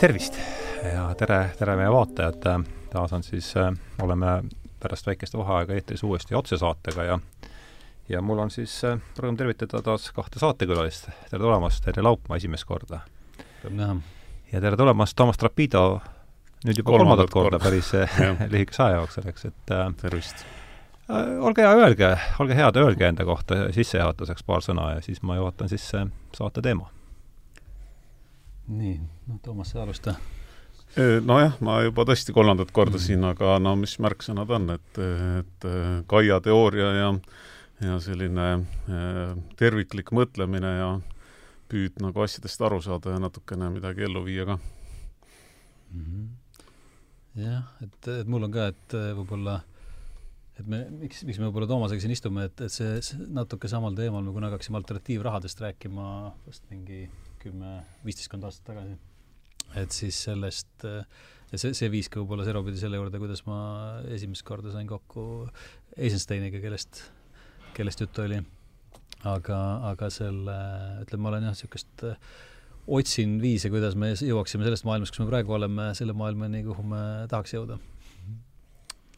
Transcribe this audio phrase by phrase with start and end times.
[0.00, 0.34] tervist
[0.92, 2.42] ja tere, tere meie vaatajad,
[2.92, 3.54] taas on siis,
[4.02, 4.42] oleme
[4.80, 7.18] pärast väikest vaheaega eetris uuesti otsesaatega ja
[8.08, 8.74] ja mul on siis
[9.18, 11.08] rõõm tervitada taas kahte saatekülalist.
[11.30, 13.00] tere tulemast, Terje Laupmaa esimest korda!
[13.64, 13.96] rõõm näha!
[14.52, 16.00] ja tere tulemast, Toomas Trapido,
[16.66, 17.92] nüüd juba kolmandat korda, korda päris
[18.52, 20.44] lühikese aja jooksul, eks, et tervist!
[21.08, 25.72] olge hea, öelge, olge head, öelge enda kohta sissejuhatuseks paar sõna ja siis ma juhatan
[25.72, 26.04] sisse
[26.36, 26.90] saate teema.
[28.68, 30.16] Nii, noh, Toomas, sa alusta
[31.26, 33.04] nojah, ma juba tõesti kolmandat korda mm.
[33.04, 35.02] siin, aga no mis märksõnad on, et,
[35.42, 35.68] et
[36.08, 37.10] Kaia teooria ja
[37.84, 38.46] ja selline
[39.60, 40.88] terviklik mõtlemine ja
[41.68, 46.04] püüd nagu asjadest aru saada ja natukene midagi ellu viia ka mm.
[46.04, 46.28] -hmm.
[47.42, 49.60] jah, et, et mul on ka, et võib-olla
[50.56, 53.94] et me, miks, miks me võib-olla Toomasega siin istume, et, et see, see natuke samal
[53.98, 57.04] teemal me kunagi hakkasime alternatiivrahadest rääkima vast mingi
[57.42, 58.96] kümme, viisteistkond aastat tagasi
[59.74, 63.58] et siis sellest ja see, see viis ka võib-olla serupidi selle juurde, kuidas ma
[64.14, 65.46] esimest korda sain kokku
[65.96, 67.00] Eisensteiniga, kellest,
[67.76, 68.42] kellest juttu oli.
[69.26, 69.58] aga,
[69.90, 70.56] aga selle,
[71.02, 72.04] ütleme, ma olen jah, niisugust
[72.86, 77.02] otsin viise, kuidas me jõuaksime sellest maailmast, kus me praegu oleme, selle maailmani, kuhu me
[77.32, 77.80] tahaks jõuda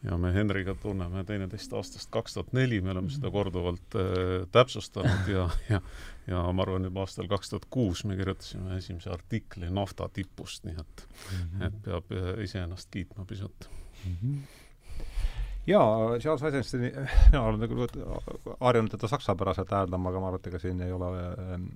[0.03, 5.27] ja me Henriga tunneme teineteist aastast kaks tuhat neli, me oleme seda korduvalt äh, täpsustanud
[5.35, 5.81] ja, ja
[6.29, 10.77] ja ma arvan, juba aastal kaks tuhat kuus me kirjutasime esimese artikli nafta tipust, nii
[10.79, 11.67] et mm, -hmm.
[11.67, 13.69] et peab äh, iseennast kiitma pisut
[14.05, 14.17] mm.
[14.23, 14.41] -hmm
[15.67, 16.91] jaa, Charles Eisensteini,
[17.31, 17.87] mina olen nagu
[18.59, 21.09] harjunud teda saksapäraselt hääldama, aga ma arvan, et ega siin ei ole,
[21.53, 21.67] ähm,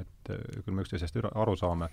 [0.00, 1.88] et äh, küll me üksteisest aru saame.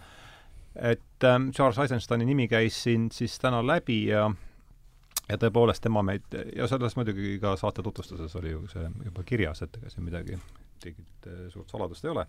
[0.76, 4.32] et ähm, Charles Eisensteini nimi käis siin siis täna läbi ja
[5.30, 9.64] ja tõepoolest tema meid, ja selles muidugi ka saate tutvustuses oli ju see juba kirjas,
[9.66, 10.38] et ega siin midagi,
[10.86, 12.26] mingit eh, suurt saladust ei ole.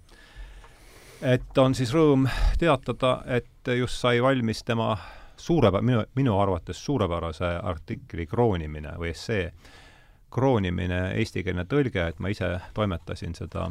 [1.37, 4.95] et on siis rõõm teatada, et just sai valmis tema
[5.37, 9.51] suurepä-, minu, minu arvates suurepärase artikli kroonimine või essee
[10.31, 13.71] kroonimine, eestikeelne tõlge, et ma ise toimetasin seda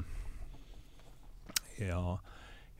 [1.80, 2.00] ja,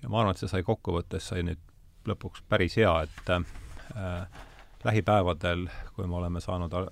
[0.02, 1.62] ja ma arvan, et see sai kokkuvõttes, sai nüüd
[2.06, 4.44] lõpuks päris hea, et äh,
[4.86, 6.90] lähipäevadel, kui me oleme saanud äh,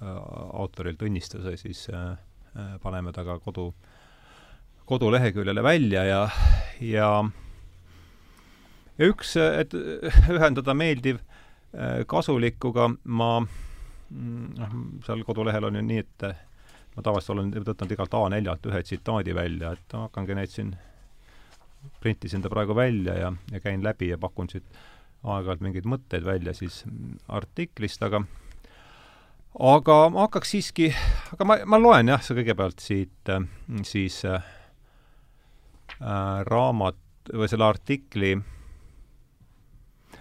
[0.53, 2.13] autorilt õnnistuse, siis äh,
[2.57, 3.69] äh, paneme ta ka kodu,
[4.89, 6.21] koduleheküljele välja ja,
[6.81, 7.09] ja
[8.97, 9.73] ja üks, et
[10.29, 11.21] ühendada meeldiv
[12.07, 14.73] kasulikuga, ma noh,
[15.05, 16.25] seal kodulehel on ju nii, et
[16.93, 20.75] ma tavaliselt olen võtnud igalt A4-lt ühe tsitaadi välja, et hakkangi neid siin,
[22.03, 24.69] printisin ta praegu välja ja, ja käin läbi ja pakun siit
[25.23, 26.83] aeg-ajalt mingeid mõtteid välja siis
[27.31, 28.23] artiklist, aga
[29.59, 30.89] aga ma hakkaks siiski,
[31.35, 33.31] aga ma, ma loen jah, see kõigepealt siit
[33.87, 34.41] siis äh,
[36.49, 36.99] raamat
[37.33, 38.33] või selle artikli.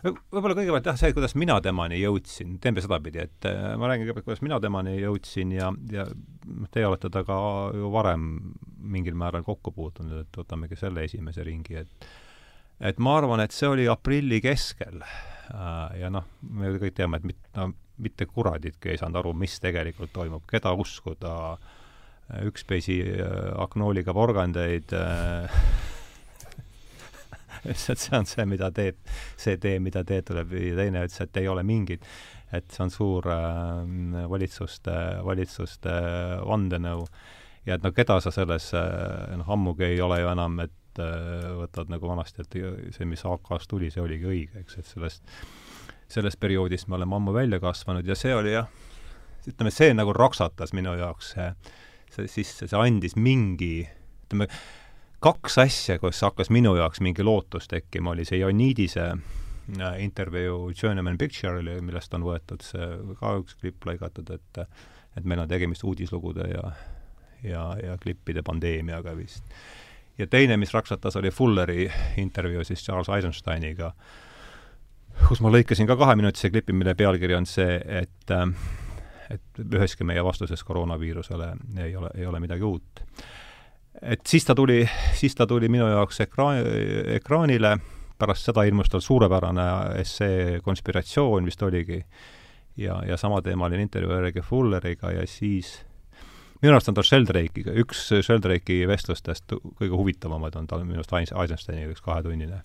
[0.03, 4.29] Võib-olla kõigepealt jah, see, kuidas mina temani jõudsin, teeme sedapidi, et äh, ma räägin kõigepealt,
[4.29, 7.39] kuidas mina temani jõudsin ja, ja noh, teie olete temaga
[7.79, 8.27] ju varem
[8.83, 12.11] mingil määral kokku puutunud, et võtamegi selle esimese ringi, et
[12.83, 15.03] et ma arvan, et see oli aprilli keskel.
[15.03, 17.71] Äh, ja noh, me kõik teame, et mit, no,
[18.03, 21.33] mitte kuraditki ei saanud aru, mis tegelikult toimub, keda uskuda,
[22.49, 25.63] ükspeisi äh, aknooliga porgandeid äh,
[27.69, 28.99] et see on see, mida teed,
[29.39, 32.07] see tee, mida teed tuleb, ja teine ütles, et ei ole mingit,
[32.53, 35.99] et see on suur äh, valitsuste, valitsuste
[36.49, 37.07] vandenõu.
[37.67, 41.89] Ja et no keda sa selles, noh ammugi ei ole ju enam, et Äh, võtad
[41.89, 45.23] nagu vanasti, et see, mis AK-st tuli, see oligi õige, eks, et sellest,
[46.13, 48.69] sellest perioodist me oleme ammu välja kasvanud ja see oli jah,
[49.49, 51.47] ütleme, see nagu raksatas minu jaoks see,
[52.13, 53.87] see sisse, see andis mingi,
[54.27, 54.51] ütleme,
[55.25, 61.17] kaks asja, kus hakkas minu jaoks mingi lootus tekkima, oli see Jonidise äh, intervjuu Journeyman
[61.17, 62.91] Picture'ile, millest on võetud see
[63.23, 64.67] ka üks klipp lõigatud, et
[65.13, 66.67] et meil on tegemist uudislugude ja
[67.49, 69.49] ja, ja klippide pandeemiaga vist
[70.19, 73.93] ja teine, mis raksatas, oli Fulleri intervjuu siis Charles Eisensteiniga,
[75.29, 78.47] kus ma lõikasin ka kaheminutise klipi, mille pealkiri on see, et äh,
[79.33, 81.49] et üheski meie vastuses koroonaviirusele
[81.85, 83.03] ei ole, ei ole midagi uut.
[84.03, 84.83] et siis ta tuli,
[85.15, 86.63] siis ta tuli minu jaoks ekraan,
[87.17, 87.77] ekraanile,
[88.19, 89.67] pärast seda ilmus tal suurepärane
[90.01, 92.03] essee Konspiratsioon vist oligi,
[92.77, 95.75] ja, ja samateemaline intervjuu Erike Fulleriga ja siis
[96.63, 101.93] minu arust on tal Sheldrake'iga, üks Sheldrake'i vestlustest kõige huvitavamad on tal minu arust Eisensteiniga
[101.93, 102.63] üks kahetunnine.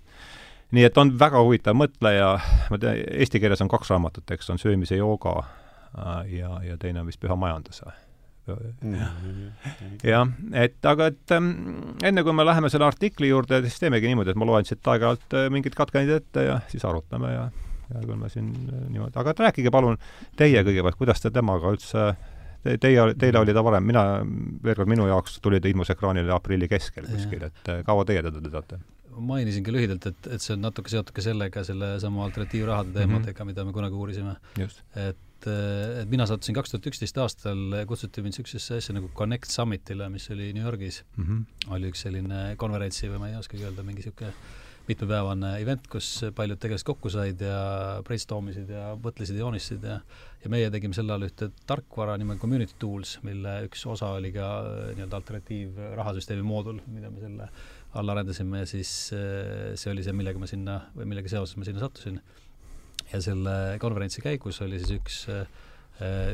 [0.71, 2.33] nii et on väga huvitav mõtleja,
[2.71, 7.01] ma tean, eesti keeles on kaks raamatut, eks, on Söömise jooga äh, ja, ja teine
[7.01, 7.83] on vist Püha majandus
[8.81, 8.95] mm.
[10.03, 11.51] jah, et aga et ähm,
[12.05, 15.37] enne kui me läheme selle artikli juurde, siis teemegi niimoodi, et ma loen siit aeg-ajalt
[15.37, 17.47] äh, mingid katkendid ette ja siis arutame ja
[17.91, 19.99] hea küll ma siin äh, niimoodi, aga rääkige palun
[20.39, 22.11] teie kõigepealt, kuidas te temaga üldse
[22.63, 24.03] te, teie, teile oli ta varem, mina,
[24.63, 28.23] veel kord, minu jaoks tuli ta ilmus ekraanile aprilli keskel kuskil, et äh, kaua teie
[28.25, 28.79] teda teate?
[29.17, 32.99] mainisin ka lühidalt, et, et see on natuke seotud ka sellega, sellesama alternatiivrahade mhm.
[32.99, 33.53] teemadega mm, -hmm.
[33.53, 34.35] mida me kunagi uurisime.
[34.61, 34.83] et,
[35.47, 40.29] et mina sattusin kaks tuhat üksteist aastal, kutsuti mind niisugusesse asja nagu Connect Summitile, mis
[40.29, 41.23] oli New Yorgis mm.
[41.23, 41.73] -hmm.
[41.73, 44.33] oli üks selline konverentsi või ma ei oskagi öelda, mingi niisugune
[44.87, 47.59] mitmepäevane event, kus paljud tegelased kokku said ja
[48.07, 49.99] brainstorm isid ja mõtlesid ja joonistasid ja
[50.43, 54.47] ja meie tegime sel ajal ühte tarkvara nimega Community Tools, mille üks osa oli ka
[54.63, 57.49] äh, nii-öelda alternatiivrahasüsteemi moodul, mida me selle
[57.97, 61.67] all arendasime ja siis äh, see oli see, millega ma sinna või millega seoses ma
[61.67, 62.21] sinna sattusin.
[63.11, 65.75] ja selle konverentsi käigus oli siis üks äh, Äh,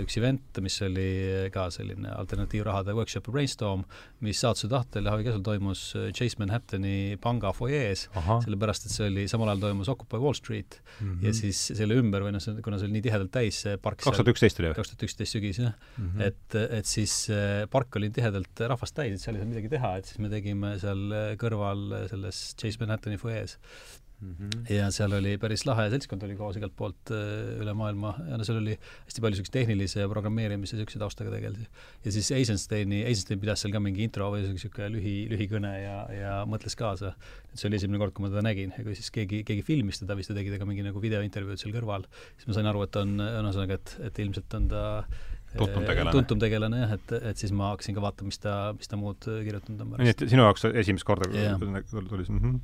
[0.03, 1.09] üks event, mis oli
[1.53, 3.85] ka selline alternatiivrahade workshop brainstorm,
[4.23, 8.07] mis saatuse tahtel ja Javi käsul toimus äh, Chase Manhattani panga fuajees,
[8.43, 11.25] sellepärast et see oli, samal ajal toimus Occupy Wall Street mm -hmm.
[11.27, 14.17] ja siis selle ümber või noh, kuna see oli nii tihedalt täis, see park kaks
[14.17, 14.77] tuhat üksteist oli või?
[14.81, 16.09] kaks tuhat üksteist sügis, jah mm.
[16.09, 16.21] -hmm.
[16.27, 19.97] et, et siis äh, park oli tihedalt rahvast täis, et seal ei saanud midagi teha,
[19.97, 23.59] et siis me tegime seal kõrval selles Chase Manhattani fuajees.
[24.71, 28.47] Ja seal oli päris lahe seltskond oli koos igalt poolt äh, üle maailma ja no
[28.47, 31.67] seal oli hästi palju niisuguseid tehnilise ja programmeerimise niisuguse taustaga tegelasi.
[32.05, 36.33] ja siis Eisensteini, Eisenstein pidas seal ka mingi intro või niisugune lühi, lühikõne ja, ja
[36.49, 37.13] mõtles kaasa.
[37.51, 40.01] et see oli esimene kord, kui ma teda nägin ja kui siis keegi, keegi filmis
[40.01, 42.99] teda siis ta tegi temaga mingi nagu videointervjuud seal kõrval, siis ma sain aru, et
[43.01, 44.83] on, ühesõnaga, et, et ilmselt on ta
[45.53, 46.13] tuntum tegelane.
[46.15, 49.27] tuntum tegelane jah, et, et siis ma hakkasin ka vaatama, mis ta, mis ta muud
[49.27, 49.97] kirjutanud on.
[50.01, 51.59] nii et sinu jaoks esimest korda yeah.
[51.59, 52.61] tuli see mm -hmm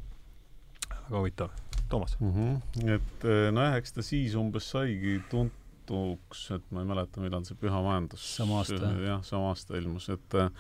[1.10, 1.56] väga huvitav.
[1.90, 2.34] Toomas mm?
[2.34, 2.90] -hmm.
[2.96, 7.58] et eh, nojah, eks ta siis umbes saigi tuntuks, et ma ei mäleta, millal see
[7.58, 8.94] Püha Majandus sama aasta.
[9.06, 10.52] jah, sama aasta ilmus, et eh,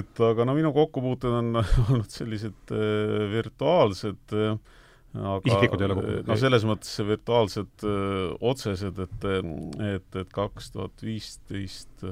[0.00, 4.38] et aga no minu kokkupuuted on olnud sellised äh, virtuaalsed
[5.14, 6.18] aga isiklikud ei ole kokku?
[6.28, 9.24] no selles mõttes virtuaalsed öö, otsesed, et,
[9.86, 12.04] et, et kaks tuhat viisteist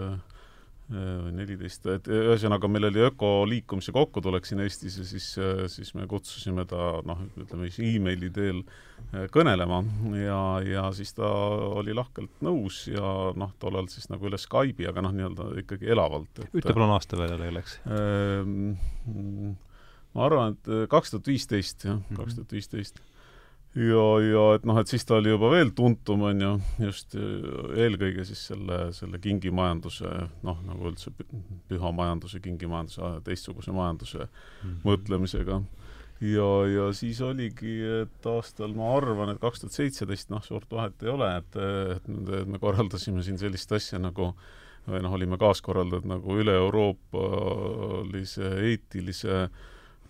[0.89, 5.27] või neliteist, et ühesõnaga meil oli ökoliikumise kokkutulek siin Eestis ja siis,
[5.75, 9.83] siis me kutsusime ta noh, ütleme siis emaili teel äh, kõnelema
[10.17, 15.05] ja, ja siis ta oli lahkelt nõus ja noh, tollal siis nagu üle Skype'i, aga
[15.05, 16.41] noh, nii-öelda ikkagi elavalt.
[16.49, 18.73] ütle palun aasta peale teil läks ähm,.
[20.17, 23.05] ma arvan, et kaks tuhat viisteist jah, kaks tuhat viisteist
[23.77, 26.53] ja, ja et noh, et siis ta oli juba veel tuntum, on ju,
[26.87, 30.11] just eelkõige siis selle, selle kingimajanduse,
[30.47, 31.09] noh, nagu üldse
[31.71, 34.29] püha majanduse, kingimajanduse, teistsuguse majanduse mm
[34.63, 34.79] -hmm.
[34.89, 35.57] mõtlemisega.
[36.21, 41.03] ja, ja siis oligi, et aastal ma arvan, et kaks tuhat seitseteist, noh, suurt vahet
[41.03, 41.57] ei ole, et,
[41.97, 42.09] et
[42.47, 44.35] me korraldasime siin sellist asja nagu
[44.89, 49.51] või noh, olime kaaskorraldajad nagu üle-euroopalise eetilise äh,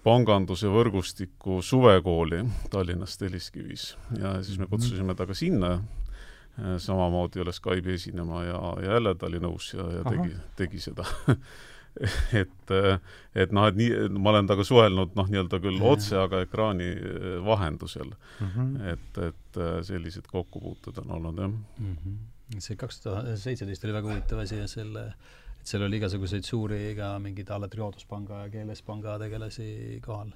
[0.04, 4.70] panganduse võrgustiku suvekooli Tallinnas Telliskivis ja siis me mhm.
[4.74, 9.72] kutsusime ta ka sinna äh, samamoodi üle Skype'i esinema ja, ja jälle ta oli nõus
[9.74, 11.06] ja, ja tegi, tegi seda
[12.42, 13.00] et, äh,
[13.34, 17.28] et noh, et nii, ma olen temaga suhelnud noh, nii-öelda küll otse, aga ekraani äh,
[17.46, 18.54] vahendusel mm.
[18.54, 18.88] -hmm.
[18.94, 21.96] et, et sellised kokkupuuted on olnud, jah mm.
[21.96, 22.62] -hmm.
[22.62, 25.37] see kaks tuhat seitseteist oli väga huvitav asi ja selle et
[25.68, 30.32] seal oli igasuguseid suuri ka mingeid a la Triodospanga ja Keelespanga tegelasi kohal.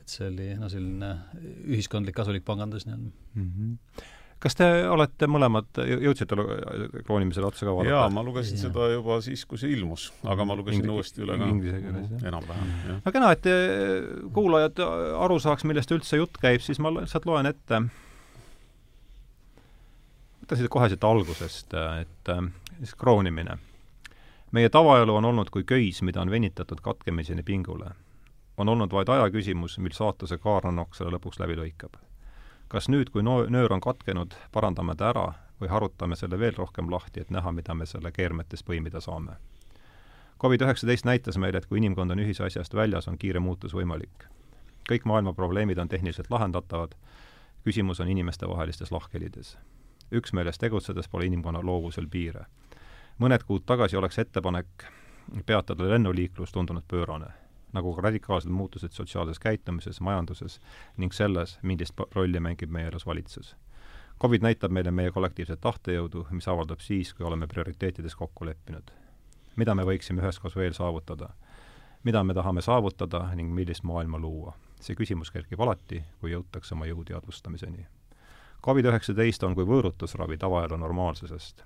[0.00, 1.10] et see oli noh, selline
[1.66, 3.50] ühiskondlik kasulik pangandus nii-öelda mm.
[3.50, 6.36] -hmm kas te olete mõlemad, jõudsite
[7.06, 7.92] kroonimisele otsa ka vaadata?
[7.94, 8.66] jaa, ma lugesin ja.
[8.66, 11.48] seda juba siis, kui see ilmus, aga ma lugesin Ingl uuesti üle ka.
[11.48, 12.26] Inglise keeles, jah?
[12.30, 12.98] enam-vähem, jah.
[13.06, 13.48] no kena, et
[14.36, 14.82] kuulajad
[15.24, 17.80] aru saaks, millest üldse jutt käib, siis ma lihtsalt loen ette.
[20.42, 21.72] võtan siit kohe siit algusest,
[22.04, 22.34] et
[22.76, 23.56] siis kroonimine
[24.56, 27.90] meie tavaelu on olnud kui köis, mida on venitatud katkemiseni pingule.
[28.56, 31.98] on olnud vaid aja küsimus, mil saatuse kaarnanokk selle lõpuks läbi lõikab.
[32.68, 35.26] kas nüüd, kui no-, nöör on katkenud, parandame ta ära
[35.60, 39.36] või harutame selle veel rohkem lahti, et näha, mida me selle keermetes põimida saame?
[40.42, 44.24] Covid-19 näitas meile, et kui inimkond on ühise asjast väljas, on kiire muutus võimalik.
[44.88, 46.96] kõik maailma probleemid on tehniliselt lahendatavad,
[47.64, 49.58] küsimus on inimestevahelistes lahkhelides.
[50.12, 52.46] üksmeeles tegutsedes pole inimkonna loovusel piire
[53.18, 54.84] mõned kuud tagasi oleks ettepanek
[55.46, 57.26] peatada lennuliiklus tundunud pöörane,
[57.72, 60.60] nagu ka radikaalsed muutused sotsiaalses käitumises, majanduses
[60.96, 63.56] ning selles, millist rolli mängib meie elus valitsus.
[64.20, 68.90] Covid näitab meile meie kollektiivset tahtejõudu, mis avaldab siis, kui oleme prioriteetides kokku leppinud.
[69.56, 71.28] mida me võiksime üheskoos veel saavutada?
[72.04, 74.52] mida me tahame saavutada ning millist maailma luua?
[74.80, 77.86] see küsimus kerkib alati, kui jõutakse oma jõu teadvustamiseni.
[78.66, 81.64] Covid-19 on kui võõrutusravi tavaelu normaalsusest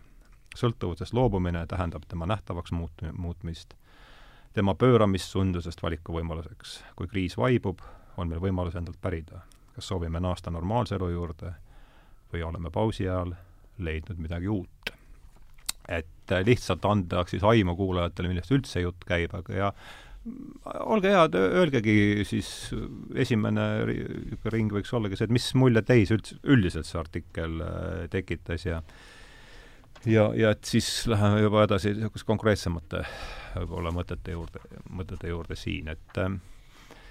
[0.56, 3.74] sõltuvusest loobumine tähendab tema nähtavaks muut-, muutmist,
[4.54, 6.80] tema pööramist sundusest valikuvõimaluseks.
[6.96, 7.80] kui kriis vaibub,
[8.16, 11.54] on meil võimalus endalt pärida, kas soovime naasta normaalse elu juurde
[12.32, 13.34] või oleme pausi ajal
[13.78, 14.94] leidnud midagi uut.
[15.88, 19.72] et lihtsalt anda siis aimu kuulajatele, millest üldse jutt käib, aga ja
[20.84, 22.48] olge head, öelgegi siis,
[23.16, 23.64] esimene
[24.52, 27.56] ring võiks ollagi see, et mis mulje teis üldse, üldiselt see artikkel
[28.12, 28.82] tekitas ja
[30.06, 33.04] ja, ja et siis läheme juba edasi niisuguste konkreetsemate
[33.56, 36.32] võib-olla mõtete juurde, mõtete juurde siin, et äh,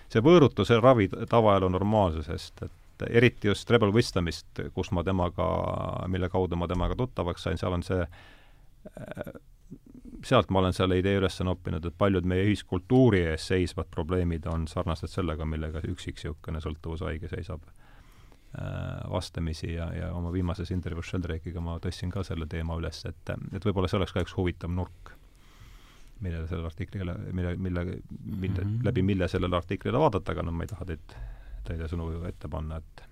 [0.09, 5.45] see võõrutuse ravi tavaelu normaalsusest, et eriti just Rebel Wisdomist, kus ma temaga,
[6.11, 9.31] mille kaudu ma temaga tuttavaks sain, seal on see äh,
[10.25, 14.67] sealt ma olen selle idee üles noppinud, et paljud meie ühiskultuuri ees seisvad probleemid on
[14.67, 17.63] sarnased sellega, millega üksik niisugune sõltuvushaige seisab
[19.09, 23.65] vastamisi ja, ja oma viimases intervjuus Sheldrake'iga ma tõstsin ka selle teema üles, et, et
[23.65, 25.11] võib-olla see oleks ka üks huvitav nurk,
[26.19, 28.81] millele sellele artiklile, mille, mille, mille mm, -hmm.
[28.89, 31.15] läbi mille sellele artiklile vaadata, aga no ma ei taha teid,
[31.67, 33.05] teile sõnu ette panna, et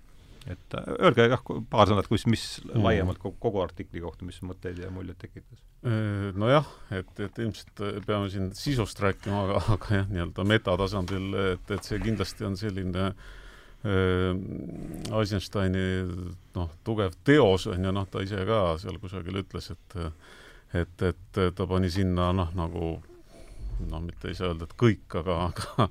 [0.47, 2.83] et äh, öelge jah, paar sõna, et kus, mis mm.
[2.83, 5.59] laiemalt kogu, kogu artikli kohta, mis mõtteid ja muljeid tekitas?
[5.85, 11.75] Äh, nojah, et, et ilmselt peame siin sisust rääkima, aga, aga jah, nii-öelda metatasandil, et,
[11.75, 13.35] et see kindlasti on selline äh,
[13.85, 15.83] Eisensteini
[16.55, 19.97] noh, tugev teos on ju, noh, ta ise ka seal kusagil ütles, et
[20.75, 22.97] et, et ta pani sinna noh, nagu
[23.87, 25.87] noh, mitte ei saa öelda, et kõik, aga, aga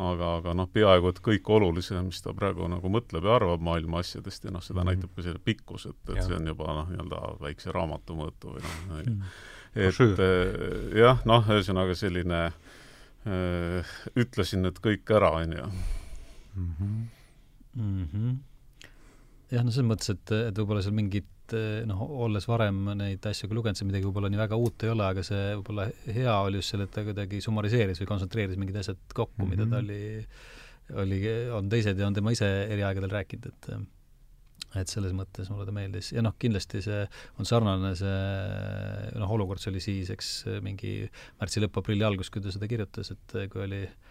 [0.00, 4.00] aga, aga noh, peaaegu et kõik olulise, mis ta praegu nagu mõtleb ja arvab maailma
[4.04, 4.96] asjadest ja noh, seda mm -hmm.
[4.96, 6.26] näitab ka selle pikkus, et, et ja.
[6.26, 9.22] see on juba noh, nii-öelda väikse raamatu mõõtu või noh mm, -hmm.
[9.74, 12.42] et jah, noh, ühesõnaga selline
[13.26, 13.82] öö,
[14.16, 15.70] ütlesin nüüd kõik ära, on ju.
[17.76, 18.06] Mm.
[18.12, 18.38] -hmm.
[19.50, 21.28] jah, no selles mõttes, et, et võib-olla seal mingit
[21.86, 25.06] noh, olles varem neid asju ka lugenud, see midagi võib-olla nii väga uut ei ole,
[25.06, 29.00] aga see võib-olla hea oli just selle, et ta kuidagi summariseeris või kontsentreeris mingid asjad
[29.14, 29.56] kokku mm, -hmm.
[29.56, 29.86] mida ta mhm.
[29.86, 31.22] oli, oli,
[31.56, 33.72] on teised ja on tema ise eri aegadel rääkinud, et
[34.78, 37.00] et selles mõttes mulle ta meeldis ja noh, kindlasti see
[37.42, 40.28] on sarnane see noh, olukord see oli siis, eks
[40.62, 41.08] mingi
[41.40, 44.09] märtsi lõpp, aprilli algus, kui ta seda kirjutas, et kui oli äh,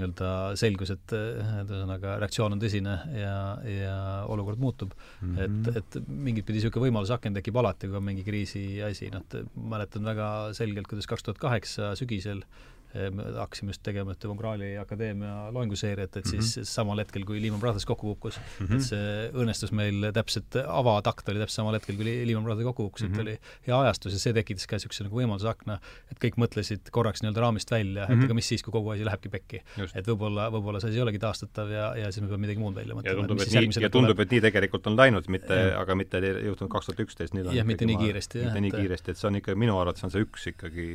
[0.00, 3.36] nii-öelda selgus, et ühesõnaga reaktsioon on tõsine ja,
[3.68, 3.98] ja
[4.32, 5.36] olukord muutub mm.
[5.36, 5.76] -hmm.
[5.76, 9.24] et, et mingit pidi niisugune võimaluse aken tekib alati, kui on mingi kriisi asi, noh,
[9.54, 12.44] mäletan väga selgelt, kuidas kaks tuhat kaheksa sügisel
[12.94, 16.66] me hakkasime just tegema Von Krahli akadeemia loenguseeriat, et siis mm -hmm.
[16.66, 18.74] samal hetkel, kui Lehman Brothers kokku kukkus mm, -hmm.
[18.74, 23.02] et see õnnestus meil täpselt, avatakt oli täpselt samal hetkel, kui Lehman Brothers kokku kukkus
[23.02, 23.14] mm, -hmm.
[23.14, 25.78] et oli hea ajastus ja see tekitas ka niisuguse nagu võimaluse akna,
[26.10, 28.24] et kõik mõtlesid korraks nii-öelda raamist välja mm, -hmm.
[28.24, 29.62] et aga mis siis, kui kogu asi lähebki pekki.
[29.94, 32.74] et võib-olla, võib-olla see asi ei olegi taastatav ja, ja siis me peame midagi muud
[32.74, 33.14] välja mõtlema.
[33.14, 36.18] ja tundub, et, et nii, ja tundub, et nii tegelikult on läinud, mitte, aga mitte
[36.18, 38.50] ei juhtunud kaks tuhat üksteist, nüüd on jah, mitte nii kiiresti, jah.
[38.50, 40.86] mitte nii kiiresti, et see on ikka, minu arvates on see üks ikkagi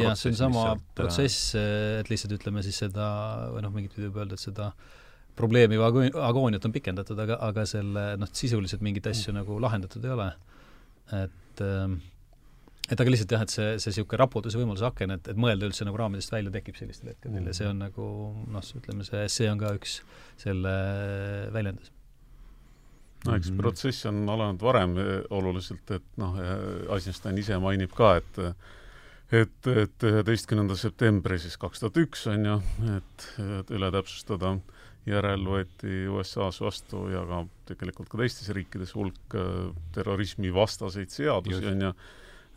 [0.00, 0.64] jah, see on sama
[0.98, 3.06] protsess, et et lihtsalt ütleme siis seda,
[3.54, 4.70] või noh, mingit pidi võib öelda, et seda
[5.38, 9.40] probleemi või agooniat on pikendatud, aga, aga selle noh, sisuliselt mingeid asju mm.
[9.40, 10.30] nagu lahendatud ei ole.
[11.24, 12.00] et ähm,
[12.90, 15.86] et aga lihtsalt jah, et see, see niisugune raputuse võimaluse aken, et, et mõelda üldse
[15.86, 17.46] nagu raamidest välja tekib sellistel hetkedel mm.
[17.50, 18.10] ja see on nagu
[18.50, 20.00] noh, ütleme see, see on ka üks
[20.40, 20.74] selle
[21.54, 21.92] väljendus
[23.26, 24.94] no eks mm protsess on alanud varem
[25.36, 26.38] oluliselt, et noh,
[26.96, 28.40] Eisenstein ise mainib ka, et
[29.30, 32.56] et, et üheteistkümnenda septembri siis kaks tuhat üks on ju,
[32.96, 33.26] et,
[33.60, 34.56] et üle täpsustada,
[35.08, 41.86] järel võeti USA-s vastu ja ka tegelikult ka teistes riikides hulk äh, terrorismivastaseid seadusi on
[41.86, 41.92] ju,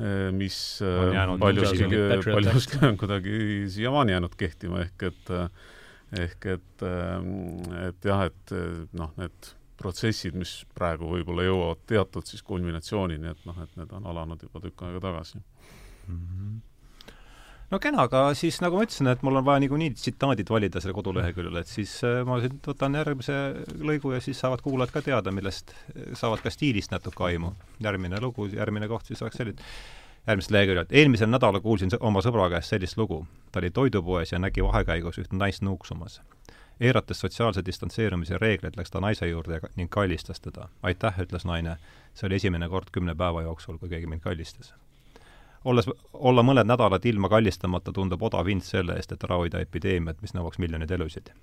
[0.02, 1.88] äh, mis äh, paljuski,
[2.28, 3.38] paljuski on kuidagi
[3.74, 5.34] siiamaani jäänud kehtima, ehk et
[6.14, 6.84] ehk et,
[7.88, 8.52] et jah, et
[8.94, 9.48] noh, need
[9.82, 14.62] protsessid, mis praegu võib-olla jõuavad teatud siis kulminatsioonini, et noh, et need on alanud juba
[14.62, 15.42] tükk aega tagasi
[17.74, 20.96] no kena, aga siis nagu ma ütlesin, et mul on vaja niikuinii tsitaadid valida selle
[20.98, 23.40] koduleheküljel, et siis äh, ma siin võtan järgmise
[23.82, 25.74] lõigu ja siis saavad kuulajad ka teada, millest,
[26.20, 27.54] saavad ka stiilist natuke aimu.
[27.84, 29.74] järgmine lugu, järgmine koht siis oleks selline,
[30.28, 30.94] järgmisest leheküljelt.
[30.94, 33.26] eelmisel nädalal kuulsin oma sõbra käest sellist lugu.
[33.52, 36.22] ta oli toidupoes ja nägi vahekäigus ühte naist nuuksumas.
[36.80, 40.70] eirates sotsiaalse distantseerumise reegleid, läks ta naise juurde ning kallistas teda.
[40.84, 41.78] aitäh, ütles naine.
[42.14, 44.74] see oli esimene kord kümne päeva jooksul, kui keegi mind kallistas
[45.66, 50.22] olles, olla mõned nädalad ilma kallistamata tundub odav hind selle eest, et ära hoida epideemiat,
[50.22, 51.34] mis nõuaks miljoneid elusid.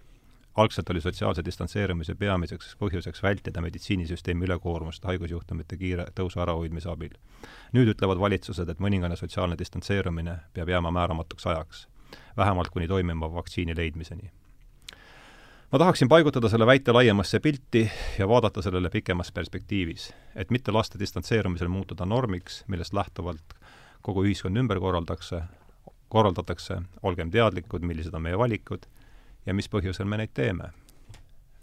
[0.60, 7.14] algselt oli sotsiaalse distantseerumise peamiseks põhjuseks vältida meditsiinisüsteemi ülekoormust haigusjuhtumite kiire tõusu ärahoidmise abil.
[7.72, 11.88] nüüd ütlevad valitsused, et mõningane sotsiaalne distantseerumine peab jääma määramatuks ajaks,
[12.36, 14.30] vähemalt kuni toimiva vaktsiini leidmiseni
[15.72, 20.98] ma tahaksin paigutada selle väite laiemasse pilti ja vaadata sellele pikemas perspektiivis, et mitte lasta
[20.98, 23.59] distantseerumisel muutuda normiks, millest lähtuvalt
[24.02, 25.42] kogu ühiskond ümber korraldakse,
[26.08, 28.86] korraldatakse, olgem teadlikud, millised on meie valikud
[29.46, 30.72] ja mis põhjusel me neid teeme.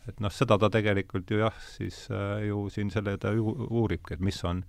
[0.08, 4.13] et noh, seda ta tegelikult ju jah, siis äh, ju siin selle ta ju uuribki,
[4.13, 4.63] et mis on,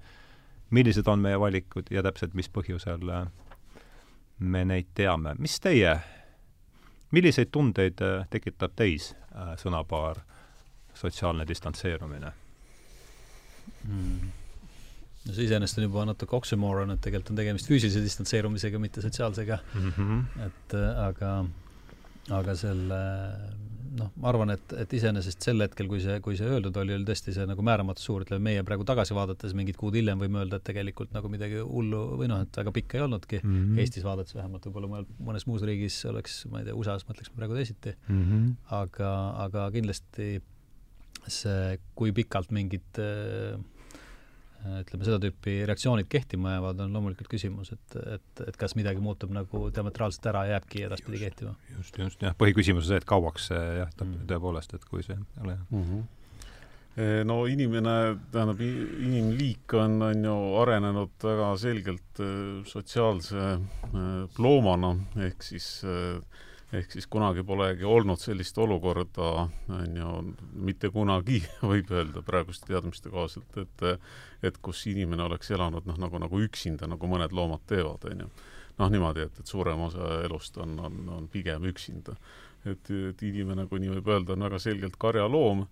[0.70, 3.28] millised on meie valikud ja täpselt mis põhjusel äh,
[4.38, 5.34] me neid teame.
[5.38, 5.94] mis teie,
[7.10, 10.22] milliseid tundeid äh, tekitab teis äh, sõnapaar
[10.94, 12.32] sotsiaalne distantseerumine
[13.84, 14.37] mm.?
[15.28, 19.60] No see iseenesest on juba natuke oksümoron, et tegelikult on tegemist füüsilise distantseerumisega, mitte sotsiaalsega
[19.62, 19.88] mm.
[19.96, 20.44] -hmm.
[20.46, 21.32] et äh, aga,
[22.40, 23.02] aga selle
[23.98, 27.06] noh, ma arvan, et, et iseenesest sel hetkel, kui see, kui see öeldud oli, oli
[27.08, 30.60] tõesti see nagu määramatus suur, ütleme meie praegu tagasi vaadates mingid kuud hiljem võime öelda,
[30.60, 33.80] et tegelikult nagu midagi hullu või noh, et väga pikka ei olnudki mm, -hmm.
[33.84, 37.56] Eestis vaadates vähemalt, võib-olla mõnel, mõnes muus riigis oleks, ma ei tea, USA-s mõtleks praegu
[37.58, 38.54] teisiti mm, -hmm.
[38.82, 39.10] aga,
[39.46, 40.28] aga kindlasti
[41.26, 43.77] see, kui pikalt mingid äh, Äh,
[44.66, 49.32] ütleme, seda tüüpi reaktsioonid kehtima jäävad, on loomulikult küsimus, et, et, et kas midagi muutub
[49.34, 51.54] nagu diametraalselt ära ja jääbki edaspidi kehtima.
[51.76, 54.28] just, just, jah, põhiküsimus on see, et kauaks see jah, mm.
[54.30, 55.82] tõepoolest, et kui see ei ole mm.
[55.82, 56.06] -hmm
[56.98, 63.44] no inimene, tähendab, inimliik on, on ju arenenud väga selgelt äh, sotsiaalse
[64.38, 64.96] loomana,
[65.28, 66.18] ehk siis äh,
[66.72, 69.28] ehk siis kunagi polegi olnud sellist olukorda,
[69.72, 70.12] on ju,
[70.68, 73.86] mitte kunagi, võib öelda praeguste teadmiste kohaselt, et
[74.46, 78.28] et kus inimene oleks elanud noh, nagu, nagu üksinda, nagu mõned loomad teevad, on ju.
[78.78, 82.16] noh, niimoodi, et, et suurem osa elust on, on, on pigem üksinda.
[82.64, 85.66] et, et inimene, kui nii võib öelda, on väga selgelt karjaloom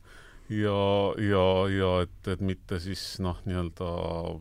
[0.48, 0.80] ja,
[1.22, 3.88] ja, ja et, et mitte siis noh, nii-öelda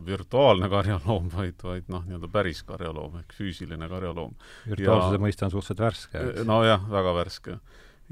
[0.05, 4.35] virtuaalne karjaloom, vaid, vaid noh, nii-öelda päris karjaloom ehk füüsiline karjaloom.
[4.69, 6.27] virtuaalsuse mõiste on suhteliselt värske.
[6.45, 7.59] nojah, väga värske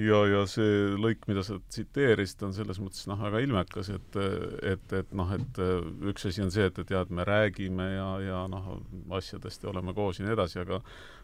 [0.01, 4.19] ja, ja see lõik, mida sa tsiteerisid, on selles mõttes noh, väga ilmekas, et,
[4.73, 5.59] et, et noh, et
[6.09, 8.71] üks asi on see, et, et jah, et me räägime ja, ja noh,
[9.19, 10.81] asjadest ja oleme koos ja nii edasi, aga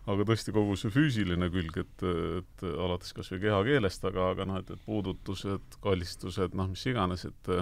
[0.09, 2.05] aga tõesti kogu see füüsiline külg, et,
[2.41, 7.25] et alates kas või kehakeelest, aga, aga noh, et, et puudutused, kallistused, noh, mis iganes,
[7.29, 7.57] et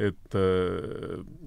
[0.00, 0.34] et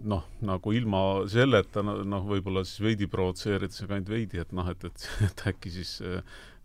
[0.05, 0.99] noh, nagu ilma
[1.33, 5.71] selleta noh, võib-olla siis veidi provotseerides, aga ainult veidi, et noh, et, et, et äkki
[5.73, 6.21] siis Äh,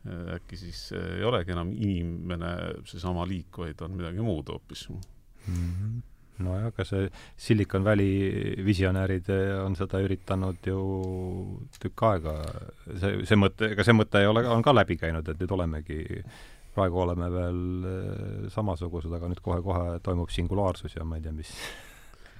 [0.09, 2.53] äkki siis äh, ei olegi enam inimene
[2.89, 5.03] seesama liik, vaid on midagi muud hoopis mm.
[5.51, 5.99] -hmm
[6.41, 10.79] nojah, aga see Silicon Valley visionäärid äh, on seda üritanud ju
[11.77, 12.33] tükk aega,
[12.97, 16.23] see, see mõte, ega see mõte ei ole, on ka läbi käinud, et nüüd olemegi,
[16.73, 21.53] praegu oleme veel samasugused, aga nüüd kohe-kohe toimub singulaarsus ja ma ei tea, mis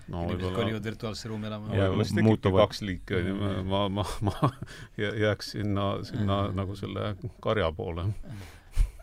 [0.09, 1.75] no inimesed kolivad virtuaalsesse ruumi elama.
[1.77, 3.35] ja võib-olla muutuvad kaks liiki, on ju,
[3.71, 4.53] ma, ma, ma
[5.01, 8.09] jääks sinna, sinna nagu selle karja poole.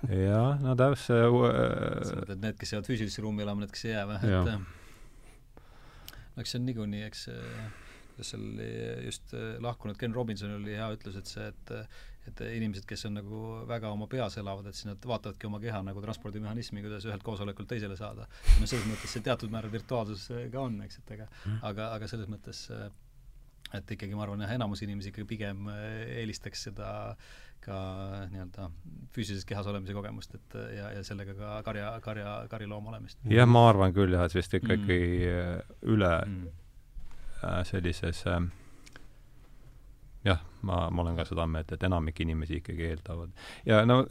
[0.10, 3.96] jah, no täpselt see sa mõtled need, kes jäävad füüsilisse ruumi elama, need, kes ei
[3.96, 4.52] jää või, et
[6.36, 7.28] no eks see on niikuinii, eks
[8.18, 8.70] kuidas seal oli
[9.06, 11.74] just lahkunud Ken Robinson oli hea ütlus, et see, et
[12.28, 15.82] et inimesed, kes on nagu väga oma peas elavad, et siis nad vaatavadki oma keha
[15.88, 18.28] nagu transpordimehhanismi, kuidas ühelt koosolekult teisele saada.
[18.60, 22.10] no selles mõttes see teatud määral virtuaalsus ka on, eks, et aga mm., aga, aga
[22.12, 22.68] selles mõttes
[23.76, 26.92] et ikkagi ma arvan jah, enamus inimesi ikkagi pigem eelistaks seda
[27.63, 27.80] ka
[28.32, 28.70] nii-öelda
[29.16, 33.20] füüsilises kehas olemise kogemust, et ja, ja sellega ka karja, karja, kariloom olemist.
[33.32, 35.76] jah, ma arvan küll jah, et vist ikkagi mm.
[35.96, 36.48] üle mm.
[37.68, 38.40] sellises äh,
[40.28, 43.34] jah, ma, ma olen ka seda meelt, et enamik inimesi ikkagi eeldavad.
[43.66, 44.04] ja no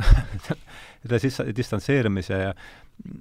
[1.03, 2.55] selle siis distantseerumise ja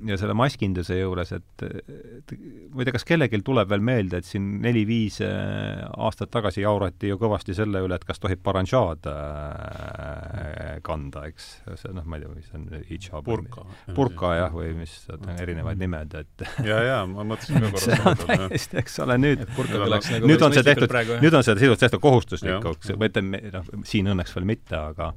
[0.08, 2.34] ja selle maskinduse juures, et, et
[2.72, 7.12] ma ei tea, kas kellelgi tuleb veel meelde, et siin neli-viis äh, aastat tagasi jaurati
[7.12, 11.50] ju kõvasti selle üle, et kas tohib baranžaad äh, kanda, eks.
[11.82, 13.26] see noh, ma ei tea, mis see on, hijab.
[13.28, 13.66] burka.
[13.98, 14.96] burka jah, või mis,
[15.36, 19.44] erinevad nimed, et ja, ja ma mõtlesin ka korra see on täiesti, eks ole, nüüd
[19.46, 24.14] nagu nüüd on see tehtud, nüüd on see sisuliselt tehtud kohustuslikuks, või ütleme, noh, siin
[24.14, 25.12] õnneks veel mitte, aga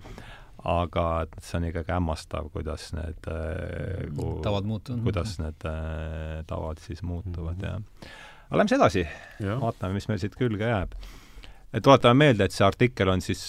[0.65, 5.05] aga et see on ikkagi hämmastav, kuidas need äh, ku, tavad muutuvad.
[5.07, 7.67] kuidas need äh, tavad siis muutuvad mm -hmm.
[7.67, 8.09] ja
[8.49, 9.07] aga lähme siis edasi,
[9.61, 10.97] vaatame, mis meil siit külge jääb.
[11.73, 13.45] et tuletame meelde, et see artikkel on siis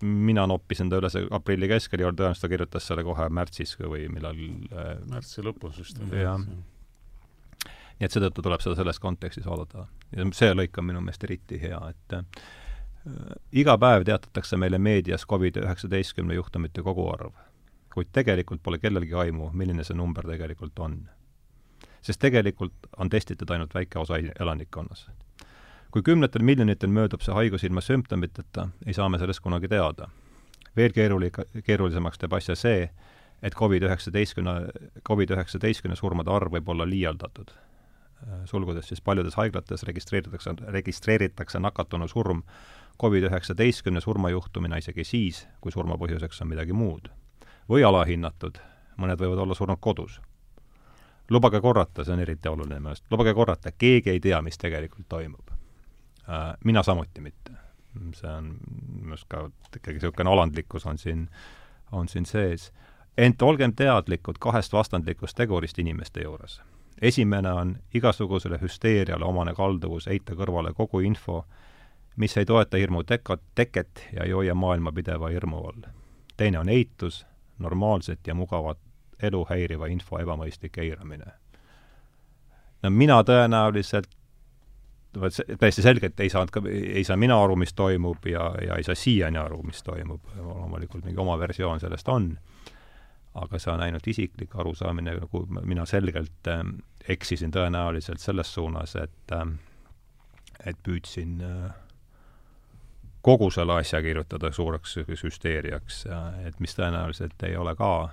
[0.00, 4.38] mina noppisin ta üles aprilli keskel, Jörn Tõenäoliselt ta kirjutas selle kohe märtsis või millal
[4.72, 6.00] äh, märtsi lõpus vist.
[6.12, 6.40] jah.
[6.40, 9.86] nii et seetõttu tuleb seda selles kontekstis vaadata.
[10.16, 12.16] ja see lõik on minu meelest eriti hea, et
[13.52, 17.32] iga päev teatatakse meile meedias Covid-19 juhtumite koguarv,
[17.94, 21.00] kuid tegelikult pole kellelgi aimu, milline see number tegelikult on.
[22.02, 25.10] sest tegelikult on testitud ainult väike osa elanikkonnas.
[25.90, 30.08] kui kümnetel miljonitel möödub see haigus ilma sümptomiteta, ei saa me sellest kunagi teada.
[30.76, 32.90] veel keeruli-, keerulisemaks teeb asja see,
[33.42, 34.44] et Covid-19,
[35.08, 37.50] Covid-19 surmade arv võib olla liialdatud
[38.44, 42.42] sulgudes siis paljudes haiglates registreeritakse, registreeritakse nakatunu surm
[43.02, 47.08] Covid-19 surmajuhtumina isegi siis, kui surma põhjuseks on midagi muud.
[47.70, 48.58] või alahinnatud,
[48.98, 50.20] mõned võivad olla surnud kodus.
[51.30, 55.08] lubage korrata, see on eriti oluline minu arust, lubage korrata, keegi ei tea, mis tegelikult
[55.08, 55.50] toimub.
[56.64, 57.52] mina samuti mitte.
[58.14, 58.58] see on
[59.00, 61.28] minu arust ka ikkagi niisugune alandlikkus on siin,
[61.92, 62.72] on siin sees.
[63.18, 66.60] ent olgem teadlikud kahest vastandlikust tegurist inimeste juures.
[67.02, 71.46] esimene on igasugusele hüsteeriale omane kalduvus heita kõrvale kogu info,
[72.20, 75.88] mis ei toeta hirmu tekat, teket ja ei hoia maailma pideva hirmu all.
[76.36, 77.26] teine on eitus,
[77.58, 78.78] normaalset ja mugavat
[79.22, 81.32] elu häiriva info ebamõistlik eiramine.
[82.82, 84.10] no mina tõenäoliselt
[85.20, 88.84] vot täiesti selgelt ei saanud ka, ei saa mina aru, mis toimub ja, ja ei
[88.86, 92.30] saa siiani aru, mis toimub, loomulikult mingi oma versioon sellest on,
[93.34, 96.62] aga see on ainult isiklik arusaamine, nagu mina selgelt äh,
[97.08, 99.46] eksisin tõenäoliselt selles suunas, et äh,
[100.66, 101.70] et püüdsin äh,
[103.22, 106.04] kogu selle asja kirjutada suureks hüsteeriaks,
[106.46, 108.08] et mis tõenäoliselt ei ole ka,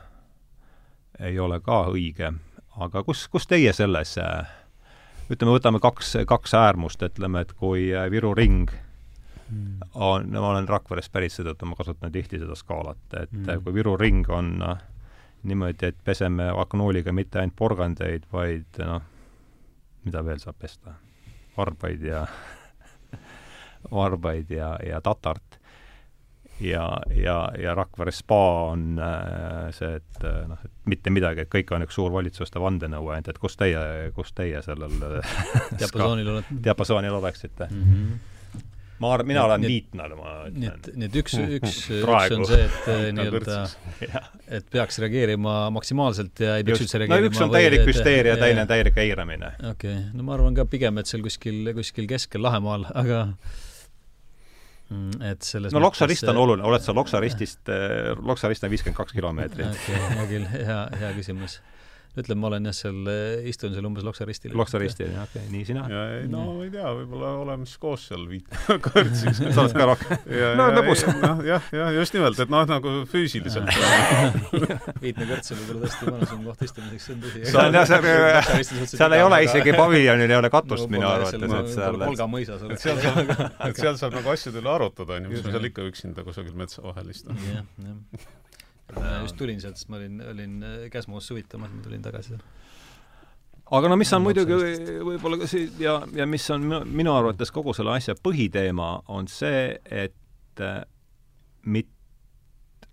[1.19, 2.33] ei ole ka õige.
[2.77, 4.17] aga kus, kus teie selles,
[5.29, 8.69] ütleme, võtame kaks, kaks äärmust, ütleme, et kui Viru ring
[9.93, 13.63] on, ma olen Rakverest pärit, seetõttu ma kasutan tihti seda skaalat, et mm.
[13.63, 14.59] kui Viru ring on
[15.47, 19.01] niimoodi, et peseme aknooliga mitte ainult porgandeid, vaid noh,
[20.05, 20.97] mida veel saab pesta?
[21.57, 22.19] varbaid ja
[23.91, 25.59] varbaid ja, ja tatart.
[26.59, 31.51] ja, ja, ja Rakvere spa on äh, see, et äh, noh, et mitte midagi, et
[31.53, 33.83] kõik on üks suur valitsuste vandenõu ainult, et kus teie,
[34.15, 34.97] kus teie sellel
[35.79, 36.63] diapasoonil olete?
[36.69, 37.85] diapasoonil oleksite mm?
[37.93, 38.33] -hmm
[38.99, 40.57] ma arvan, mina olen liitnar, ma ütlen.
[40.61, 43.59] nii et, nii et üks, üks, üks on see, et äh, nii-öelda,
[44.59, 48.65] et peaks reageerima maksimaalselt ja ei peaks üldse reageerima no üks on täielik hüsteeria, teine
[48.65, 49.53] on täielik eiramine.
[49.59, 53.27] okei okay., no ma arvan ka pigem, et seal kuskil, kuskil keskel Lahemaal, aga
[55.21, 58.71] et selles no Loksa rist on oluline, oled sa Loksa ristist, äh, Loksa rist on
[58.71, 59.81] viiskümmend kaks kilomeetrit.
[60.15, 61.59] hea küll, hea, hea küsimus
[62.21, 64.53] ütleme, ma olen jah, seal, äh, istun seal umbes Loksa ristil.
[64.57, 65.85] Loksa ristil, jah, okei okay., nii sina?
[65.91, 69.87] ja, no ma ei tea, võib-olla oleme siis koos seal viit kõrtsis sa oled ka
[69.91, 70.23] rohkem?
[70.59, 71.03] no lõbus.
[71.21, 73.69] noh, jah, jah, just nimelt, et noh, nagu füüsiliselt
[75.03, 77.43] viitne kõrts on võib-olla tõesti mõnusam koht istumiseks, see on tõsi.
[77.51, 82.01] seal jah, seal, seal ei ole isegi paviljonil ei ole katust minu arvates, et seal
[82.01, 83.31] Volga mõisas et seal saab,
[83.69, 86.83] et seal saab nagu asjade üle arutada, onju, mis ma seal ikka üksinda kusagil metsa
[86.85, 87.37] vahel istun.
[87.47, 88.35] jah, jah
[88.95, 92.37] just tulin sealt, sest ma olin, olin äh, Käsmus suvitamas, ma tulin tagasi.
[93.71, 94.59] aga no mis on muidugi
[95.03, 99.79] võib-olla ka see ja, ja mis on minu, arvates kogu selle asja põhiteema, on see,
[99.91, 100.81] et äh,
[101.65, 101.91] mit-,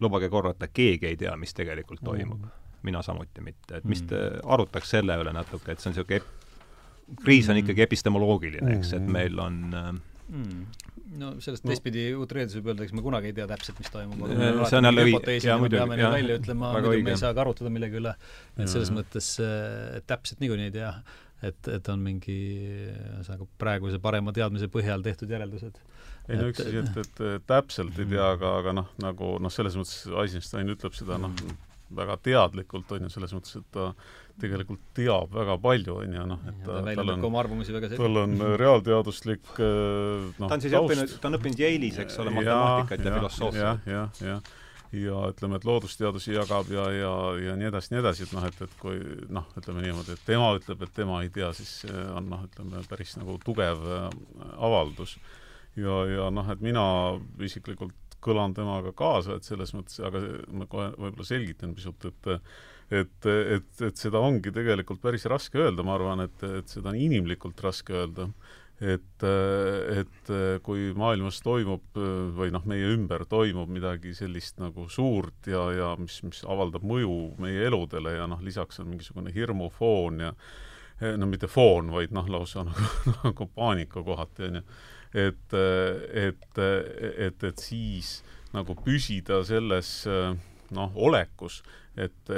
[0.03, 2.57] lubage korrata, keegi ei tea, mis tegelikult toimub mm..
[2.83, 4.49] mina samuti mitte, et mis te mm.
[4.57, 6.43] arutaks selle üle natuke, et see on niisugune
[7.25, 9.13] kriis on ikkagi epistemoloogiline, eks, et mm.
[9.13, 9.95] meil on äh,
[10.29, 10.85] mm
[11.19, 11.73] no sellest no.
[11.73, 14.89] teistpidi utreerides võib öelda, eks me kunagi ei tea täpselt, mis toimub, aga see on
[14.89, 18.01] jälle õige, jaa muidugi, peame neid välja ütlema, muidu me ei saa ka arutada millegi
[18.01, 18.15] üle.
[18.57, 18.97] et selles ja.
[18.99, 20.93] mõttes äh, täpselt niikuinii ei tea,
[21.51, 22.39] et, et on mingi
[22.95, 25.79] ühesõnaga praeguse parema teadmise põhjal tehtud järeldused.
[26.29, 29.53] ei no üks asi, et, et, et täpselt ei tea, aga, aga noh, nagu noh,
[29.55, 31.47] selles mõttes Eisenstein ütleb seda noh,
[31.95, 33.91] väga teadlikult, on ju, selles mõttes, et ta
[34.41, 37.93] tegelikult teab väga palju, on ju, noh, et ta, ta tal on, oma arvamusi väga
[37.93, 38.03] selgelt.
[38.03, 40.91] tal on äh, reaalteaduslik äh, noh, ta on siis taust.
[40.91, 43.65] õppinud, ta on õppinud Yale'is, eks ole, matemaatikat ja, ja filosoofiat.
[43.65, 44.53] jah, jah, jah
[44.95, 48.61] ja ütleme, et loodusteadusi jagab ja, ja, ja nii edasi, nii edasi, et noh, et,
[48.63, 49.01] et kui
[49.33, 51.73] noh, ütleme niimoodi, et tema ütleb, et tema ei tea, siis
[52.15, 54.07] on noh, ütleme päris nagu tugev äh,
[54.55, 55.17] avaldus.
[55.79, 56.85] ja, ja noh, et mina
[57.43, 62.33] isiklikult kõlan temaga kaasa, et selles mõttes, aga ma kohe võib-olla selgitan pisut, et
[62.93, 66.99] et, et, et seda ongi tegelikult päris raske öelda, ma arvan, et, et seda on
[67.01, 68.29] inimlikult raske öelda.
[68.85, 70.31] et, et
[70.67, 71.95] kui maailmas toimub
[72.37, 77.37] või noh, meie ümber toimub midagi sellist nagu suurt ja, ja mis, mis avaldab mõju
[77.41, 80.35] meie eludele ja noh, lisaks on mingisugune hirmufoon ja
[81.17, 82.91] no mitte foon, vaid noh, lausa nagu,
[83.23, 84.67] nagu paanika kohati, on ju
[85.15, 88.19] et, et, et, et siis
[88.55, 89.95] nagu püsida selles
[90.75, 91.61] noh, olekus,
[91.95, 92.31] et,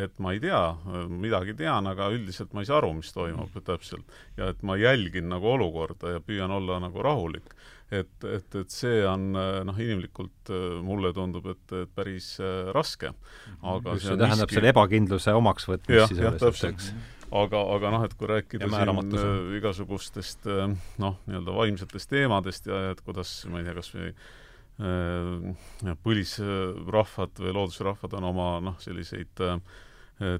[0.00, 0.60] et ma ei tea,
[1.08, 4.04] midagi tean, aga üldiselt ma ei saa aru, mis toimub täpselt.
[4.36, 7.54] ja et ma jälgin nagu olukorda ja püüan olla nagu rahulik.
[7.90, 10.52] et, et, et see on noh, inimlikult
[10.84, 12.34] mulle tundub, et, et päris
[12.76, 13.14] raske.
[13.62, 14.60] aga Just see tähendab miski...
[14.60, 16.88] selle ebakindluse omaksvõtmist siis jah, täpselt
[17.34, 20.68] aga, aga noh, et kui rääkida siin äh, igasugustest äh,
[21.02, 27.56] noh, nii-öelda vaimsetest teemadest ja et kuidas, ma ei tea, kas või äh, põlisrahvad või
[27.58, 29.58] loodusrahvad on oma noh, selliseid äh,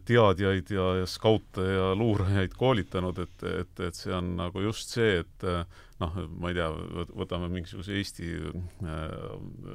[0.06, 5.18] teadjaid ja, ja skaute ja luurajaid koolitanud, et, et, et see on nagu just see,
[5.24, 5.64] et äh,
[6.02, 6.70] noh, ma ei tea,
[7.10, 9.02] võtame mingisuguse Eesti äh,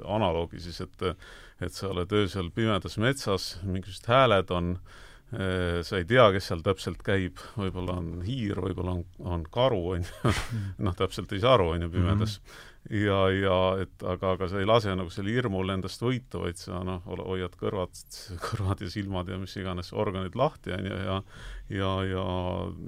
[0.08, 1.12] analoogi siis, et
[1.60, 4.97] et sa oled öösel pimedas metsas, mingisugused hääled on äh,
[5.30, 10.08] sa ei tea, kes seal täpselt käib, võib-olla on hiir, võib-olla on, on karu, on
[10.08, 10.34] ju,
[10.86, 12.50] noh, täpselt ei saa aru, on ju, pimedas mm.
[12.50, 16.60] -hmm ja, ja et aga, aga sa ei lase nagu selle hirmul endast võita, vaid
[16.62, 18.02] sa noh, hoiad kõrvad,
[18.48, 21.22] kõrvad ja silmad ja mis iganes organid lahti, on ju, ja
[21.70, 22.26] ja, ja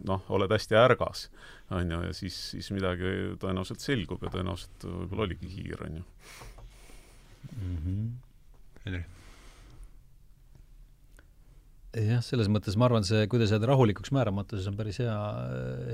[0.10, 1.28] noh, oled hästi ärgas,
[1.70, 6.06] on ju, ja siis, siis midagi tõenäoliselt selgub ja tõenäoliselt võib-olla oligi hiir, on ju.
[7.52, 8.14] -hmm.
[8.86, 9.06] Henri
[11.98, 15.16] jah, selles mõttes ma arvan, see, kuidas jääda rahulikuks määramatuses, on päris hea,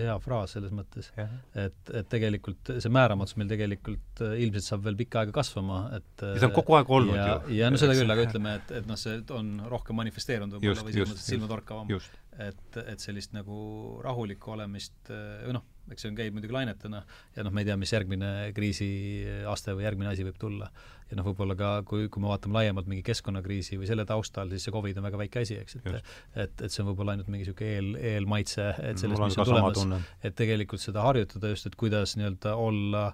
[0.04, 1.10] hea fraas selles mõttes.
[1.18, 6.26] et, et tegelikult see määramatus meil tegelikult äh, ilmselt saab veel pikka aega kasvama, et
[6.26, 7.58] ja see on kogu aeg olnud ja, ju.
[7.62, 10.98] ja no seda küll, aga ütleme, et, et noh, see on rohkem manifesteerunud võib-olla või
[10.98, 11.96] selles mõttes silmatorkavam.
[12.50, 13.58] et, et sellist nagu
[14.06, 17.02] rahulikku olemist, või noh, eks see on, käib muidugi lainetena
[17.36, 20.70] ja noh, me ei tea, mis järgmine kriisiaste või järgmine asi võib tulla.
[21.08, 24.68] ja noh, võib-olla ka kui, kui me vaatame laiemalt mingi keskkonnakriisi või selle taustal, siis
[24.68, 25.98] see Covid on väga väike asi, eks, et
[26.36, 30.14] et, et see on võib-olla ainult mingi niisugune eel, eelmaitse, et sellest, mis on tulemas,
[30.24, 33.06] et tegelikult seda harjutada just, et kuidas nii-öelda olla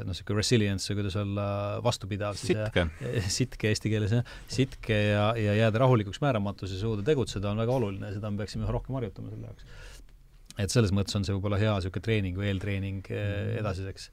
[0.00, 1.46] noh, niisugune resilience või kuidas olla
[1.84, 2.86] vastupidav sitke.
[3.38, 4.36] sitke eesti keeles, jah.
[4.50, 8.42] sitke ja, ja jääda rahulikuks määramatus ja suuda tegutseda on väga oluline ja seda me
[8.42, 9.90] peaksime üha rohkem harjutama selle jaoks
[10.60, 13.54] et selles mõttes on see võib-olla hea niisugune treening või eeltreening mm.
[13.62, 14.10] edasiseks.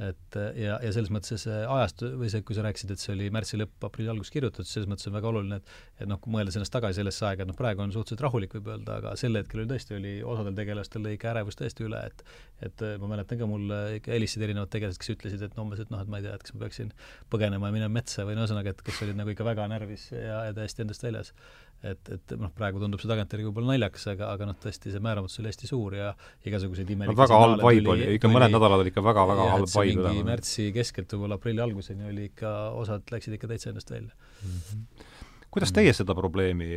[0.00, 3.26] et ja, ja selles mõttes see ajastu või see, kui sa rääkisid, et see oli
[3.34, 6.54] märtsi lõpp, aprilli algus kirjutatud, selles mõttes on väga oluline, et et noh, kui mõelda
[6.54, 9.60] sellest tagasi sellesse aega, et noh, praegu on suhteliselt rahulik, võib öelda, aga sel hetkel
[9.60, 12.24] oli tõesti, oli osadel tegelastel lõi ikka ärevus tõesti üle, et
[12.62, 15.92] et ma mäletan ka, mulle ikka helistasid erinevad tegelased, kes ütlesid, et no umbes, et
[15.92, 16.94] noh, et ma ei tea, et kas ma peaksin
[17.34, 20.44] põgenema ja minema metsa või no ühesõnaga, et kes olid nagu ikka väga närvis ja,
[20.46, 21.34] ja täiesti endast väljas
[21.82, 25.40] et, et noh, praegu tundub see tagantjärgi võib-olla naljakas, aga, aga noh, tõesti see määramatus
[25.42, 26.10] oli hästi suur ja
[26.48, 30.04] igasuguseid imelikke no, väga halb vibe oli, ikka mõned nädalad oli ikka väga-väga halb vibe.
[30.08, 34.60] mingi märtsi keskelt võib-olla aprilli alguseni oli ikka, osad läksid ikka täitsa ennast välja mm.
[34.68, 35.08] -hmm.
[35.50, 36.70] kuidas teie seda probleemi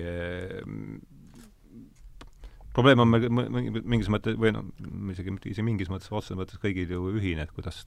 [2.75, 3.29] probleem on meil
[3.83, 4.67] mingis mõttes, või noh,
[5.13, 7.83] isegi mitte isegi mingis mõttes, otseses mõttes kõigil ju ühine, et kuidas,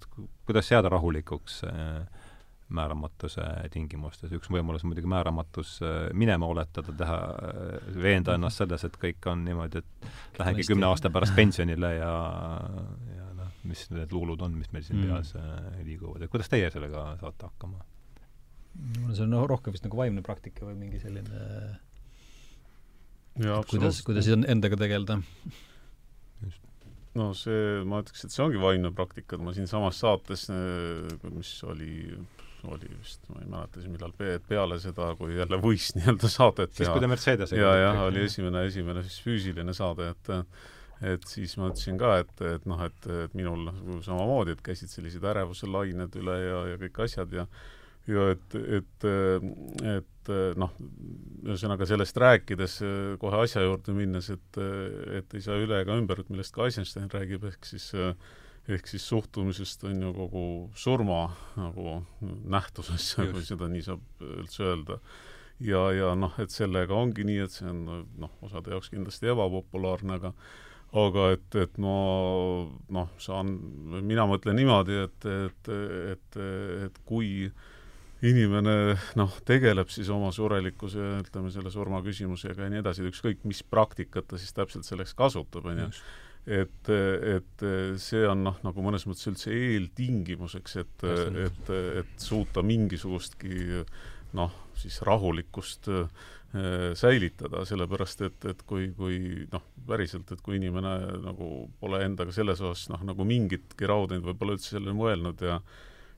[0.48, 2.27] kuidas jääda rahulikuks äh,
[2.74, 4.32] määramatuse tingimustes.
[4.36, 9.28] üks võimalus on muidugi määramatus äh, minema oletada, teha, äh, veenda ennast selles, et kõik
[9.30, 12.12] on niimoodi, et lähengi kümne aasta pärast pensionile ja,
[13.16, 15.14] ja noh, mis need luulud on, mis meil siin mm.
[15.14, 17.84] peas äh, liiguvad, et kuidas teie sellega saate hakkama?
[19.10, 21.40] see on no, rohkem vist nagu vaimne praktika või mingi selline
[23.42, 25.18] ja, kuidas, kuidas endaga tegeleda
[27.18, 30.44] no see, ma ütleks, et see ongi vaimne praktika, et ma siinsamas saates,
[31.32, 32.12] mis oli
[32.66, 34.14] oli vist, ma ei mäleta siis millal,
[34.48, 38.64] peale seda, kui jälle võis nii-öelda saadet siis, kui te Mercedesega ja, jah, oli esimene,
[38.70, 40.34] esimene siis füüsiline saade, et
[41.14, 43.68] et siis ma ütlesin ka, et, et noh, et, et minul
[44.02, 47.46] samamoodi, et käisid sellised ärevuse lained üle ja, ja kõik asjad ja
[48.08, 49.06] ja et, et,
[49.92, 50.74] et noh,
[51.44, 52.78] ühesõnaga sellest rääkides,
[53.20, 54.60] kohe asja juurde minnes, et,
[55.20, 58.14] et ei saa üle ega ümber, et millest ka Eisenstein räägib, ehk siis äh,
[58.68, 60.44] ehk siis suhtumisest on ju kogu
[60.76, 61.22] surma
[61.56, 64.98] nagu nähtusesse, kui seda nii saab üldse öelda.
[65.64, 67.84] ja, ja noh, et sellega ongi nii, et see on
[68.20, 70.34] noh, osade jaoks kindlasti ebapopulaarne, aga
[70.96, 71.96] aga et, et ma
[72.96, 73.50] noh, saan,
[74.08, 75.72] mina mõtlen niimoodi, et, et,
[76.14, 76.38] et,
[76.86, 77.50] et kui
[78.24, 78.76] inimene
[79.18, 84.30] noh, tegeleb siis oma surelikkuse, ütleme, selle surma küsimusega ja nii edasi, ükskõik mis praktikat
[84.30, 85.90] ta siis täpselt selleks kasutab, on ju,
[86.48, 87.64] et, et
[88.00, 91.06] see on noh, nagu mõnes mõttes üldse eeltingimuseks, et,
[91.44, 93.84] et, et suuta mingisugustki
[94.38, 96.08] noh, siis rahulikkust äh,
[96.96, 102.62] säilitada, sellepärast et, et kui, kui noh, päriselt, et kui inimene nagu pole endaga selles
[102.64, 105.60] osas noh, nagu mingitki rahu teinud, võib-olla üldse sellele mõelnud ja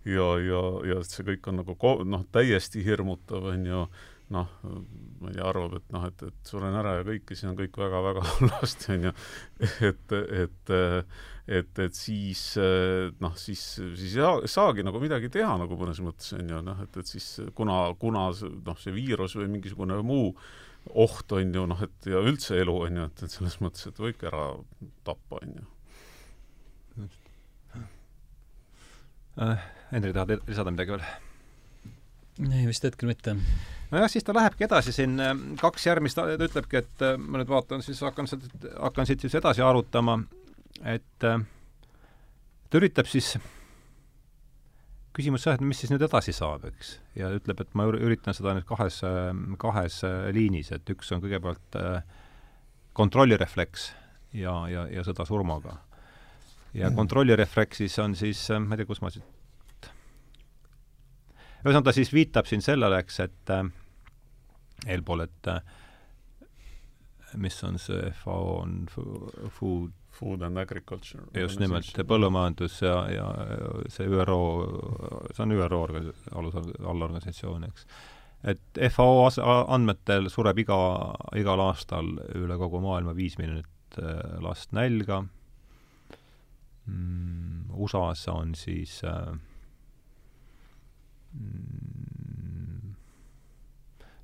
[0.08, 3.82] ja, ja, ja see kõik on nagu ko-, noh, täiesti hirmutav, on ju,
[4.30, 7.50] noh, ma ei tea, arvab, et noh, et, et suren ära ja kõik ja siis
[7.50, 9.12] on kõik väga-väga halvasti, on ju.
[9.88, 10.14] et,
[10.44, 10.72] et,
[11.58, 12.44] et, et siis
[13.20, 13.66] noh, siis,
[13.98, 17.28] siis ei saagi nagu midagi teha nagu mõnes mõttes, on ju, noh, et, et siis
[17.58, 20.34] kuna, kuna noh, see viirus või mingisugune muu
[20.94, 24.00] oht on ju noh, et ja üldse elu on ju, et, et selles mõttes, et
[24.00, 24.46] võibki ära
[25.06, 25.68] tappa, on ju.
[29.40, 31.04] Äh, Henri, tahad lisada midagi veel?
[32.50, 33.36] ei, vist hetkel mitte.
[33.90, 37.50] Nojah, siis ta lähebki edasi siin, äh, kaks järgmist, ta ütlebki, et äh, ma nüüd
[37.50, 40.18] vaatan, siis hakkan sealt, hakkan siit siis edasi arutama,
[40.84, 41.42] et äh,
[42.70, 43.34] ta üritab siis,
[45.16, 48.54] küsimus jah, et mis siis nüüd edasi saab, eks, ja ütleb, et ma üritan seda
[48.56, 49.02] nüüd kahes,
[49.60, 50.00] kahes
[50.36, 51.80] liinis, et üks on kõigepealt
[52.96, 53.90] kontrollirefleks
[54.38, 55.80] ja, ja, ja sõda surmaga.
[56.74, 56.96] ja mm.
[56.96, 59.26] kontrollirefleksis on siis, ma ei tea, kus ma siit
[61.60, 63.66] ühesõnaga, ta siis viitab siin sellele, eks, et äh,
[64.86, 65.60] eelpool, et äh,
[67.36, 71.22] mis on see FAO on Food Food and Agriculture.
[71.34, 73.26] just nimelt, põllumajandus ja, ja
[73.88, 74.40] see ÜRO,
[75.32, 75.82] see on ÜRO
[76.36, 77.86] alus, allorganisatsioon, eks.
[78.52, 79.28] et FAO
[79.62, 80.80] andmetel sureb iga,
[81.40, 85.22] igal aastal üle kogu maailma viis miljonit äh, last nälga
[86.84, 89.32] mm,, USA-s on siis äh,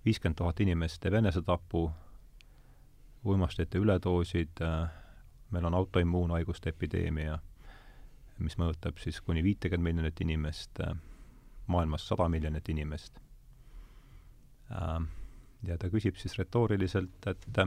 [0.06, 1.88] viiskümmend tuhat inimest teeb enesetapu,
[3.26, 4.62] uimastite üledoosid
[5.50, 7.38] meil on autoimmuunhaiguste epideemia,
[8.38, 10.82] mis mõjutab siis kuni viitekümmet miljonit inimest,
[11.66, 13.20] maailmas sada miljonit inimest.
[15.66, 17.60] Ja ta küsib siis retooriliselt, et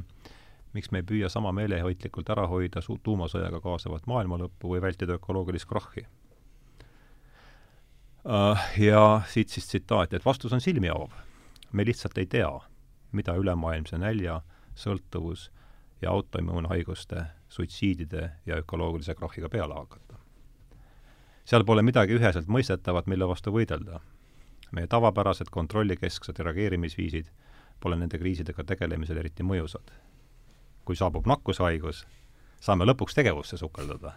[0.76, 5.18] miks me ei püüa sama meelehoidlikult ära hoida su-, tuumasõjaga kaasavat maailma lõppu või vältida
[5.18, 6.06] ökoloogilist krahhi.
[8.78, 11.16] Ja siit siis tsitaat, et vastus on silmi avav.
[11.72, 12.52] Me lihtsalt ei tea,
[13.12, 14.42] mida ülemaailmse nälja,
[14.76, 15.50] sõltuvus
[16.02, 20.18] ja autoimmuunhaiguste suitsiidide ja ökoloogilise krahhiga peale hakata.
[21.46, 24.00] seal pole midagi üheselt mõistetavat, mille vastu võidelda.
[24.72, 27.32] meie tavapärased kontrollikesksed reageerimisviisid
[27.80, 29.92] pole nende kriisidega tegelemisel eriti mõjusad.
[30.86, 32.08] kui saabub nakkushaigus,
[32.60, 34.14] saame lõpuks tegevusse sukeldada.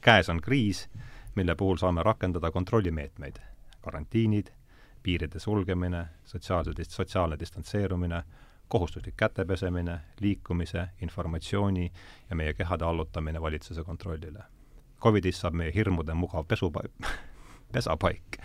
[0.00, 0.88] käes on kriis,
[1.34, 3.38] mille puhul saame rakendada kontrollimeetmeid,
[3.80, 4.50] karantiinid,
[5.04, 8.22] piiride sulgemine, sotsiaalse, sotsiaalne distantseerumine,
[8.68, 11.92] kohustuslik kätepesemine, liikumise, informatsiooni
[12.30, 14.42] ja meie kehade allutamine valitsuse kontrollile.
[15.00, 16.92] Covidist saab meie hirmude mugav pesupaik
[17.74, 18.38] pesapaik,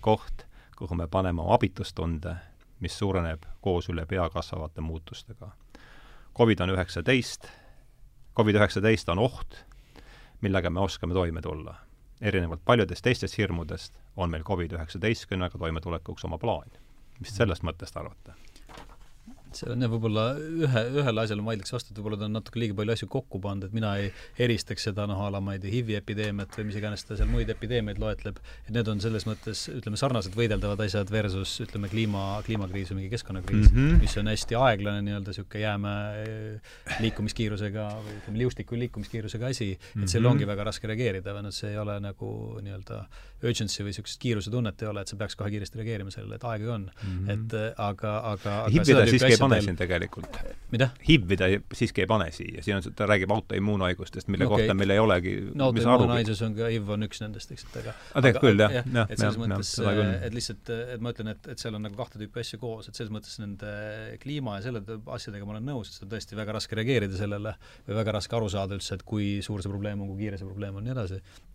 [0.00, 2.34] koht, kuhu me paneme oma abitustunde,
[2.80, 5.52] mis suureneb koos üle pea kasvavate muutustega.
[6.36, 7.46] Covid on üheksateist,
[8.40, 9.64] Covid-19 on oht,
[10.40, 11.74] millega me oskame toime tulla.
[12.22, 16.70] Erinevalt paljudest teistest hirmudest on meil Covid-19-ga toimetulekuks oma plaan.
[17.20, 18.34] mis sellest mõttest arvate?
[19.58, 22.60] See on jah, võib-olla ühe, ühele asjale ma vaidleks vastu, et võib-olla ta on natuke
[22.62, 24.10] liiga palju asju kokku pannud, et mina ei
[24.46, 27.30] eristaks seda noh, a la ma ei tea, HIV-i epideemiat või mis iganes ta seal
[27.30, 32.24] muid epideemiaid loetleb, et need on selles mõttes, ütleme, sarnased võideldavad asjad versus ütleme, kliima,
[32.46, 34.02] kliimakriis või mingi keskkonnakriis mm, -hmm.
[34.02, 36.72] mis on hästi aeglane nii-öelda niisugune jäämäe eh,
[37.04, 39.72] liikumiskiirusega või ütleme, liustiku liikumiskiirusega asi.
[39.96, 43.02] Et sellele ongi väga raske reageerida või noh, see ei ole nagu nii-öelda
[43.46, 46.70] urgency või niisugust kiirusetunnet ei ole, et sa peaks kohe kiiresti reageerima sellele, et aega
[46.74, 47.12] on mm.
[47.12, 47.30] -hmm.
[47.34, 50.38] et eh, aga, aga, HIV-ida siiski ei pane siin tegelikult.
[50.70, 50.90] mida?
[51.08, 54.66] HIV-i ta siiski ei pane siia, siin on, ta räägib autoimmuunhaigustest, mille okay.
[54.66, 57.94] kohta meil ei olegi no autoimmuunhaigus on ka, HIV on üks nendest, eks, et aga
[57.94, 59.74] aga tegelikult küll, jah, jah, et selles mõttes,
[60.28, 62.98] et lihtsalt, et ma ütlen, et, et seal on nagu kahte tüüpi asju koos, et
[62.98, 63.72] selles mõttes nende
[64.22, 64.84] kliima ja selle
[65.16, 68.38] asjadega ma olen nõus, et seda on tõesti väga raske reageerida sellele või väga raske
[68.38, 70.92] aru saada üldse, et kui suur see probleem on, kui kiire see probleem on ja
[70.92, 71.50] nii edasi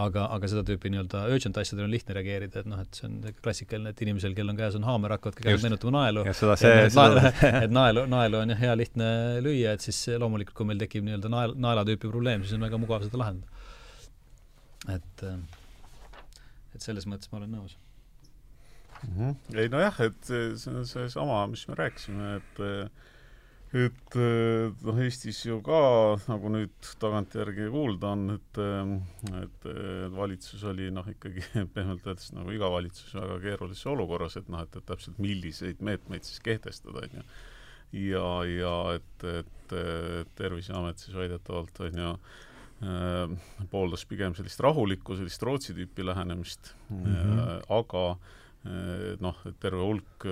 [0.00, 3.18] aga, aga seda tüüpi nii-öelda urgent asjadel on lihtne reageerida, et noh, et see on
[3.44, 6.24] klassikaline, et inimesel, kellel on käes on haamer, hakkavad ka käed meenutama naelu.
[6.30, 7.24] et naelu,
[7.66, 9.10] et naelu, naelu on jah hea lihtne
[9.44, 12.80] lüüa, et siis loomulikult, kui meil tekib nii-öelda nael, naela tüüpi probleem, siis on väga
[12.80, 13.60] mugav seda lahendada.
[14.96, 15.26] et,
[16.74, 17.76] et selles mõttes ma olen nõus
[19.02, 19.12] mm.
[19.18, 19.58] -hmm.
[19.60, 22.64] ei nojah, et see on seesama, mis me rääkisime, et
[23.72, 25.78] et eh, noh, Eestis ju ka,
[26.28, 28.92] nagu nüüd tagantjärgi kuulda on, et eh,
[29.40, 29.66] et
[30.12, 34.76] valitsus oli noh, ikkagi pehmelt öeldes nagu iga valitsus väga keerulises olukorras, et noh, et,
[34.76, 37.26] et täpselt milliseid meetmeid siis kehtestada, on ju.
[38.10, 42.14] ja, ja et, et, et Terviseamet siis väidetavalt, on ju,
[42.84, 43.36] eh,
[43.72, 47.60] pooldas pigem sellist rahulikku, sellist Rootsi tüüpi lähenemist mm, -hmm.
[47.80, 48.06] aga
[49.18, 50.26] noh, terve hulk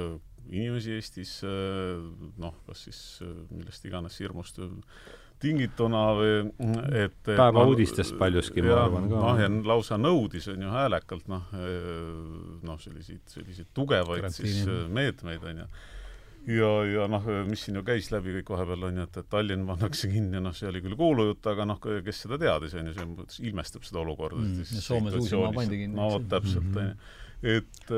[0.51, 3.01] inimesi Eestis noh, kas siis
[3.51, 4.61] millest iganes hirmust
[5.41, 6.33] tingituna või
[7.01, 9.23] et, päeva no, uudistest paljuski, ma arvan ka.
[9.23, 11.47] noh, ja lausa nõudis, on ju, häälekalt noh,
[12.67, 14.53] noh, selliseid, selliseid tugevaid Karantiini.
[14.53, 15.71] siis meetmeid, on ju
[16.51, 19.67] ja, ja noh, mis siin ju käis läbi kõik vahepeal, on ju, et, et Tallinn
[19.69, 22.99] pannakse kinni, noh, see oli küll kuulujutt, aga noh, kes seda teadis, on ju,
[23.31, 24.63] see ilmestab seda olukorda mm,.
[24.67, 25.97] ja Soomes Uusimaa pandi kinni.
[25.97, 26.95] no vot, täpselt, on ju
[27.43, 27.91] et,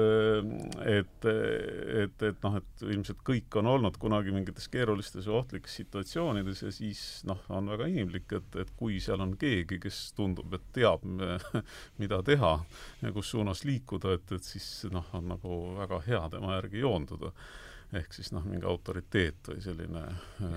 [0.86, 6.62] et, et, et noh, et ilmselt kõik on olnud kunagi mingites keerulistes ja ohtlikes situatsioonides
[6.62, 10.68] ja siis noh, on väga inimlik, et, et kui seal on keegi, kes tundub, et
[10.76, 11.02] teab,
[12.02, 12.54] mida teha
[13.02, 17.34] ja kus suunas liikuda, et, et siis noh, on nagu väga hea tema järgi joonduda
[17.98, 20.04] ehk siis noh, mingi autoriteet või selline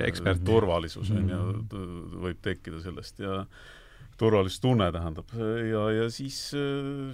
[0.05, 0.43] Ekspert.
[0.47, 2.21] turvalisus on ju, mhm.
[2.25, 3.41] võib tekkida sellest ja
[4.19, 5.33] turvalistustunne tähendab
[5.67, 6.37] ja, ja siis,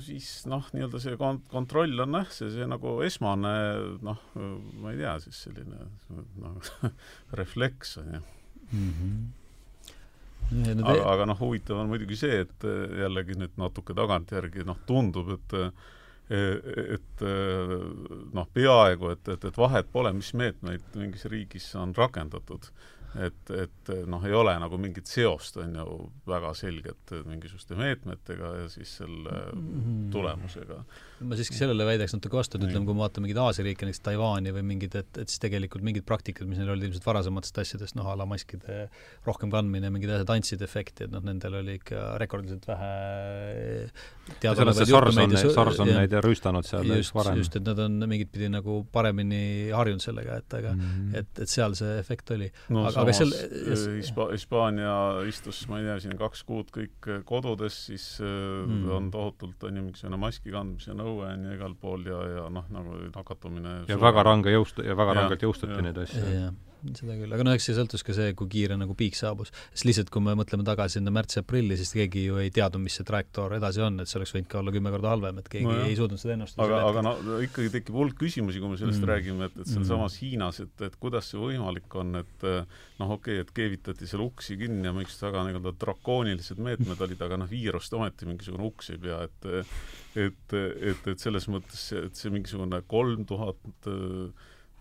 [0.06, 3.54] siis noh, nii-öelda see kont-, kontroll on jah, see, see nagu esmane
[4.06, 4.22] noh,
[4.84, 5.90] ma ei tea, siis selline
[6.44, 6.74] noh,
[7.42, 8.90] refleks on ju mm.
[8.90, 9.30] -hmm
[10.52, 12.66] aga, aga noh, huvitav on muidugi see, et
[13.00, 15.56] jällegi nüüd natuke tagantjärgi noh, tundub, et
[16.32, 17.24] et
[18.32, 22.70] noh, peaaegu et, et, et vahet pole, mis meetmeid mingis riigis on rakendatud
[23.20, 25.98] et, et noh, ei ole nagu mingit seost, on ju,
[26.30, 30.10] väga selget mingisuguste meetmetega ja siis selle mhm.
[30.14, 30.82] tulemusega.
[31.28, 34.04] Ma siiski sellele väidaks natuke vastu, et ütleme, kui me vaatame mingeid Aasia riike, näiteks
[34.06, 37.98] Taiwan'i või mingid, et, et siis tegelikult mingid praktikad, mis neil olid ilmselt varasematest asjadest,
[38.00, 38.88] noh, a la maskide
[39.28, 42.92] rohkem kandmine, mingid asjad andsid efekti, et noh, nendel oli ikka rekordiliselt vähe
[44.56, 44.78] selles
[45.42, 47.40] see SARS on, neid rüüstanud seal just, varem.
[47.42, 51.18] just, et nad on mingit pidi nagu paremini harjunud sellega, et aga mm -hmm.
[51.20, 54.96] et, et seal see efekt oli no aga, samas seal, äh, Hispa-, Hispaania
[55.28, 58.90] istus, ma ei tea, siin kaks kuud kõik äh, kodudes, siis mm.
[58.98, 62.68] on tohutult, on ju, mingisugune maski kandmise nõue on ju igal pool ja, ja noh,
[62.74, 64.04] nagu nakatumine ja suur...
[64.08, 66.52] väga range jõust- ja väga ja, rangelt jõustati neid asju
[66.98, 69.52] seda küll, aga noh, eks see sõltus ka see, kui kiire nagu piik saabus.
[69.70, 73.08] sest lihtsalt, kui me mõtleme tagasi sinna märtsi-aprilli, siis keegi ju ei teadnud, mis see
[73.08, 75.78] trajektoor edasi on, et see oleks võinud ka olla kümme korda halvem, et keegi no
[75.78, 75.90] jah.
[75.92, 76.68] ei suutnud seda ennustada.
[76.68, 79.12] aga, aga no ikkagi tekib hulk küsimusi, kui me sellest mm.
[79.12, 80.22] räägime, et, et sealsamas mm.
[80.26, 84.58] Hiinas, et, et kuidas see võimalik on, et noh, okei okay,, et keevitati seal uksi
[84.62, 89.02] kinni ja mingisugused väga nii-öelda drakoonilised meetmed olid, aga noh, viirust ometi mingisugune uks ei
[89.02, 89.52] pea, et
[90.20, 93.84] et, et, et selles mõttes, et see mingisugune kolm tuhat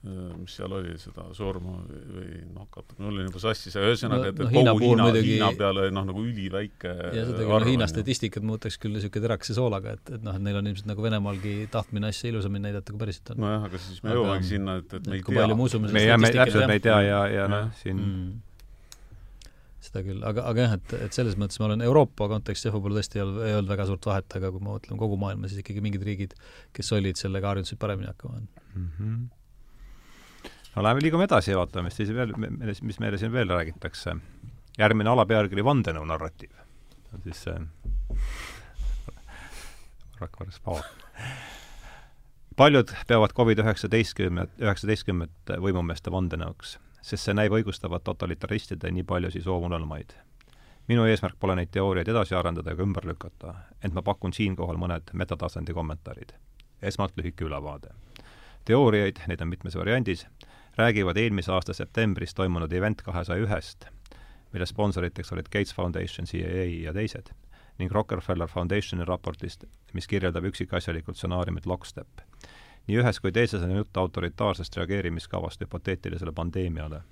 [0.00, 4.54] Äh, mis seal oli, seda surma või nakatumine, mul oli nagu sassis, ühesõnaga, et, et
[4.56, 5.34] no, kogu Hiina, muidugi...
[5.34, 9.98] Hiina peale noh, nagu üliväike ja seda küll, Hiina statistikat muutaks küll niisugune terakese soolaga,
[9.98, 13.34] et, et noh, et neil on ilmselt nagu Venemaalgi tahtmine asja ilusamini näidata, kui päriselt
[13.34, 13.42] on.
[13.44, 15.90] nojah, aga siis me jõuamegi sinna, et, et me ei tea.
[15.92, 18.30] me jääme, täpselt me ei tea ja, ja noh, siin mm.
[19.90, 23.00] Seda küll, aga, aga jah, et, et selles mõttes ma olen Euroopa kontekstis jah, võib-olla
[23.00, 25.64] tõesti ei olnud, ei olnud väga suurt vahet, aga kui ma mõtlen kogu maailma, siis
[25.64, 26.38] ikkagi mingid riigid,
[26.76, 28.88] kes olid sellega harjunud, paremini hakkama mm.
[28.96, 29.28] -hmm
[30.76, 32.34] no läheme, liigume edasi ja vaatame, mis siis veel,
[32.86, 34.16] mis meile siin veel räägitakse.
[34.78, 36.50] järgmine alapealkiri Vandenõu narratiiv.
[37.14, 37.56] on siis see
[40.20, 40.82] Rakvere spa.
[42.56, 50.12] paljud peavad Covid-19, üheksateistkümmet võimumeeste vandenõuks, sest see näib õigustavat totalitaristide nii paljusid soovunelmaid.
[50.88, 55.12] minu eesmärk pole neid teooriaid edasi arendada ega ümber lükata, ent ma pakun siinkohal mõned
[55.12, 56.32] metatasandi kommentaarid.
[56.82, 57.90] esmalt lühike ülevaade.
[58.64, 60.26] teooriaid, neid on mitmes variandis,
[60.76, 63.86] räägivad eelmise aasta septembris toimunud Event kahesaja ühest,
[64.52, 67.32] mille sponsoriteks olid Gates Foundation, CIA ja teised,
[67.78, 72.20] ning Rockefeller Foundationi raportist, mis kirjeldab üksikasjalikult stsenaariumit Lockstep.
[72.90, 77.02] Nii ühes kui teises on jutt autoritaarsest reageerimiskavast hüpoteetilisele pandeemiale.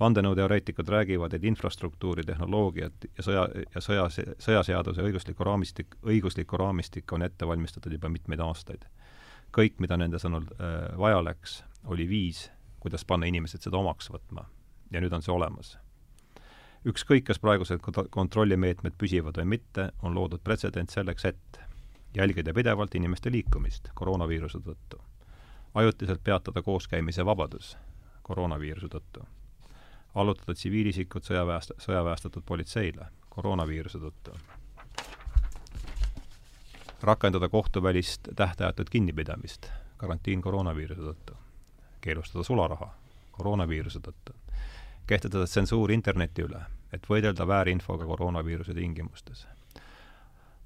[0.00, 3.42] vandenõuteoreetikud räägivad, et infrastruktuuri, tehnoloogiat ja sõja,
[3.74, 4.06] ja sõja,
[4.40, 8.86] sõjaseaduse õiguslikku raamistik, õiguslikku raamistikku on ette valmistatud juba mitmeid aastaid.
[9.52, 12.48] kõik, mida nende sõnul äh, vaja läks, oli viis
[12.80, 14.46] kuidas panna inimesed seda omaks võtma.
[14.90, 15.78] ja nüüd on see olemas.
[16.84, 21.60] ükskõik, kas praegused kontrollimeetmed püsivad või mitte, on loodud pretsedent selleks, et
[22.16, 25.02] jälgida pidevalt inimeste liikumist koroonaviiruse tõttu.
[25.74, 27.76] Ajutiselt peatada kooskäimise vabadus
[28.22, 29.26] koroonaviiruse tõttu.
[30.14, 34.34] allutada tsiviilisikud sõjaväest-, sõjaväestatud politseile koroonaviiruse tõttu.
[37.02, 41.36] Rakendada kohtuvälist tähtajatut kinnipidamist karantiin koroonaviiruse tõttu.
[42.00, 42.94] Keelustada sularaha
[43.32, 44.34] koroonaviiruse tõttu,
[45.06, 46.60] kehtestada tsensuur interneti üle,
[46.92, 49.46] et võidelda väärinfoga koroonaviiruse tingimustes,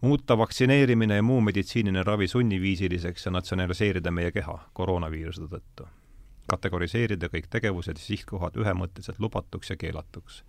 [0.04, 5.86] muuta vaktsineerimine ja muu meditsiiniline ravi sunniviisiliseks ja natsionaliseerida meie keha koroonaviiruse tõttu,
[6.50, 10.42] kategoriseerida kõik tegevused ja sihtkohad ühemõtteliselt lubatuks ja keelatuks.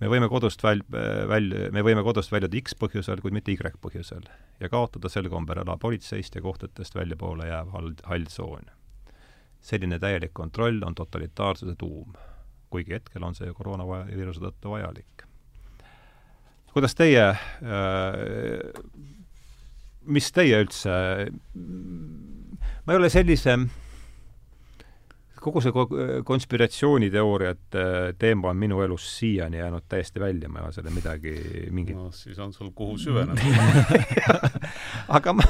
[0.00, 0.82] Me võime kodust väl-,
[1.28, 4.26] väl-, me võime kodust väljuda X põhjusel, kuid mitte Y põhjusel
[4.60, 8.70] ja kaotada sel kombel ala politseist ja kohtutest väljapoole jääv hall, hall tsoon.
[9.60, 12.14] Selline täielik kontroll on totalitaarsuse tuum,
[12.72, 15.19] kuigi hetkel on see ju koroonaviiruse tõttu vajalik.
[16.74, 18.70] Kuidas teie äh,,
[20.10, 20.92] mis teie üldse,
[21.54, 23.56] ma ei ole sellise
[25.40, 25.72] kogu see
[26.26, 27.86] konspiratsiooniteooriate
[28.18, 31.34] teema on minu elus siiani jäänud täiesti välja, ma ei ole selle midagi,
[31.70, 33.40] mingit no siis on sul kuhu süveneda
[35.18, 35.46] aga ma,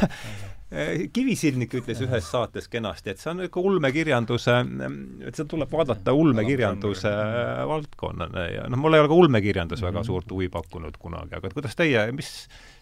[0.71, 4.53] Eh, Kivisilnik ütles ühes saates kenasti, et see on niisugune ulmekirjanduse,
[5.27, 7.11] et seda tuleb vaadata ulmekirjanduse
[7.67, 10.07] valdkonnana ja noh, mul ei ole ka ulmekirjandus väga mhm.
[10.07, 12.31] suurt huvi pakkunud kunagi, aga kuidas teie, mis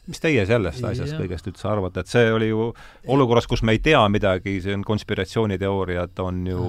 [0.09, 1.20] mis teie sellest asjast ja.
[1.20, 2.70] kõigest üldse arvate, et see oli ju
[3.14, 6.62] olukorras, kus me ei tea midagi, see on konspiratsiooniteooriad, on ju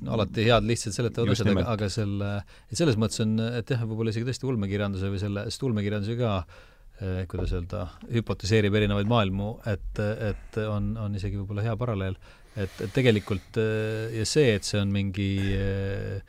[0.00, 2.32] no, alati head lihtsalt seletavad asjad, aga, aga selle,
[2.72, 6.40] selles mõttes on, et jah, võib-olla isegi tõesti ulmekirjanduse või selle, sest ulmekirjanduse ka
[7.00, 12.18] Eh, kuidas öelda, hüpotiseerib erinevaid maailmu, et, et on, on isegi võib-olla hea paralleel,
[12.52, 16.20] et, et tegelikult eh, ja see, et see on mingi eh,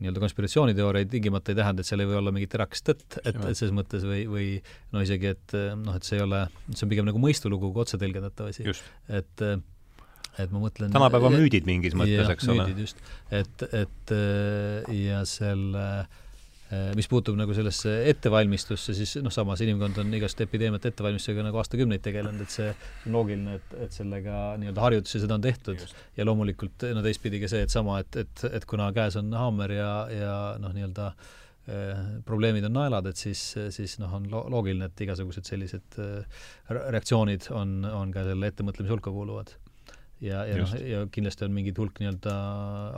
[0.00, 3.56] nii-öelda konspiratsiooniteooria tingimata ei tähenda, et seal ei või olla mingit terakest tõtt, et, et
[3.56, 4.50] selles mõttes või, või
[4.92, 6.42] no isegi, et noh, et see ei ole,
[6.72, 8.68] see on pigem nagu mõistulugu kui otse tõlgendatav asi.
[9.08, 9.46] et
[10.36, 12.68] et ma mõtlen tänapäeva müüdid mingis mõttes, eks ole.
[13.40, 14.14] et, et
[14.92, 15.86] ja selle
[16.98, 22.02] mis puutub nagu sellesse ettevalmistusse, siis noh, samas inimkond on igast epideemiate ettevalmistusega nagu aastakümneid
[22.02, 22.72] tegelenud, et see
[23.06, 26.00] on loogiline, et, et sellega nii-öelda harjutusi seda on tehtud Just.
[26.18, 29.76] ja loomulikult no teistpidi ka see, et sama, et, et, et kuna käes on haamer
[29.76, 31.06] ja, ja noh, nii-öelda
[31.70, 33.44] eh, probleemid on naelad, et siis,
[33.76, 36.42] siis noh, on lo loogiline, et igasugused sellised eh,
[36.74, 39.54] reaktsioonid on, on ka selle ettemõtlemise hulka kuuluvad
[40.24, 42.36] ja, ja noh, ja kindlasti on mingid hulk nii-öelda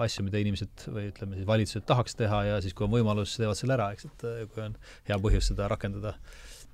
[0.05, 3.59] asju, mida inimesed või ütleme siis valitsused tahaks teha ja siis, kui on võimalus, teevad
[3.59, 4.77] selle ära, eks, et äh, kui on
[5.09, 6.15] hea põhjus seda rakendada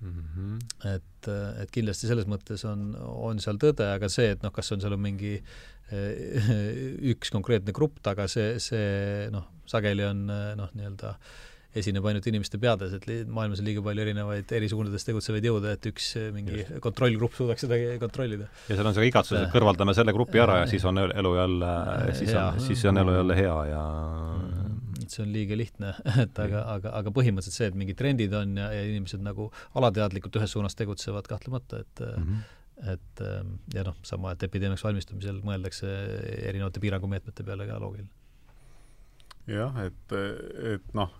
[0.00, 0.18] mm.
[0.34, 0.58] -hmm.
[0.94, 4.72] et, äh, et kindlasti selles mõttes on, on seal tõde, aga see, et noh, kas
[4.76, 6.52] on seal on mingi äh,
[7.14, 11.42] üks konkreetne grupp taga, see, see noh, sageli on noh, nii-öelda äh,
[11.74, 15.88] esineb ainult inimeste peades, et maailmas on liiga palju erinevaid eri suundades tegutsevaid jõude, et
[15.90, 16.76] üks eh, mingi Just.
[16.84, 18.48] kontrollgrupp suudaks seda kontrollida.
[18.68, 21.74] ja seal on see igatsus, et kõrvaldame selle grupi ära ja siis on elu jälle,
[22.20, 23.84] siis on, siis on elu jälle hea ja
[25.04, 25.94] et see on liiga lihtne,
[26.24, 30.40] et aga, aga, aga põhimõtteliselt see, et mingid trendid on ja, ja inimesed nagu alateadlikult
[30.40, 32.60] ühes suunas tegutsevad, kahtlemata, et mm -hmm
[32.90, 33.20] et
[33.74, 35.86] ja noh, sama, et epideemiaks valmistumisel mõeldakse
[36.48, 38.10] erinevate piirangumeetmete peale ka loogiline.
[39.46, 40.14] jah, et,
[40.74, 41.14] et noh,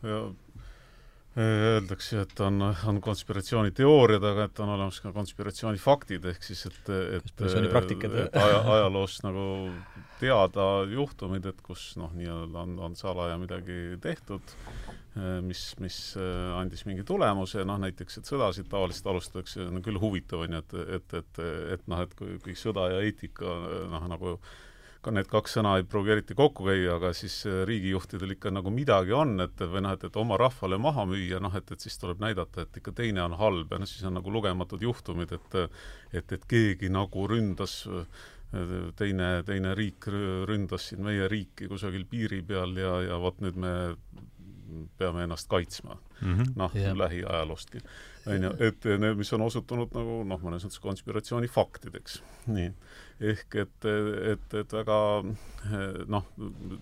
[1.34, 7.32] Öeldakse, et on, on konspiratsiooniteooriad, aga et on olemas ka konspiratsioonifaktid, ehk siis et, et,
[7.40, 9.46] et aja, ajaloost nagu
[10.20, 14.54] teada juhtumid, et kus noh, nii-öelda on, on salaja midagi tehtud,
[15.42, 15.96] mis, mis
[16.60, 20.76] andis mingi tulemuse, noh näiteks, et sõdasid tavaliselt alustatakse, no küll huvitav on ju, et,
[21.00, 21.42] et, et,
[21.74, 23.58] et noh, et kui, kui sõda ja eetika
[23.90, 24.36] noh, nagu
[25.04, 28.72] ka need kaks sõna ei pruugi eriti kokku käia, aga siis äh, riigijuhtidel ikka nagu
[28.74, 31.98] midagi on, et või noh, et, et oma rahvale maha müüa, noh et, et siis
[32.00, 35.58] tuleb näidata, et ikka teine on halb ja noh, siis on nagu lugematud juhtumid, et
[36.14, 37.82] et, et keegi nagu ründas
[38.98, 40.06] teine, teine riik
[40.46, 43.74] ründas siin meie riiki kusagil piiri peal ja, ja vot nüüd me
[44.98, 46.52] peame ennast kaitsma mm -hmm..
[46.56, 47.78] noh yeah., lähiajalostki.
[48.26, 52.22] on ju, et need, mis on osutunud nagu noh, mõnes mõttes konspiratsioonifaktideks.
[52.46, 52.70] nii
[53.20, 53.86] ehk et,
[54.34, 54.98] et, et väga
[56.10, 56.28] noh,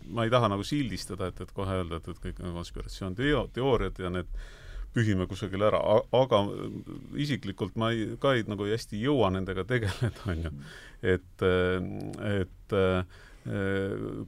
[0.08, 4.12] ma ei taha nagu sildistada, et, et kohe öelda, et, et kõik on konspiratsiooniteooriad ja
[4.12, 4.30] need
[4.92, 5.80] pühime kusagile ära,
[6.16, 6.42] aga
[7.20, 10.54] isiklikult ma ei, ka ei, nagu hästi ei jõua nendega tegeleda, on ju.
[11.14, 11.46] et,
[12.28, 12.76] et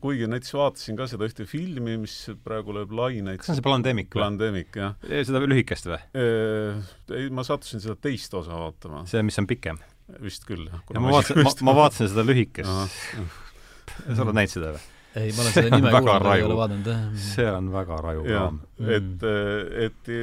[0.03, 3.39] kuigi näiteks vaatasin ka seda ühte filmi, mis praegu lööb laineid.
[3.39, 4.11] kas see on see Plandemic?
[4.15, 4.97] Plandemic, jah.
[5.05, 6.01] seda lühikest või?
[6.17, 9.05] ei, ma sattusin seda teist osa vaatama.
[9.11, 9.79] see, mis on pikem?
[10.25, 10.83] Vist küll, jah.
[10.95, 12.99] ja ma vaatasin, ma, ma vaatasin seda lühikest.
[14.05, 14.85] sa oled näinud seda või?
[15.15, 17.03] ei, ma olen seda nime kuulnud, ei ole vaadanud, jah.
[17.25, 18.63] see on väga raju kraam.
[18.99, 19.27] et,
[19.87, 20.15] et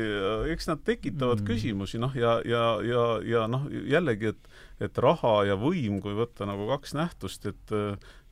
[0.54, 1.48] eks nad tekitavad mm.
[1.48, 6.48] küsimusi, noh, ja, ja, ja, ja noh, jällegi, et et raha ja võim, kui võtta
[6.50, 7.74] nagu kaks nähtust, et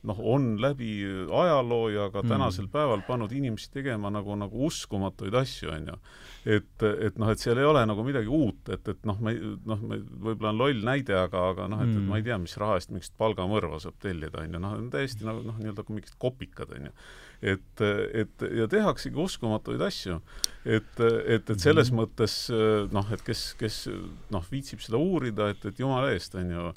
[0.08, 0.94] noh, on läbi
[1.42, 2.32] ajaloo ja ka mm.
[2.34, 2.72] tänasel mm.
[2.72, 6.00] päeval pannud inimesi tegema nagu, nagu uskumatuid asju, on ju
[6.44, 9.82] et, et noh, et seal ei ole nagu midagi uut, et, et noh, me noh,
[9.84, 12.28] me võib-olla on loll näide, aga, aga noh, et, et ma ei mm.
[12.28, 15.84] tea, mis raha eest mingit palgamõrva saab tellida, on ju, noh, täiesti nagu noh, nii-öelda
[15.90, 16.94] mingid kopikad, on ju.
[17.42, 17.82] Et,
[18.12, 20.20] et ja tehaksegi uskumatuid asju.
[20.64, 22.02] et, et, et selles -hmm.
[22.02, 22.34] mõttes
[22.92, 23.88] noh, et kes, kes
[24.30, 26.72] noh, viitsib seda uurida, et, et jumala eest, on ju,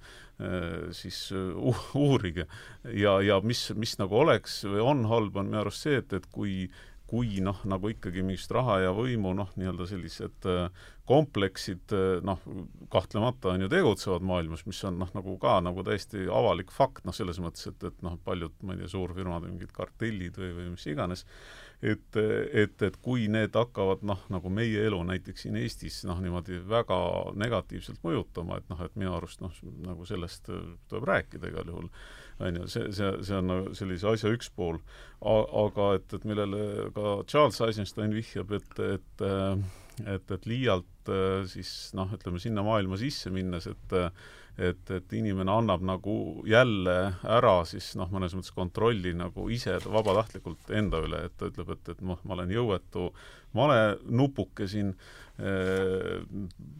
[0.91, 1.31] siis
[1.93, 2.47] uurige.
[2.93, 6.25] ja, ja mis, mis nagu oleks või on halb, on minu arust see, et, et
[6.31, 6.71] kui
[7.13, 12.39] kui noh, nagu ikkagi mingist raha ja võimu noh, nii-öelda sellised äh, kompleksid äh, noh,
[12.93, 17.13] kahtlemata on ju tegutsevad maailmas, mis on noh, nagu ka nagu täiesti avalik fakt, noh
[17.13, 20.67] selles mõttes, et, et noh, paljud, ma ei tea, suurfirmad või mingid kartellid või, või
[20.73, 21.21] mis iganes,
[21.85, 26.63] et, et, et kui need hakkavad noh, nagu meie elu näiteks siin Eestis noh, niimoodi
[26.65, 26.97] väga
[27.37, 29.53] negatiivselt mõjutama, et noh, et minu arust noh,
[29.85, 31.93] nagu sellest äh, tuleb rääkida igal juhul
[32.39, 34.79] on ju, see, see, see on nagu sellise asja üks pool.
[35.23, 39.27] aga et, et millele ka Charles Eisenstein vihjab, et, et
[40.09, 41.11] et, et liialt
[41.51, 43.99] siis noh, ütleme sinna maailma sisse minnes, et
[44.53, 46.15] et, et inimene annab nagu
[46.45, 46.93] jälle
[47.25, 51.89] ära siis noh, mõnes mõttes kontrolli nagu ise vabatahtlikult enda üle, et ta ütleb, et,
[51.95, 53.07] et noh, ma olen jõuetu
[53.57, 55.22] malenupuke siin äh,,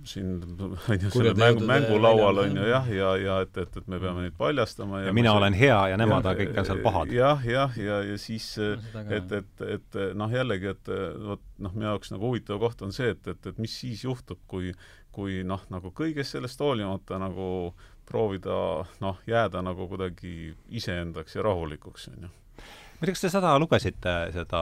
[0.05, 0.27] siin
[0.61, 4.27] on ju selle mängu, mängulaual on ju jah, ja, ja et, et, et me peame
[4.27, 7.13] neid paljastama ja, ja mina olen hea ja nemad ja, kõik on seal pahad.
[7.15, 10.93] jah, jah, ja, ja, ja siis no, et, et, et noh, jällegi, et
[11.31, 14.41] vot noh, minu jaoks nagu huvitav koht on see, et, et, et mis siis juhtub,
[14.47, 14.73] kui
[15.13, 17.73] kui noh, nagu kõigest sellest hoolimata nagu
[18.09, 18.55] proovida
[19.03, 22.31] noh, jääda nagu kuidagi iseendaks ja rahulikuks, on ju
[23.03, 24.59] ma ei tea, kas te seda lugesite, seda,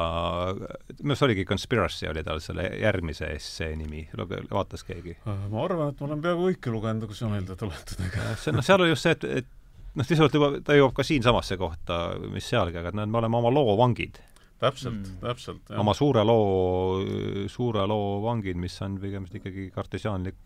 [0.98, 4.08] minu arust oligi Conspiracy oli tal selle järgmise essee nimi,
[4.50, 5.14] vaatas keegi?
[5.26, 8.66] ma arvan, et ma olen peaaegu kõike lugenud, kui sa meelde tuletad, aga see, noh,
[8.66, 9.54] seal oli just see, et, et
[9.94, 12.02] noh, sisuliselt juba, ta jõuab ka siinsamasse kohta,
[12.34, 14.18] mis sealgi, aga et näed, me oleme oma loo vangid.
[14.62, 15.72] täpselt mm., täpselt.
[15.78, 17.06] oma suure loo,
[17.46, 20.42] suure loo vangid, mis on pigem ikkagi kartesiaanlik,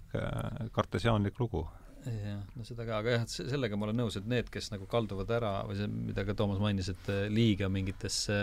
[0.75, 1.63] kartesiaanlik lugu
[2.11, 4.87] jah, no seda ka, aga jah, et sellega ma olen nõus, et need, kes nagu
[4.89, 8.39] kalduvad ära või see, mida ka Toomas mainis, et eh, liiga mingitesse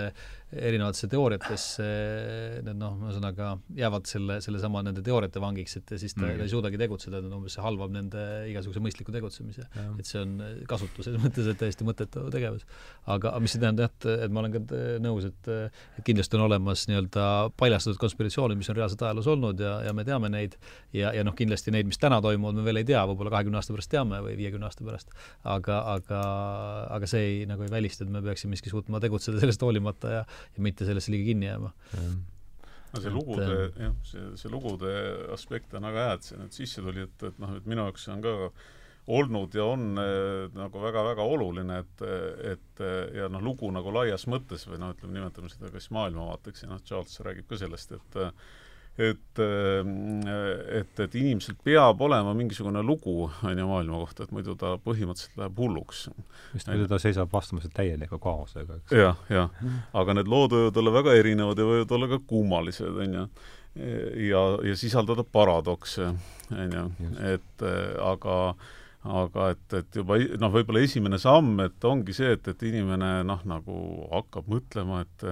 [0.52, 1.86] erinevatesse teooriatesse,
[2.66, 6.40] need noh, ühesõnaga jäävad selle, sellesama nende teooriate vangiks, et siis ta, mm.
[6.42, 9.64] ta ei suudagi tegutseda, et umbes see halvab nende igasuguse mõistliku tegutsemise.
[9.72, 10.34] et see on
[10.68, 12.66] kasutu selles mõttes, et täiesti mõttetu tegevus.
[13.14, 15.52] aga mis ei tähenda jah, et, et ma olen ka nõus, et,
[15.96, 20.04] et kindlasti on olemas nii-öelda paljastatud konspiratsioonid, mis on reaalselt ajaloos olnud ja, ja me
[20.08, 20.58] teame neid
[20.92, 23.74] ja, ja noh, kindlasti neid, mis täna toimuvad, me veel ei tea, võib-olla kahekümne aasta
[23.74, 25.14] pärast teame või viiekümne aasta pärast.
[25.44, 26.20] aga, aga,
[26.98, 30.20] aga see ei, nagu ei välista, et me peaksime siiski suutma tegutseda sellest hoolimata ja
[30.26, 31.72] ja mitte sellesse liiga kinni jääma.
[32.92, 33.48] no see lugude,
[33.78, 34.92] jah, see, see lugude
[35.32, 38.06] aspekt on väga hea, et see nüüd sisse tuli, et, et noh, et minu jaoks
[38.06, 38.34] see on ka
[39.12, 42.02] olnud ja on äh, nagu väga-väga oluline, et,
[42.52, 42.82] et
[43.16, 46.82] ja noh, lugu nagu laias mõttes või noh, ütleme, nimetame seda kas maailmavaateks ja noh,
[46.86, 48.20] Charles räägib ka sellest, et
[48.98, 54.74] et, et, et inimesel peab olema mingisugune lugu, on ju, maailma kohta, et muidu ta
[54.84, 56.02] põhimõtteliselt läheb hulluks.
[56.52, 58.92] just, muidu ta seisab vastamas täieliku kaosega, eks.
[58.98, 59.48] jah, jah.
[59.96, 63.24] aga need lood võivad olla väga erinevad ja võivad olla ka kummalised, on ju.
[64.28, 66.12] ja, ja sisaldada paradokse,
[66.52, 66.86] on ju,
[67.32, 67.68] et
[68.12, 68.38] aga
[69.02, 73.40] aga et, et juba noh, võib-olla esimene samm, et ongi see, et, et inimene noh,
[73.50, 73.78] nagu
[74.12, 75.24] hakkab mõtlema, et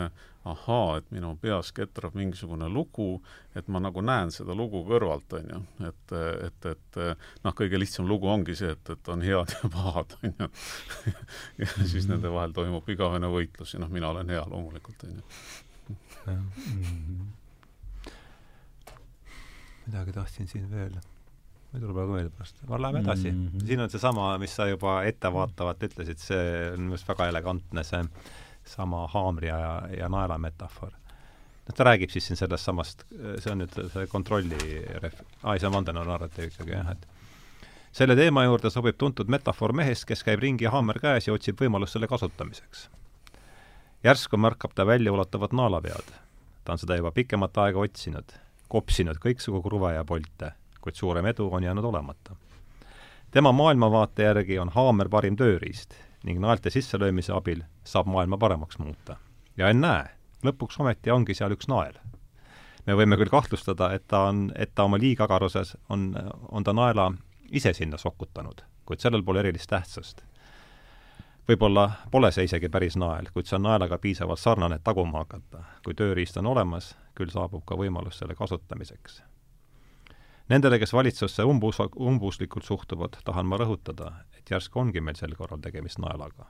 [0.49, 3.21] ahaa, et minu peas ketrab mingisugune lugu,
[3.57, 5.61] et ma nagu näen seda lugu kõrvalt, on ju.
[5.89, 6.15] et,
[6.49, 7.01] et, et
[7.45, 10.49] noh, kõige lihtsam lugu ongi see, et, et on head ja pahad, on ju.
[11.61, 12.15] ja siis mhm.
[12.15, 15.25] nende vahel toimub igavene võitlus ja noh, mina olen hea loomulikult, on ju.
[19.87, 20.95] midagi tahtsin siin veel
[21.71, 23.47] ma ei tule praegu meelde pärast, aga läheme edasi mm.
[23.47, 23.67] -hmm.
[23.67, 28.01] siin on seesama, mis sa juba ettevaatavalt ütlesid, see on minu arust väga elegantne, see
[28.71, 29.61] sama haamri ja,
[29.99, 30.93] ja naela metafoor.
[31.67, 35.63] noh, ta räägib siis siin sellest samast, see on nüüd see kontrolli ref-, aa ei,
[35.63, 37.07] see on vandenõu narratiiv ikkagi jah, et
[37.93, 41.97] selle teema juurde sobib tuntud metafoor mehest, kes käib ringi haamer käes ja otsib võimalust
[41.97, 42.89] selle kasutamiseks.
[44.05, 46.13] järsku märkab ta väljaulatuvat naelapead.
[46.65, 48.33] ta on seda juba pikemat aega otsinud,
[48.69, 52.37] kopsinud kõiksugu kruve ja polte, kuid suurem edu on jäänud olemata.
[53.31, 55.95] tema maailmavaate järgi on haamer parim tööriist
[56.25, 59.17] ning naelte sisselöömise abil saab maailma paremaks muuta.
[59.57, 60.09] ja ennäe,
[60.45, 61.95] lõpuks ometi ongi seal üks nael.
[62.87, 66.15] me võime küll kahtlustada, et ta on, et ta oma liigagaruses on,
[66.49, 67.13] on ta naela
[67.51, 70.23] ise sinna sokutanud, kuid sellel pole erilist tähtsust.
[71.49, 75.65] võib-olla pole see isegi päris nael, kuid see on naelaga piisavalt sarnane, et taguma hakata.
[75.85, 79.23] kui tööriist on olemas, küll saabub ka võimalus selle kasutamiseks
[80.51, 84.11] Nendele, kes valitsusse umbus-, umbuslikult suhtuvad, tahan ma rõhutada,
[84.41, 86.49] et järsku ongi meil sel korral tegemist naelaga.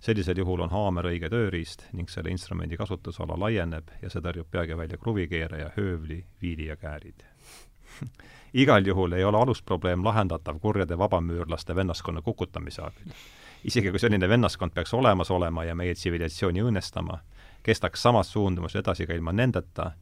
[0.00, 4.76] sellisel juhul on haamer õige tööriist ning selle instrumendi kasutusala laieneb ja see tõrjub peagi
[4.78, 7.24] välja kruvikeeraja, höövli, viili ja käärid
[8.62, 13.12] igal juhul ei ole alusprobleem lahendatav kurjade vabamüürlaste vennaskonna kukutamise abil.
[13.64, 17.18] isegi kui selline vennaskond peaks olemas olema ja meie tsivilisatsiooni õõnestama,
[17.62, 19.92] kestaks samas suundumus edasi ka ilma nendeta,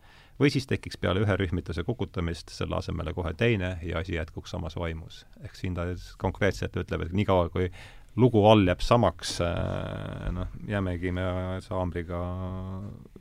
[0.40, 4.76] või siis tekiks peale ühe rühmituse kukutamist selle asemele kohe teine ja asi jätkuks samas
[4.76, 5.26] vaimus.
[5.44, 5.86] ehk siin ta
[6.18, 7.70] konkreetselt ütleb, et niikaua, kui
[8.16, 11.24] lugu all jääb samaks, äh, noh, jäämegi me
[11.60, 12.20] saambriga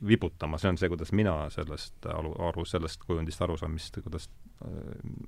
[0.06, 4.30] vibutama, see on see, kuidas mina sellest aru, aru, sellest kujundist aru saan, mis, kuidas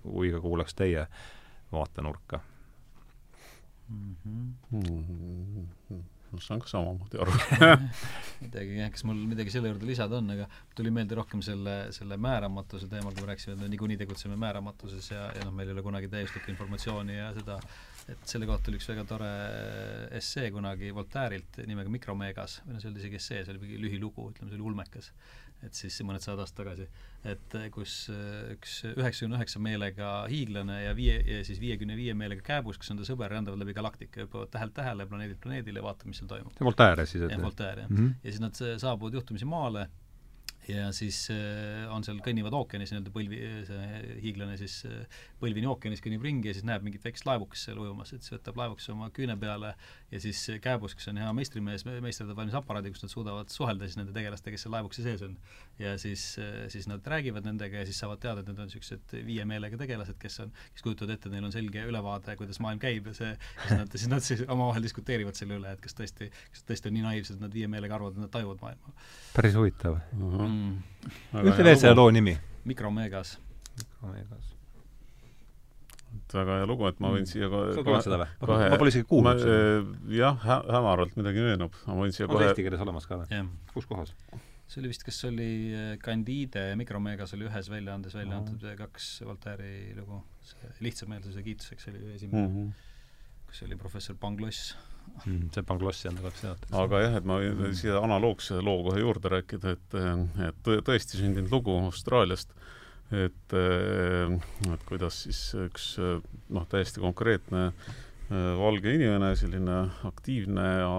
[0.05, 1.07] huviga kuulaks teie
[1.73, 2.41] vaatenurka
[3.89, 4.17] mm.
[4.25, 4.53] -hmm.
[4.71, 4.83] Mm
[5.91, 7.35] -hmm ma saan ka samamoodi aru.
[8.45, 10.47] Midagi jah, kas mul midagi selle juurde lisada on, aga
[10.79, 15.11] tuli meelde rohkem selle, selle määramatuse teemal, kui me rääkisime, et me niikuinii tegutseme määramatuses
[15.11, 17.59] ja, ja noh, meil ei ole kunagi täiuslikku informatsiooni ja seda,
[18.13, 19.33] et selle kohta oli üks väga tore
[20.21, 23.83] essee kunagi Voltaire'ilt nimega Mikromeegas, või noh, see ei olnud isegi essee, see oli mingi
[23.83, 25.13] lühilugu, ütleme, see oli ulmekas
[25.67, 26.87] et siis mõned sajad aastad tagasi,
[27.27, 32.15] et eh, kus eh, üks üheksakümne üheksa meelega hiiglane ja viie, ja siis viiekümne viie
[32.19, 35.89] meelega kääbus, kes on ta sõber, rändavad läbi galaktika, hüppavad tähelt tähele, planeedilt planeedile ja
[35.89, 36.61] vaatavad, mis seal toimub.
[36.71, 37.97] Voltaire siis, et jah, Voltaire, jah mm.
[38.05, 38.21] -hmm.
[38.23, 39.89] ja siis nad saabuvad juhtumisi maale
[40.69, 43.39] ja siis äh, on seal, kõnnivad ookeanis nii-öelda põlvi,
[43.69, 47.81] see hiiglane siis äh, põlvini ookeanis kõnnib ringi ja siis näeb mingit väikest laevukest seal
[47.81, 49.73] ujumas, et siis võtab laevukese oma küüne peale
[50.13, 53.97] ja siis Kääbus, kes on hea meistrimees, meisterdab valmis aparaadi, kus nad suudavad suhelda siis
[54.01, 55.39] nende tegelastega, kes seal laevukese sees on.
[55.81, 59.17] ja siis, äh, siis nad räägivad nendega ja siis saavad teada, et need on niisugused
[59.25, 62.83] viie meelega tegelased, kes on, kes kujutavad ette, et neil on selge ülevaade, kuidas maailm
[62.83, 63.33] käib ja see,
[63.65, 66.99] siis nad, siis nad siis omavahel diskuteerivad selle üle, et kas tõesti, kas tõesti on
[66.99, 68.97] nii naiivsed, et nad viie meelega arvavad, et nad tajuvad maailma.
[69.33, 70.29] päris huvitav uh.
[70.35, 71.43] -huh mm..
[71.45, 72.37] ütle veel selle loo nimi.
[72.69, 73.39] Mikromeegas.
[73.79, 74.55] Mikromeegas.
[76.19, 77.31] et väga hea lugu, et ma võin Mm.
[77.31, 78.29] siia sa kohe kuulad seda või?
[78.43, 79.57] kohe- ma pole isegi kuulnud seda.
[79.85, 83.07] ma, jah hä-, hämaralt midagi meenub, ma võin siia on see kohe eesti keeles olemas
[83.09, 83.29] ka või?
[83.33, 83.51] jah.
[83.75, 84.15] kus kohas?
[84.69, 88.65] see oli vist, kas see oli äh, Candide ja Micromegas oli ühes väljaandes välja antud
[88.83, 90.21] kaks Voltaire'i lugu.
[90.45, 92.53] see lihtsameelsuse kiituseks oli esimene mm.
[92.53, 92.69] mm.
[92.69, 93.47] -hmm.
[93.49, 94.77] kus oli professor Pangloss.
[95.25, 96.75] Mm, see Banglossi on väga seotud.
[96.83, 99.97] aga jah, et ma võin siia analoogse loo kohe juurde rääkida, et,
[100.49, 102.53] et tõ- tõesti sündinud lugu Austraaliast,
[103.15, 107.71] et, et kuidas siis üks noh, täiesti konkreetne
[108.29, 110.91] valge inimene, selline aktiivne ja,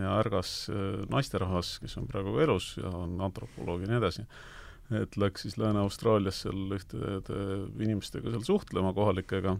[0.00, 0.66] ja ärgas
[1.12, 4.24] naisterahvas, kes on praegu elus ja on antropoloog ja nii edasi,
[4.98, 7.38] et läks siis Lääne-Austraalias seal ühtede
[7.86, 9.56] inimestega seal suhtlema, kohalikega,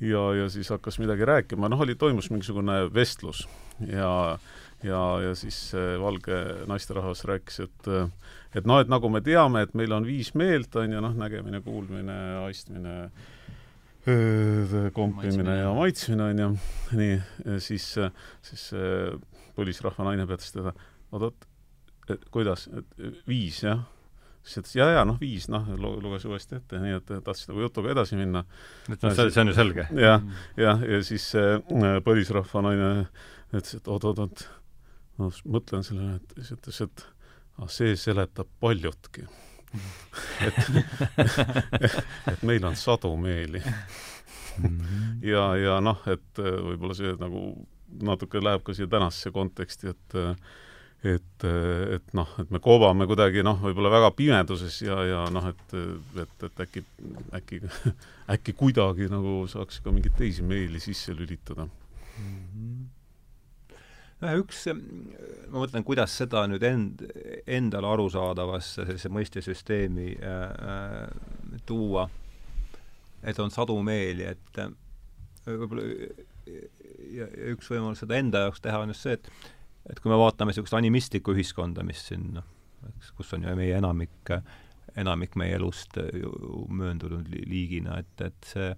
[0.00, 3.44] ja, ja siis hakkas midagi rääkima, noh, oli, toimus mingisugune vestlus
[3.86, 4.38] ja
[4.84, 7.88] ja, ja siis see valge naisterahvas rääkis, et
[8.54, 11.60] et noh, et nagu me teame, et meil on viis meelt, on ju, noh, nägemine,
[11.64, 12.94] kuulmine, haistmine,
[14.94, 16.50] kompimine ja maitsmine, on ju,
[17.00, 17.16] nii,
[17.64, 17.88] siis,
[18.44, 18.92] siis see
[19.56, 20.74] põlisrahva naine peatas teda,
[21.14, 21.48] oot-oot,
[22.34, 23.86] kuidas, et viis, jah?
[24.44, 27.94] Siis ütles ja, ja noh, viis, noh, luges uuesti ette, nii et tahtis nagu jutuga
[27.94, 28.44] edasi minna.
[28.90, 29.86] See, see on ju selge.
[29.96, 30.24] jah,
[30.60, 32.90] jah, ja siis see äh, põlisrahva naine
[33.54, 34.44] ütles, et oot-oot-oot,
[35.20, 37.06] ma mõtlen sellele, et siis ütles, et
[37.58, 39.26] ah, see seletab paljutki.
[40.46, 40.60] et,
[42.30, 43.62] et meil on sadu meeli.
[45.24, 47.46] Ja, ja noh, et äh, võib-olla see nagu
[48.04, 50.36] natuke läheb ka siia tänasesse konteksti, et äh,
[51.04, 55.76] et, et noh, et me kobame kuidagi noh, võib-olla väga pimeduses ja, ja noh, et,
[56.22, 56.84] et, et äkki,
[57.36, 57.60] äkki,
[58.34, 61.68] äkki kuidagi nagu saaks ka mingeid teisi meeli sisse lülitada.
[64.24, 67.04] noh, üks, ma mõtlen, kuidas seda nüüd end,
[67.44, 70.44] endale arusaadavasse sellise mõistesüsteemi äh,
[70.74, 72.08] äh, tuua,
[73.24, 74.72] et on sadu meeli, et äh,
[75.50, 75.84] võib-olla
[77.12, 79.28] ja, ja üks võimalus seda enda jaoks teha on just see, et
[79.90, 82.46] et kui me vaatame niisugust animistlikku ühiskonda, mis siin noh,
[82.94, 84.32] eks kus on ju meie enamik,
[85.00, 86.32] enamik meie elust ju
[86.68, 88.70] mööndunud li- liigina, et, et see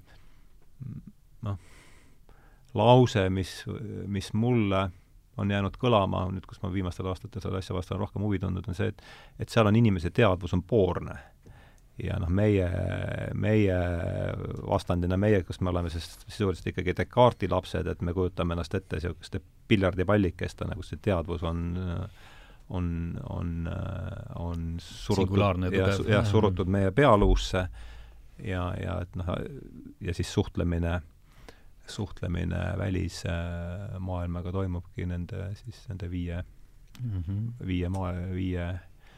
[1.47, 1.59] noh,
[2.77, 3.53] lause, mis,
[4.07, 4.89] mis mulle
[5.37, 8.67] on jäänud kõlama nüüd, kus ma viimastel aastatel selle asja vastu olen rohkem huvi tundnud,
[8.69, 9.03] on see, et
[9.43, 11.17] et seal on inimese teadvus on poorne.
[12.03, 12.69] Ja noh, meie,
[13.35, 13.77] meie
[14.69, 18.99] vastandina meie, kes me oleme siis sisuliselt ikkagi Descartesi lapsed, et me kujutame ennast ette
[18.99, 21.63] niisuguste piljardipallikestena, kus see teadvus on
[22.69, 22.87] on,
[23.31, 23.69] on,
[24.35, 26.11] on surutud ja ja, tugev.
[26.11, 27.69] jah, surutud meie pealuusse
[28.43, 29.31] ja, ja et noh,
[30.03, 31.01] ja siis suhtlemine
[31.87, 36.43] suhtlemine välismaailmaga toimubki nende siis nende viie,
[37.03, 37.67] mm -hmm.
[37.67, 38.67] viie maa, viie,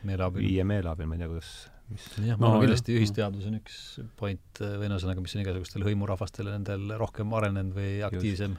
[0.04, 0.42] meeleabil.
[0.42, 2.64] viie meele abil, ma ei tea, kuidas, mis jah, No ma arvan jah.
[2.66, 3.76] kindlasti ühisteadvus on üks
[4.20, 8.56] point äh, või ühesõnaga, mis on igasugustel hõimurahvastel ja nendel rohkem arenenud või aktiivsem,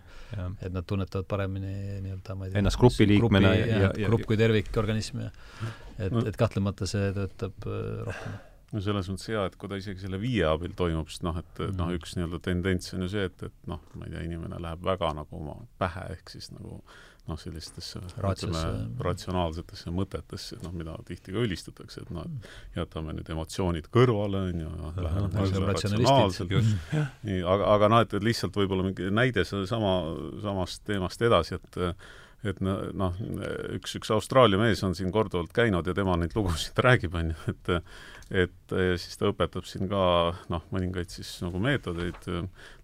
[0.61, 1.73] et nad tunnetavad paremini
[2.05, 5.32] nii-öelda ma ei Ennast grupi liikmena ja- ja, ja- grupp kui tervik, organism ja
[5.99, 6.21] et No.
[6.21, 8.38] no., et kahtlemata see töötab äh, rohkem.
[8.71, 11.53] no selles mõttes hea, et kui ta isegi selle viie abil toimub, sest noh, et,
[11.59, 11.95] et noh, Mhm.
[11.99, 15.13] üks nii-öelda tendents on ju see, et, et noh, ma ei tea, inimene läheb väga
[15.17, 16.82] nagu oma pähe, ehk siis nagu
[17.30, 18.63] noh, sellistesse ütleme,
[19.05, 24.63] ratsionaalsetesse mõtetesse, noh, mida tihti ka ülistatakse, et noh, et jätame nüüd emotsioonid kõrvale, on
[24.65, 26.95] ju, läheneme asjale ratsionaalselt, just,
[27.27, 29.93] nii, aga, aga noh, et, et lihtsalt võib-olla mingi näide sellesama,
[30.45, 31.84] samast teemast edasi, et
[32.47, 33.17] et no- noh,
[33.75, 37.51] üks, üks Austraalia mees on siin korduvalt käinud ja tema neid lugusid räägib, on ju,
[37.51, 37.71] et
[38.30, 40.01] et ja siis ta õpetab siin ka
[40.53, 42.27] noh, mõningaid siis nagu meetodeid,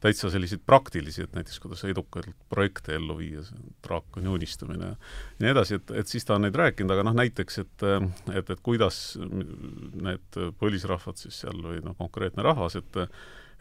[0.02, 4.98] täitsa selliseid praktilisi, et näiteks kuidas edukalt projekte ellu viia, see draakoni unistamine ja
[5.44, 7.88] nii edasi, et, et siis ta on neid rääkinud, aga noh, näiteks, et
[8.34, 13.04] et, et kuidas need põlisrahvad siis seal või noh, konkreetne rahvas, et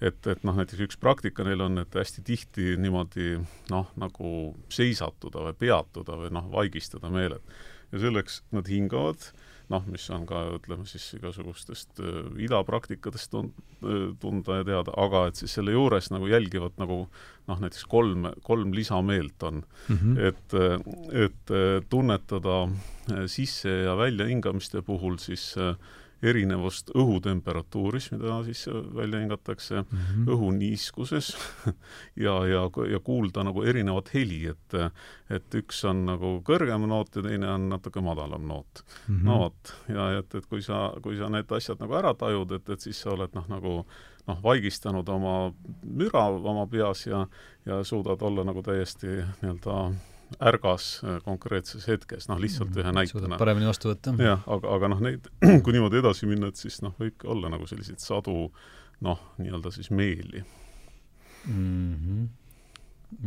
[0.02, 3.36] et, et noh, näiteks üks praktika neil on, et hästi tihti niimoodi
[3.70, 4.30] noh, nagu
[4.72, 7.44] seisatuda või peatuda või noh, vaigistada meeled.
[7.92, 9.28] ja selleks nad hingavad,
[9.72, 13.52] noh, mis on ka ütleme siis igasugustest äh, idapraktikatest tun-,
[14.20, 17.06] tunda ja teada, aga et siis selle juures nagu jälgivad nagu
[17.48, 20.16] noh, näiteks kolm, kolm lisameelt on Mhm.
[20.18, 20.54] et,
[21.24, 21.54] et
[21.90, 22.68] tunnetada
[23.28, 25.74] sisse- ja väljahingamiste puhul siis äh,
[26.24, 30.24] erinevust õhutemperatuuris, mida sisse välja hingatakse, Mhm.
[30.34, 31.32] õhu niiskuses
[32.24, 34.78] ja, ja, ja kuulda nagu erinevat heli, et
[35.30, 38.82] et üks on nagu kõrgem noot ja teine on natuke madalam noot.
[39.08, 39.24] Mhm.
[39.24, 42.68] no vot, ja et, et kui sa, kui sa need asjad nagu ära tajud, et,
[42.68, 43.74] et siis sa oled noh, nagu
[44.26, 45.52] noh, vaigistanud oma
[45.84, 47.26] müra oma peas ja
[47.66, 49.06] ja suudad olla nagu täiesti
[49.42, 49.76] nii-öelda
[50.40, 53.38] ärgas äh, konkreetses hetkes, noh lihtsalt ühe suudab näitena.
[53.40, 54.14] paremini vastu võtta.
[54.22, 55.28] jah, aga, aga noh, neid,
[55.64, 58.48] kui niimoodi edasi minna, et siis noh, võib olla nagu selliseid sadu
[59.04, 60.44] noh, nii-öelda siis meeli.
[61.46, 61.92] mm.
[61.98, 62.32] -hmm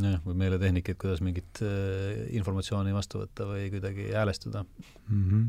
[0.01, 5.23] jah, või meeletehnikat, kuidas mingit äh, informatsiooni vastu võtta või kuidagi häälestada mm.
[5.29, 5.45] -hmm.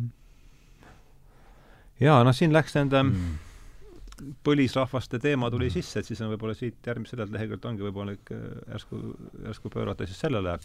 [2.05, 4.34] jaa, noh, siin läks nende mm.
[4.46, 5.74] põlisrahvaste teema tuli mm.
[5.74, 8.38] sisse, et siis on võib-olla siit järgmiselt leheküljelt ongi võib-olla ikka
[8.68, 9.03] järsku,
[9.49, 10.59] järsku pöörata siis sellele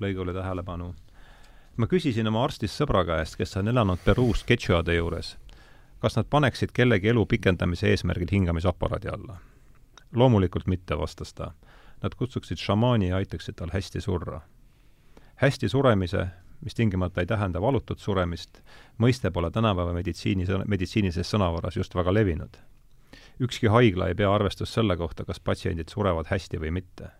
[0.00, 0.94] lõigule tähelepanu.
[1.76, 5.36] ma küsisin oma arstist sõbra käest, kes on elanud Peruus Quechuade juures,
[5.98, 9.36] kas nad paneksid kellegi elu pikendamise eesmärgil hingamisaparaadi alla.
[10.12, 11.52] loomulikult mitte, vastas ta
[12.04, 14.40] nad kutsuksid šamaani ja aitaksid tal hästi surra.
[15.36, 16.26] hästi suremise,
[16.60, 18.60] mis tingimata ei tähenda valutut suremist,
[18.98, 22.56] mõiste pole tänapäeva meditsiini, meditsiinilises sõnavaras just väga levinud.
[23.40, 27.10] ükski haigla ei pea arvestust selle kohta, kas patsiendid surevad hästi või mitte.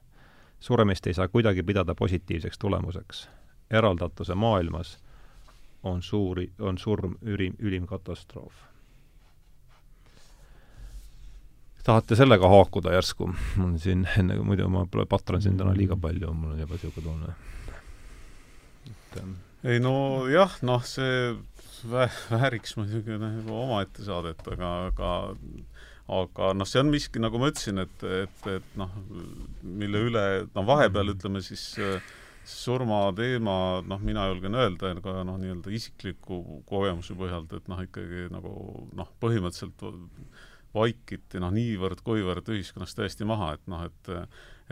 [0.64, 3.28] Suremist ei saa kuidagi pidada positiivseks tulemuseks.
[3.70, 4.98] eraldatuse maailmas
[5.82, 8.54] on suuri, on surm ülim, ülim katastroof
[11.84, 13.28] tahate sellega haakuda järsku?
[13.56, 17.04] mul on siin enne, muidu ma patran siin täna liiga palju, mul on juba niisugune
[17.08, 17.34] tunne.
[18.90, 19.34] et ähm,
[19.64, 19.94] ei no
[20.32, 21.34] jah, noh, see
[21.90, 23.18] vä-, vääriks muidugi
[23.52, 25.12] omaette saadet, aga, aga
[26.12, 28.92] aga noh, see on miski, nagu ma ütlesin, et, et, et noh,
[29.62, 30.24] mille üle,
[30.54, 31.70] no vahepeal ütleme siis
[32.44, 38.52] surmateema, noh, mina julgen öelda, ka noh, nii-öelda isikliku kogemuse põhjalt, et noh, ikkagi nagu
[38.96, 39.86] noh, põhimõtteliselt
[40.74, 44.12] vaikiti noh, niivõrd-kuivõrd ühiskonnas täiesti maha, et noh, et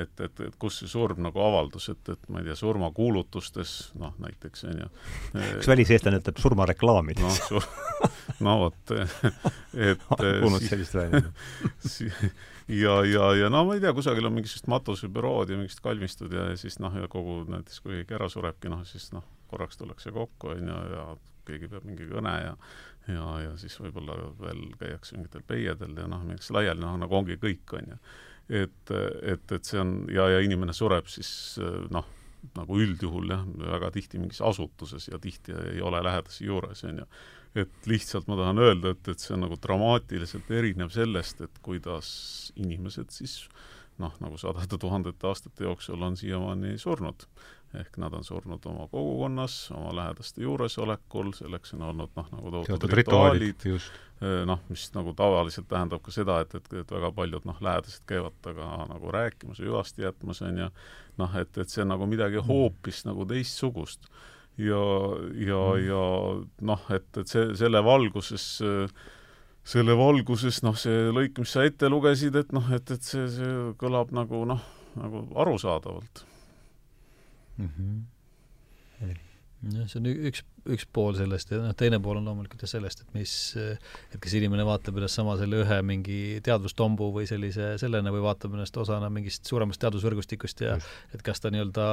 [0.00, 4.14] et, et, et kus see surm nagu avaldus, et, et ma ei tea, surmakuulutustes, noh
[4.22, 4.86] näiteks, on ju.
[5.58, 7.20] üks väliseestlane ütleb surmareklaamid.
[7.20, 7.68] noh, sur-,
[8.44, 8.94] no vot,
[9.90, 10.06] et
[10.42, 11.98] kuulnud sellist väljendit
[12.82, 16.48] ja, ja, ja no ma ei tea, kusagil on mingisugused matusebürood ja mingisugused kalmistud ja,
[16.52, 20.14] ja siis noh, ja kogu näiteks kui keegi ära surebki, noh siis noh, korraks tullakse
[20.14, 21.06] kokku, on ju, ja
[21.46, 22.56] keegi peab mingi kõne ja
[23.10, 27.34] ja, ja siis võib-olla veel käiakse mingitel peiedel ja noh, mingiks laiali, noh, nagu ongi
[27.42, 28.00] kõik, on ju.
[28.62, 28.92] et,
[29.34, 31.32] et, et see on, ja, ja inimene sureb siis
[31.90, 32.06] noh,
[32.56, 37.08] nagu üldjuhul jah, väga tihti mingis asutuses ja tihti ei ole lähedasi juures, on ju.
[37.54, 42.08] Et lihtsalt ma tahan öelda, et, et see on nagu dramaatiliselt erinev sellest, et kuidas
[42.56, 43.42] inimesed siis
[44.00, 47.26] noh, nagu sadade tuhandete aastate jooksul on siiamaani surnud
[47.80, 52.96] ehk nad on surnud oma kogukonnas, oma lähedaste juuresolekul, selleks on olnud noh, nagu tohutud
[52.98, 57.62] rituaalid, eh, noh, mis nagu tavaliselt tähendab ka seda, et, et, et väga paljud noh,
[57.64, 60.68] lähedased käivad temaga nagu rääkimas hüvasti jätmas, on ju,
[61.22, 62.48] noh, et, et see on nagu midagi mm.
[62.50, 64.10] hoopis nagu teistsugust.
[64.60, 64.82] Ja,
[65.46, 66.04] ja mm., ja
[66.72, 68.46] noh, et, et see, selle valguses
[69.62, 73.52] selle valguses noh, see lõik, mis sa ette lugesid, et noh, et, et see, see
[73.80, 74.62] kõlab nagu noh,
[74.98, 76.24] nagu arusaadavalt
[77.56, 77.68] mm.
[77.68, 78.00] -hmm.
[79.70, 80.42] Jah, see on üks,
[80.74, 84.36] üks pool sellest ja noh, teine pool on loomulikult jah sellest, et mis, et kas
[84.38, 89.10] inimene vaatab ennast sama selle ühe mingi teadvustombu või sellise sellena või vaatab ennast osana
[89.12, 90.96] mingist suuremast teadusvõrgustikust ja Just.
[91.14, 91.88] et kas ta nii-öelda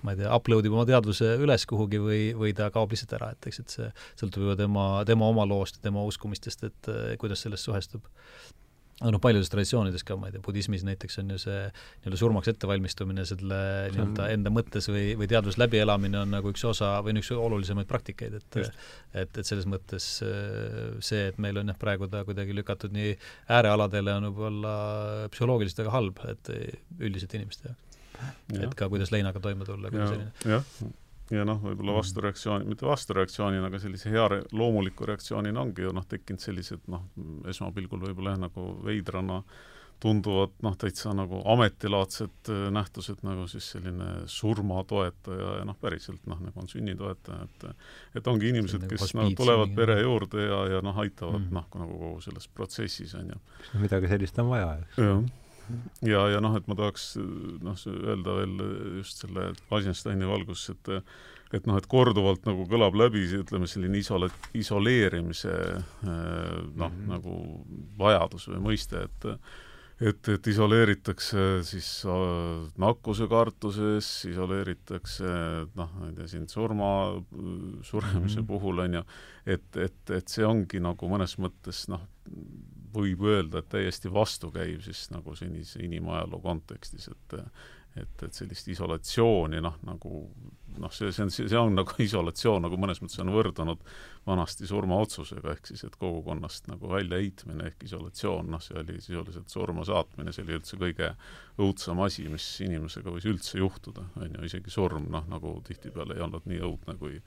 [0.00, 3.32] ma ei tea, upload ib oma teadvuse üles kuhugi või, või ta kaob lihtsalt ära,
[3.36, 7.46] et eks, et see sõltub juba tema, tema oma loost ja tema uskumistest, et kuidas
[7.46, 8.10] sellest suhestub
[9.00, 12.50] aga noh, paljudes traditsioonides ka, ma ei tea, budismis näiteks on ju see nii-öelda surmaks
[12.52, 13.60] ettevalmistumine, selle
[13.94, 18.36] nii-öelda enda mõttes või, või teadvus läbielamine on nagu üks osa või üks olulisemaid praktikaid,
[18.40, 22.92] et et, et selles mõttes äh, see, et meil on jah, praegu ta kuidagi lükatud
[22.94, 23.14] nii
[23.56, 24.74] äärealadele, on võib-olla
[25.32, 26.52] psühholoogiliselt väga halb, et
[27.00, 28.00] üldiselt inimeste jaoks.
[28.60, 30.32] et ka kuidas leinaga toime tulla, kui selline.
[30.44, 30.98] jah
[31.30, 36.06] ja noh, võib-olla vastureaktsioon, mitte vastureaktsioonina, aga sellise hea re loomuliku reaktsioonina ongi ju noh,
[36.08, 37.06] tekkinud sellised noh,
[37.50, 39.40] esmapilgul võib-olla jah, nagu veidrana
[40.00, 46.40] tunduvad noh, täitsa nagu ametilaadsed äh, nähtused, nagu siis selline surmatoetaja ja noh, päriselt noh,
[46.40, 47.68] nagu on sünnitoetaja, et
[48.20, 51.52] et ongi inimesed, kes nagu tulevad pere juurde ja, ja noh, aitavad mm.
[51.58, 53.44] noh, nagu kogu selles protsessis, on ju.
[53.84, 55.04] midagi sellist on vaja, eks.
[55.04, 55.22] jah
[56.06, 58.56] ja, ja noh, et ma tahaks noh, öelda veel
[59.00, 61.04] just selle Eisensteini valguses, et
[61.50, 65.56] et noh, et korduvalt nagu kõlab läbi, ütleme, selline isola-, isoleerimise
[66.04, 67.08] noh mm, -hmm.
[67.10, 67.34] nagu
[67.98, 69.26] vajadus või mõiste, et
[70.00, 75.32] et, et isoleeritakse siis äh, nakkuse kartuses, isoleeritakse
[75.76, 76.90] noh, ma ei tea, siin surma,
[77.82, 78.46] suremise mm -hmm.
[78.48, 79.04] puhul, on ju,
[79.46, 82.06] et, et, et see ongi nagu mõnes mõttes noh,
[82.94, 87.38] võib öelda, et täiesti vastukäiv siis nagu senise inimajaloo kontekstis, et
[87.98, 90.20] et, et sellist isolatsiooni noh, nagu
[90.78, 93.82] noh, see, see on, see on nagu isolatsioon, nagu mõnes mõttes on võrdunud
[94.28, 99.84] vanasti surmaotsusega, ehk siis et kogukonnast nagu väljaheitmine ehk isolatsioon, noh, see oli sisuliselt surma
[99.88, 101.12] saatmine, see oli üldse kõige
[101.60, 106.26] õudsem asi, mis inimesega võis üldse juhtuda, on ju, isegi surm, noh, nagu tihtipeale ei
[106.26, 107.18] olnud nii õudne kui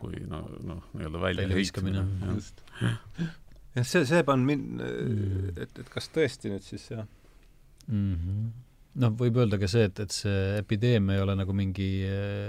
[0.00, 2.06] kui noh, noh, nii-öelda väljaheitmine.
[2.32, 2.62] just
[3.76, 7.06] jah, see, see paneb mind mm., et, et kas tõesti nüüd siis jah
[7.86, 8.16] mm.
[8.16, 8.50] -hmm
[8.98, 11.88] noh, võib öelda ka see, et, et see epideemia ei ole nagu mingi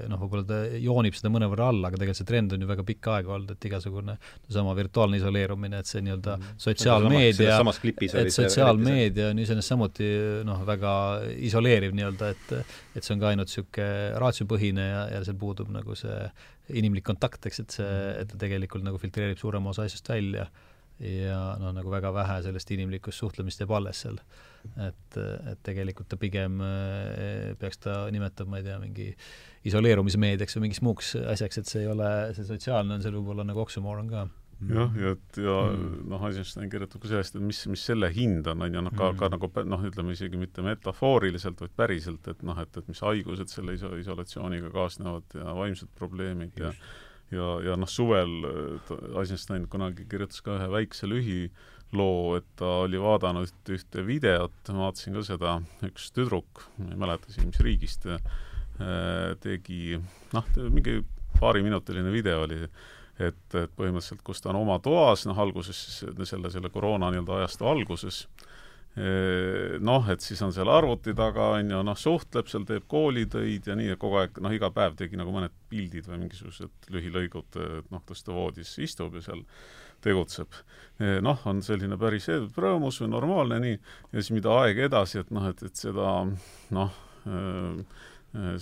[0.10, 3.18] noh, võib-olla ta joonib seda mõnevõrra alla, aga tegelikult see trend on ju väga pikka
[3.18, 4.16] aega olnud, et igasugune
[4.50, 6.56] sama virtuaalne isoleerumine, et see nii-öelda mm.
[6.66, 7.60] sotsiaalmeedia,
[8.24, 10.10] et sotsiaalmeedia on iseenesest samuti
[10.48, 10.96] noh, väga
[11.52, 12.58] isoleeriv nii-öelda, et
[12.98, 16.18] et see on ka ainult niisugune raatsiopõhine ja, ja seal puudub nagu see
[16.78, 20.50] inimlik kontakt, eks, et see, et ta tegelikult nagu filtreerib suurema osa asjast välja
[21.02, 24.20] ja noh, nagu väga vähe sellest inimlikust suhtlemist jääb alles seal.
[24.78, 29.08] et, et tegelikult ta pigem eh, peaks ta nimetama, ma ei tea, mingi
[29.66, 33.64] isoleerumismeediaks või mingiks muuks asjaks, et see ei ole, see sotsiaalne on seal võib-olla nagu
[33.64, 34.28] oksümooron ka
[34.70, 36.02] jah, ja et ja mm.
[36.12, 39.12] noh, Eisenstein kirjutab ka sellest, et mis, mis selle hind on, on ju, noh, ka
[39.12, 43.02] mm., ka nagu noh, ütleme isegi mitte metafooriliselt, vaid päriselt, et noh, et, et mis
[43.08, 46.78] haigused selle iso-, isolatsiooniga kaasnevad ja vaimsed probleemid Just.
[46.78, 48.32] ja ja, ja noh, suvel
[49.20, 54.88] Eisenstein kunagi kirjutas ka ühe väikse lühiloo, et ta oli vaadanud ühte, ühte videot, ma
[54.88, 55.58] vaatasin ka seda,
[55.88, 60.00] üks tüdruk, ma ei mäleta isegi, mis riigist, äh, tegi
[60.36, 61.00] noh, mingi
[61.40, 62.64] paariminutiline video oli,
[63.22, 67.70] et, et põhimõtteliselt, kus ta on oma toas, noh, alguses selle, selle koroona nii-öelda ajastu
[67.72, 68.26] alguses,
[68.96, 73.76] noh, et siis on seal arvuti taga, on ju, noh, suhtleb seal, teeb koolitöid ja
[73.80, 77.94] nii, et kogu aeg, noh, iga päev tegi nagu mõned pildid või mingisugused lühilõigud, et
[77.94, 79.46] noh, kuidas ta voodis istub ja seal
[80.04, 80.60] tegutseb.
[81.24, 82.28] noh, on selline päris
[82.58, 83.80] rõõmus või normaalne nii,
[84.12, 86.12] ja siis mida aeg edasi, et noh, et, et seda
[86.76, 87.00] noh,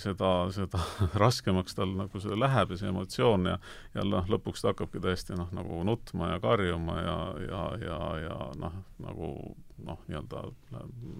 [0.02, 0.82] seda, seda
[1.22, 3.56] raskemaks tal nagu see läheb ja see emotsioon ja
[3.94, 8.38] ja noh, lõpuks ta hakkabki tõesti noh, nagu nutma ja karjuma ja, ja, ja, ja
[8.58, 9.30] noh, nagu
[9.86, 10.42] noh, nii-öelda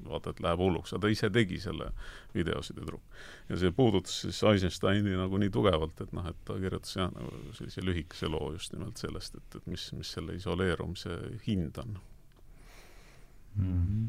[0.08, 1.92] vaata, et läheb hulluks, aga ta ise tegi selle
[2.34, 3.22] video, see tüdruk.
[3.48, 7.54] ja see puudutas siis Eisensteini nagu nii tugevalt, et noh, et ta kirjutas jah, nagu
[7.56, 11.98] sellise lühikese loo just nimelt sellest, et, et mis, mis selle isoleerumise hind on
[13.54, 13.64] mm.
[13.64, 14.06] -hmm.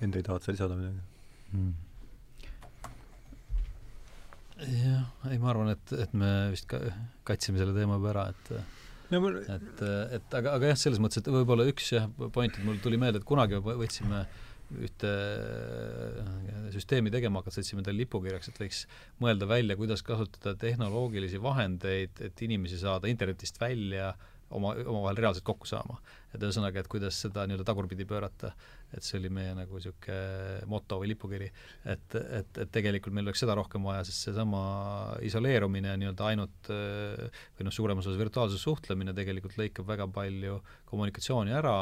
[0.00, 1.00] Hendrik, tahad sa lisada midagi
[1.52, 1.87] mm?
[4.66, 6.80] Jah, ei ma arvan, et, et me vist ka
[7.28, 8.52] katsime selle teema juba ära, et
[9.12, 9.40] no, mul...
[9.44, 9.82] et,
[10.18, 13.22] et aga, aga jah, selles mõttes, et võib-olla üks jah, point, et mul tuli meelde,
[13.22, 14.24] et kunagi võtsime
[14.84, 15.10] ühte
[16.74, 18.82] süsteemi tegema hakata, võtsime tal lipukirjaks, et võiks
[19.22, 24.12] mõelda välja, kuidas kasutada tehnoloogilisi vahendeid, et inimesi saada internetist välja
[24.50, 25.98] oma, omavahel reaalselt kokku saama.
[26.34, 28.50] et ühesõnaga, et kuidas seda nii-öelda tagurpidi pöörata,
[28.92, 31.48] et see oli meie nagu niisugune moto või lipukiri.
[31.84, 34.62] et, et, et tegelikult meil oleks seda rohkem vaja, sest seesama
[35.24, 41.78] isoleerumine nii-öelda ainult või noh, suuremas osas virtuaalses suhtlemine tegelikult lõikab väga palju kommunikatsiooni ära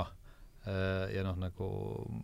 [1.15, 1.67] ja noh, nagu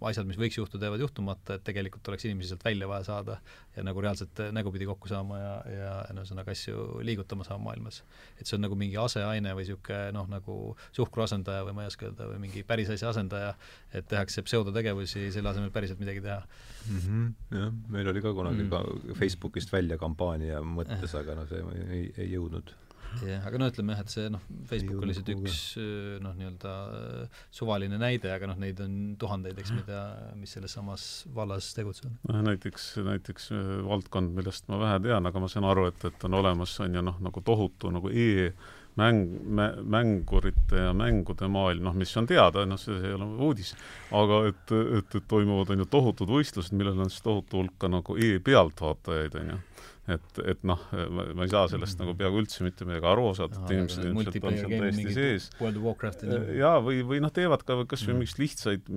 [0.09, 3.37] asjad, mis võiks juhtuda, jäävad juhtumata, et tegelikult oleks inimesi sealt välja vaja saada
[3.77, 8.03] ja nagu reaalselt nägupidi kokku saama ja, ja ühesõnaga asju liigutama saama maailmas.
[8.41, 10.59] et see on nagu mingi aseaine või niisugune noh, nagu
[10.97, 13.55] suhkruasendaja või ma ei oska öelda, või mingi päris asja asendaja,
[13.95, 16.99] et tehakse pseudotegevusi selle asemel päriselt midagi teha mm.
[16.99, 18.71] -hmm, jah, meil oli ka kunagi mm.
[18.75, 22.75] ka Facebookist välja kampaania mõttes, aga no see ei, ei jõudnud
[23.21, 25.59] jah, aga no ütleme jah, et see noh, Facebook oli lihtsalt üks
[26.25, 26.75] noh, nii-öelda
[27.55, 30.03] suvaline näide, aga noh, neid on tuhandeid, eks, mida,
[30.39, 32.15] mis selles samas vallas tegutsevad.
[32.31, 33.51] noh, näiteks, näiteks
[33.89, 37.05] valdkond, millest ma vähe tean, aga ma saan aru, et, et on olemas, on ju
[37.11, 38.53] noh, nagu tohutu nagu e-
[38.97, 39.41] mäng,
[39.83, 43.73] mängurite ja mängude maailm, noh, mis on teada, noh, see ei ole uudis,
[44.13, 47.89] aga et, et, et toimuvad, on ju, tohutud võistlused, millel on siis tohutu hulk ka
[47.93, 49.61] nagu e-pealtvaatajaid, on ju
[50.11, 52.09] et, et noh, ma ei saa sellest mm -hmm.
[52.09, 55.47] nagu peaaegu üldse mitte midagi aru osata, et inimesed ilmselt on seal täiesti sees.
[55.61, 56.27] Warcrafti
[56.59, 58.19] jaa, või, või noh, teevad ka kas või mm -hmm.
[58.19, 58.91] mingeid lihtsaid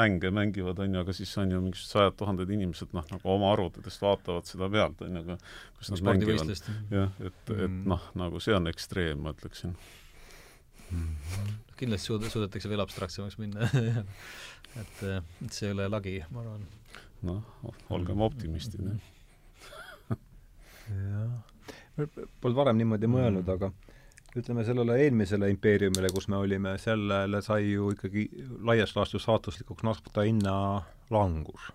[0.00, 3.52] mänge mängivad, on ju, aga siis on ju mingisugused sajad tuhanded inimesed noh, nagu oma
[3.52, 5.38] arvutitest vaatavad seda pealt, on ju, aga
[5.78, 6.54] kus nad mängivad.
[6.90, 7.86] jah, et, et mm -hmm.
[7.94, 9.76] noh, nagu see on ekstreem, ma ütleksin
[11.76, 13.70] kindlasti suud-, suudetakse veel abstraktsemaks minna
[14.82, 16.66] et, et see ei ole lagi, ma arvan.
[17.22, 17.42] noh,
[17.90, 19.11] olgem optimistid, jah
[20.88, 22.06] jah.
[22.40, 23.72] Polnud varem niimoodi mõelnud mm., aga
[24.36, 28.26] ütleme, sellele eelmisele impeeriumile, kus me olime, sellele sai ju ikkagi
[28.64, 30.54] laias laastus saatuslikuks nafta hinna
[31.12, 31.68] langus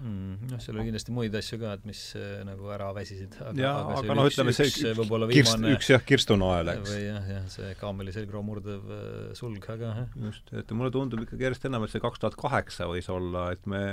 [0.00, 0.50] mm,.
[0.50, 3.36] Noh, seal oli kindlasti muid asju ka, et mis äh, nagu ära väsisid.
[3.58, 6.94] jaa, aga, aga noh, ütleme see üks, võib-olla viimane üks jah, kirstunael, eks.
[6.94, 10.16] või jah, jah, see kaameli selgroo murdev äh, sulg, aga jah.
[10.30, 13.70] just, et mulle tundub ikkagi järjest enam, et see kaks tuhat kaheksa võis olla, et
[13.70, 13.84] me,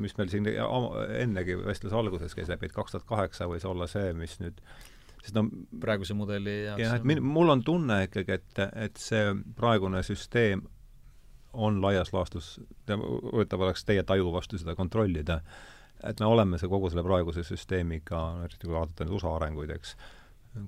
[0.00, 4.12] mis meil siin ennegi vestluse alguses käis läbi, et kaks tuhat kaheksa võis olla see,
[4.18, 4.62] mis nüüd
[5.26, 5.46] sest no
[5.82, 10.62] praeguse mudeli jaoks jah, et min-, mul on tunne ikkagi, et, et see praegune süsteem
[11.56, 12.56] on laias laastus,
[12.90, 15.40] huvitav oleks teie taju vastu seda kontrollida,
[16.04, 19.96] et me oleme see kogu selle praeguse süsteemiga, eriti kui vaadata nüüd USA arenguid, eks,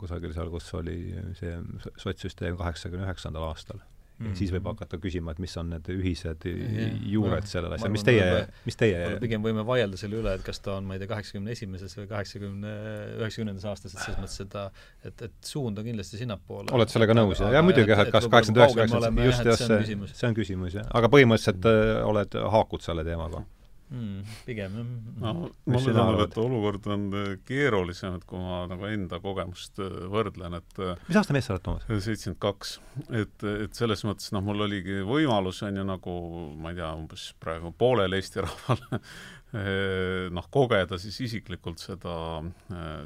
[0.01, 0.99] kusagil seal, kus oli
[1.39, 1.55] see
[2.01, 3.85] sotsüsteem kaheksakümne üheksandal aastal
[4.19, 4.39] mm -hmm.
[4.39, 8.05] siis võib hakata küsima, et mis on need ühised Jah, juured ma- sellel asjal, mis
[8.07, 11.11] teie mis teie pigem võime vaielda selle üle, et kas ta on, ma ei tea,
[11.13, 12.73] kaheksakümne esimeses või kaheksakümne,
[13.19, 14.71] üheksakümnendas aastas, et selles mõttes seda,
[15.05, 16.73] et, et suund on kindlasti sinnapoole.
[16.73, 17.53] oled sellega nõus, jah?
[17.53, 20.91] jaa, muidugi jah, et kas kaheksakümmend üheksa, kaheksakümmend just, just see, see on küsimus, jah.
[20.91, 23.45] aga põhimõtteliselt äh, oled, haakud selle teemaga?
[23.91, 24.89] Mm, pigem jah
[25.23, 25.55] no mm.
[25.65, 26.33] mulle sina tundub, arvad?
[26.33, 31.09] et olukord on äh, keerulisem, et kui ma nagu enda kogemust äh, võrdlen, et äh,
[31.09, 31.89] mis aasta mees sa oled, Toomas?
[31.89, 32.77] seitsekümmend kaks,
[33.23, 36.19] et, et selles mõttes noh, mul oligi võimalus, on ju, nagu
[36.61, 42.15] ma ei tea, umbes praegu poolel Eesti rahval eh, noh, kogeda siis isiklikult seda,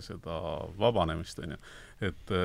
[0.04, 0.42] seda
[0.80, 1.64] vabanemist, on ju.
[2.10, 2.36] et,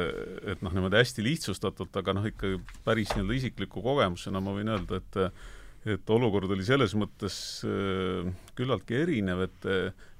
[0.53, 5.01] et noh, niimoodi hästi lihtsustatult, aga noh, ikka päris nii-öelda isikliku kogemusena ma võin öelda,
[5.01, 5.23] et
[5.87, 8.27] et olukord oli selles mõttes äh,
[8.57, 9.71] küllaltki erinev, et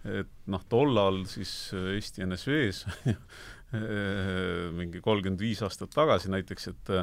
[0.07, 3.15] et noh, tollal siis Eesti NSV-s äh,
[4.78, 6.93] mingi kolmkümmend viis aastat tagasi näiteks, et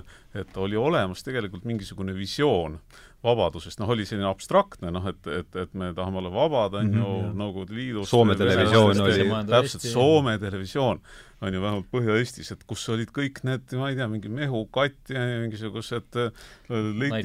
[0.41, 2.79] et oli olemas tegelikult mingisugune visioon
[3.25, 7.05] vabadusest, noh, oli selline abstraktne, noh, et, et, et me tahame olla vabad, on ju,
[7.25, 7.37] Mhm.
[7.41, 11.01] Nõukogude Liidust Soome televisioon oli- täpselt, Soome televisioon
[11.45, 15.21] on ju vähemalt Põhja-Eestis, et kus olid kõik need, ma ei tea, mingi Mehukatt ja
[15.43, 16.31] mingisugused äh,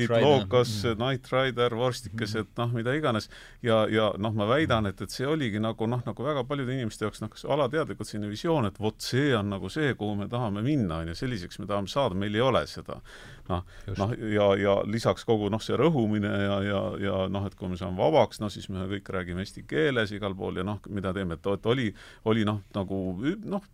[0.10, 0.24] Rider.
[0.26, 0.95] lookas Mhm.
[0.97, 3.30] Knight Rider, vorstikesed, noh, mida iganes,
[3.64, 7.06] ja, ja noh, ma väidan, et, et see oligi nagu noh, nagu väga paljude inimeste
[7.06, 10.64] jaoks noh, kas alateadlikult selline visioon, et vot see on nagu see, kuhu me tahame
[10.66, 13.00] minna, on ju, selliseks me tahame saada, meil ei ole seda.
[13.50, 13.64] Noh,
[13.97, 17.78] noh, ja, ja lisaks kogu noh, see rõhumine ja, ja, ja noh, et kui me
[17.80, 21.34] saame vabaks, noh siis me kõik räägime eesti keeles igal pool ja noh, mida teeme,
[21.39, 21.88] et, et oli,
[22.30, 23.00] oli noh, nagu
[23.43, 23.66] noh,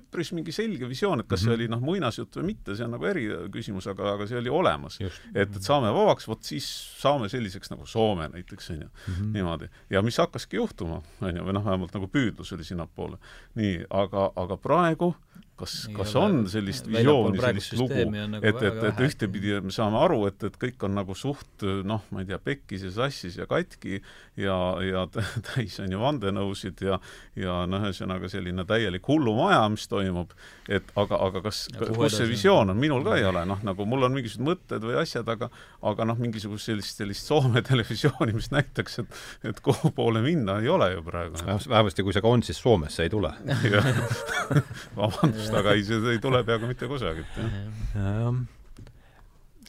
[0.00, 1.54] üpris mingi selge visioon, et kas see Mhm.
[1.60, 4.98] oli noh, muinasjutt või mitte, see on nagu eriküsimus, aga, aga see oli olemas.
[5.00, 6.66] et, et saame vabaks, vot siis
[7.00, 9.32] saame selliseks nagu Soome näiteks, on ju Mhm.
[9.32, 9.68] niimoodi.
[9.90, 13.16] ja mis hakkaski juhtuma, on ju, või noh, vähemalt nagu püüdlus oli sinnapoole.
[13.54, 15.14] nii, aga, aga praegu
[15.60, 20.00] kas, kas ole- on sellist visiooni, sellist lugu, nagu et, et, et ühtepidi me saame
[20.00, 23.46] aru, et, et kõik on nagu suht noh, ma ei tea, pekkis ja sassis ja
[23.50, 24.00] katki
[24.40, 26.98] ja, ja tä- täis on ju vandenõusid ja
[27.40, 30.32] ja noh, ühesõnaga selline täielik hullumaja, mis toimub,
[30.68, 34.08] et aga, aga kas, kus see visioon on, minul ka ei ole, noh, nagu mul
[34.08, 35.48] on mingisugused mõtted või asjad, aga
[35.90, 39.20] aga noh, mingisugust sellist, sellist Soome televisiooni, mis näitaks, et
[39.52, 41.40] et kuhu poole minna, ei ole ju praegu.
[41.46, 43.32] vähemasti kui see ka on, siis Soomesse ei tule.
[44.98, 48.32] vabandust, aga ei, see ei tule peaaegu mitte kusagilt, jah.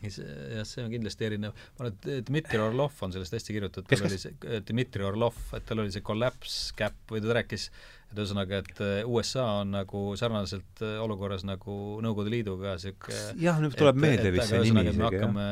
[0.01, 0.65] Jah.
[0.67, 1.55] see on kindlasti erinev.
[1.77, 5.65] ma arvan, et Dmitri Orlov on sellest hästi kirjutatud, tal oli see, Dmitri Orlov, et
[5.67, 7.69] tal oli see collapse gap või ta rääkis,
[8.11, 13.59] et ühesõnaga, et äh, USA on nagu sarnaselt äh, olukorras nagu Nõukogude Liiduga niisugune jah,
[13.63, 15.07] nüüd tuleb meelde vist see nimi isegi, isegi, jah.
[15.07, 15.45] hakkame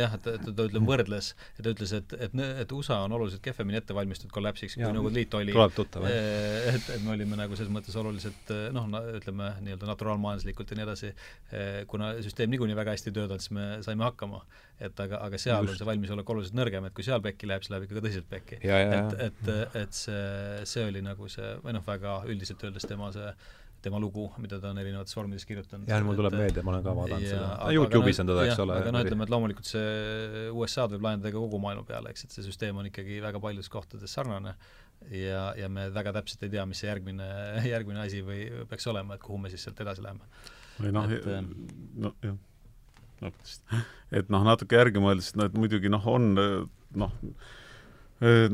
[0.00, 3.42] jah, et, et ta ütleb, võrdles, et ta ütles, et, et, et USA on oluliselt
[3.44, 5.54] kehvemini ette valmistatud kollapsiks, kui Nõukogude Liit oli.
[5.56, 6.74] tuleb tuttav, jah.
[6.74, 8.88] et, et me olime nagu selles mõttes oluliselt noh,
[9.18, 11.12] ütleme nii-öelda naturaalmajanduslikult ja nii edasi,
[11.90, 14.44] kuna süsteem niikuinii väga hästi ei töötanud, siis me saime hakkama.
[14.82, 15.74] Et aga, aga seal Just.
[15.74, 18.60] on see valmisolek oluliselt nõrgem, et kui seal pekki läheb, siis läheb ikka tõsiselt pekki.
[18.62, 19.52] et, et,
[19.82, 23.28] et see, see oli nagu see, või noh, väga üldiselt öeldes tema see
[23.84, 25.88] tema lugu, mida ta on erinevates vormides kirjutanud.
[25.90, 27.50] jah, mul tuleb meelde, ma olen ka vaadanud seda.
[27.76, 28.78] Youtube'is on teda, eks ole.
[28.80, 32.36] aga noh, ütleme, et loomulikult see USA-d võib laiendada ka kogu maailma peale, eks, et
[32.36, 34.54] see süsteem on ikkagi väga paljudes kohtades sarnane
[35.12, 37.28] ja, ja me väga täpselt ei tea, mis see järgmine,
[37.74, 40.32] järgmine asi või peaks olema, et kuhu me siis sealt edasi läheme.
[40.80, 41.14] või noh,
[42.06, 42.16] no
[43.22, 43.84] jah
[44.14, 46.32] et noh, natuke järgi mõeldes, et noh, et muidugi noh, on
[46.94, 47.14] noh,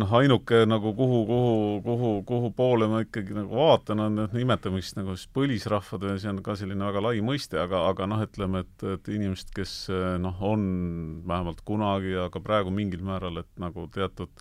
[0.00, 4.80] noh, ainuke nagu kuhu, kuhu, kuhu, kuhu poole ma ikkagi nagu vaatan, on noh, nimetame
[4.80, 8.24] vist nagu siis põlisrahvad või see on ka selline väga lai mõiste, aga, aga noh,
[8.24, 9.74] ütleme, et, et inimesed, kes
[10.22, 10.64] noh, on
[11.28, 14.32] vähemalt kunagi, aga praegu mingil määral, et nagu teatud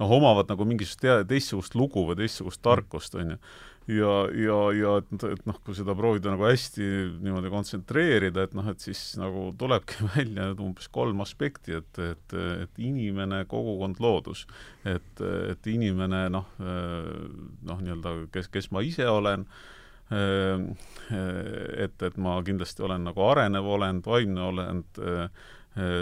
[0.00, 3.40] noh, omavad nagu mingisugust teistsugust lugu või teistsugust tarkust, on ju
[3.86, 6.86] ja, ja, ja et, et noh, kui seda proovida nagu hästi
[7.22, 12.36] niimoodi kontsentreerida, et noh, et siis nagu tulebki välja umbes kolm aspekti, et, et,
[12.66, 14.46] et inimene, kogukond, loodus.
[14.84, 19.46] et, et inimene noh, noh, nii-öelda kes, kes ma ise olen,
[20.10, 25.00] et, et ma kindlasti olen nagu arenev olend, vaimne olend,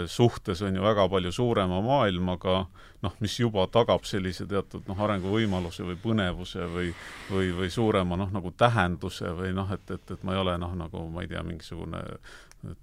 [0.07, 2.65] suhtes on ju väga palju suurema maailmaga,
[3.03, 6.93] noh, mis juba tagab sellise teatud noh, arenguvõimaluse või põnevuse või
[7.31, 10.75] või, või suurema noh, nagu tähenduse või noh, et, et, et ma ei ole noh,
[10.79, 12.03] nagu ma ei tea, mingisugune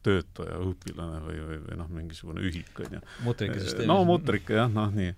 [0.05, 3.01] töötaja, õpilane või, või, või noh, mingisugune ühik, on ju.
[3.89, 5.15] no mutrike jah, noh nii.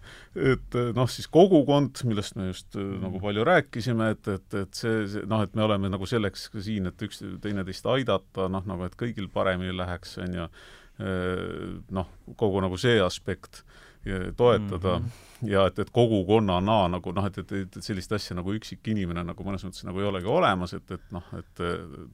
[0.55, 3.03] et noh, siis kogukond, millest me just mm.
[3.05, 6.89] nagu palju rääkisime, et, et, et see, see noh, et me oleme nagu selleks siin,
[6.91, 10.49] et üks teineteist aidata, noh, nagu et kõigil paremini läheks, on ju
[10.99, 13.65] noh, kogu nagu see aspekt
[14.37, 15.05] toetada mm.
[15.05, 15.49] -hmm.
[15.51, 19.45] ja et, et kogukonnana nagu noh, et, et, et sellist asja nagu üksikut inimene nagu
[19.45, 21.65] mõnes mõttes nagu ei olegi olemas, et, et noh, et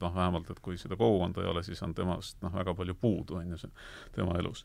[0.01, 3.35] noh, vähemalt, et kui seda kogukonda ei ole, siis on temast noh, väga palju puudu,
[3.35, 3.71] on ju, see
[4.15, 4.63] tema elus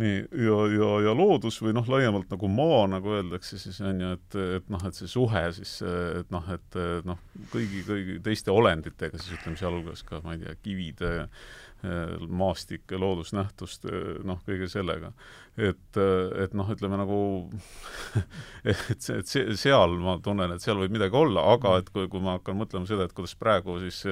[0.00, 4.12] nii, ja, ja, ja loodus või noh, laiemalt nagu maa, nagu öeldakse, siis on ju,
[4.16, 5.74] et, et noh, et see suhe siis,
[6.20, 6.78] et noh, et
[7.08, 7.20] noh,
[7.52, 11.12] kõigi, kõigi teiste olenditega siis ütleme, sealhulgas ka, ma ei tea, kivide,
[12.28, 13.92] maastike, loodusnähtuste,
[14.28, 15.12] noh, kõige sellega.
[15.56, 15.98] et,
[16.44, 17.20] et noh, ütleme nagu
[18.70, 22.08] et see, et see, seal ma tunnen, et seal võib midagi olla, aga et kui,
[22.12, 24.02] kui ma hakkan mõtlema seda, et kuidas praegu siis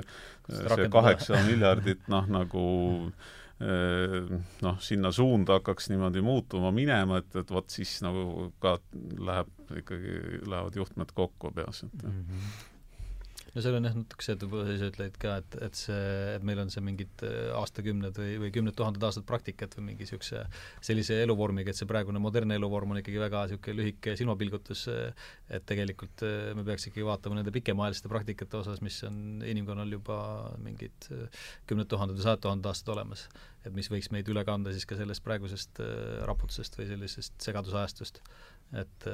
[0.49, 2.65] see kaheksa miljardit noh, nagu
[3.59, 8.77] noh, sinna suunda hakkaks niimoodi muutuma minema, et, et vot siis nagu ka
[9.19, 12.77] läheb ikkagi, lähevad juhtmed kokku peas, et mm -hmm
[13.59, 16.02] no seal on jah natuke see, et võib-olla sa ütlesid ka, et, et see,
[16.36, 20.06] et meil on see mingid äh, aastakümned või, või kümned tuhanded aastad praktikat või mingi
[20.06, 20.44] niisuguse
[20.85, 24.85] sellise eluvormiga, et see praegune modernne eluvorm on ikkagi väga niisugune lühike silmapilgutus,
[25.51, 30.20] et tegelikult äh, me peaks ikkagi vaatama nende pikemaajaliste praktikate osas, mis on inimkonnal juba
[30.62, 33.26] mingid äh, kümned tuhanded või sajad tuhanded aastad olemas.
[33.66, 35.82] et mis võiks meid üle kanda siis ka sellest praegusest
[36.30, 38.22] raputusest või sellisest segadusajastust,
[38.78, 39.10] et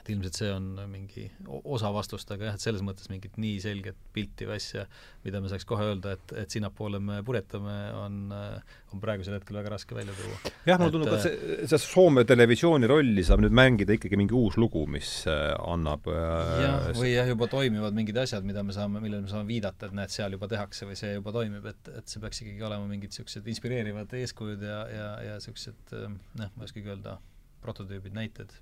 [0.00, 1.26] et ilmselt see on mingi
[1.68, 4.86] osa vastust, aga jah, et selles mõttes mingit nii selget pilti või asja,
[5.26, 9.74] mida me saaks kohe öelda, et, et sinnapoole me purjetame, on, on praegusel hetkel väga
[9.74, 10.52] raske välja tuua.
[10.68, 14.56] jah, mulle tundub, et see, see Soome televisiooni rolli saab nüüd mängida ikkagi mingi uus
[14.60, 19.02] lugu, mis äh, annab äh, jah, või jah, juba toimivad mingid asjad, mida me saame,
[19.04, 22.08] millele me saame viidata, et näed, seal juba tehakse või see juba toimib, et, et
[22.08, 26.70] see peaks ikkagi olema mingid niisugused inspireerivad eeskujud ja, ja, ja niisugused noh, ma ei
[26.70, 27.18] oskagi öelda,
[27.60, 28.54] prototüübid, näited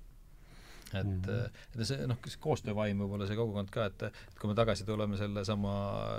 [0.93, 1.59] et mm, -hmm.
[1.75, 5.17] et see noh, see koostöövaim võib-olla, see kogukond ka, et et kui me tagasi tuleme
[5.17, 5.73] sellesama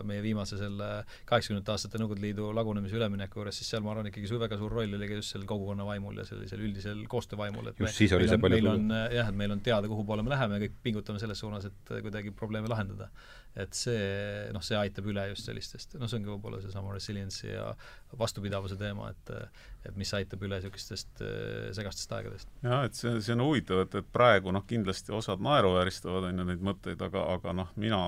[0.06, 0.90] meie viimase selle
[1.28, 4.94] kaheksakümnendate aastate Nõukogude Liidu lagunemise ülemineku juures, siis seal ma arvan ikkagi väga suur roll
[4.98, 8.28] oli ka just sellel kogukonna vaimul ja sellisel üldisel koostöövaimul, et just me, siis oli
[8.28, 10.64] see on, palju meil on jah, et meil on teada, kuhu poole me läheme ja
[10.66, 13.10] kõik pingutame selles suunas, et kuidagi probleeme lahendada
[13.58, 14.04] et see,
[14.54, 17.72] noh, see aitab üle just sellistest, noh, see ongi võib-olla seesama resilience'i ja
[18.18, 19.34] vastupidavuse teema, et
[19.80, 22.50] et mis aitab üle niisugustest äh, segastest aegadest.
[22.62, 26.46] jah, et see, see on huvitav, et, et praegu noh, kindlasti osad naeruvääristavad, on ju,
[26.50, 28.00] neid mõtteid, aga, aga noh, mina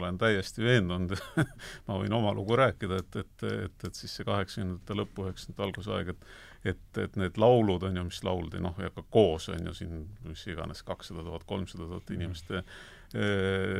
[0.00, 1.14] olen täiesti veendunud
[1.88, 5.96] ma võin oma lugu rääkida, et, et, et, et siis see kaheksakümnendate lõpu, üheksakümnendate alguse
[5.98, 6.30] aeg, et
[6.66, 10.00] et, et need laulud, on ju, mis lauldi, noh, ja ka koos, on ju, siin
[10.26, 12.96] mis iganes, kakssada tuhat, kolmsada tuhat inimest mm, -hmm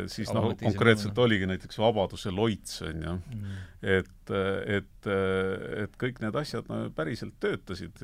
[0.08, 3.16] siis noh, konkreetselt oligi näiteks Vabaduse loits, on ju.
[3.34, 3.56] Mm..
[3.96, 4.32] et,
[4.78, 5.10] et,
[5.84, 8.00] et kõik need asjad no päriselt töötasid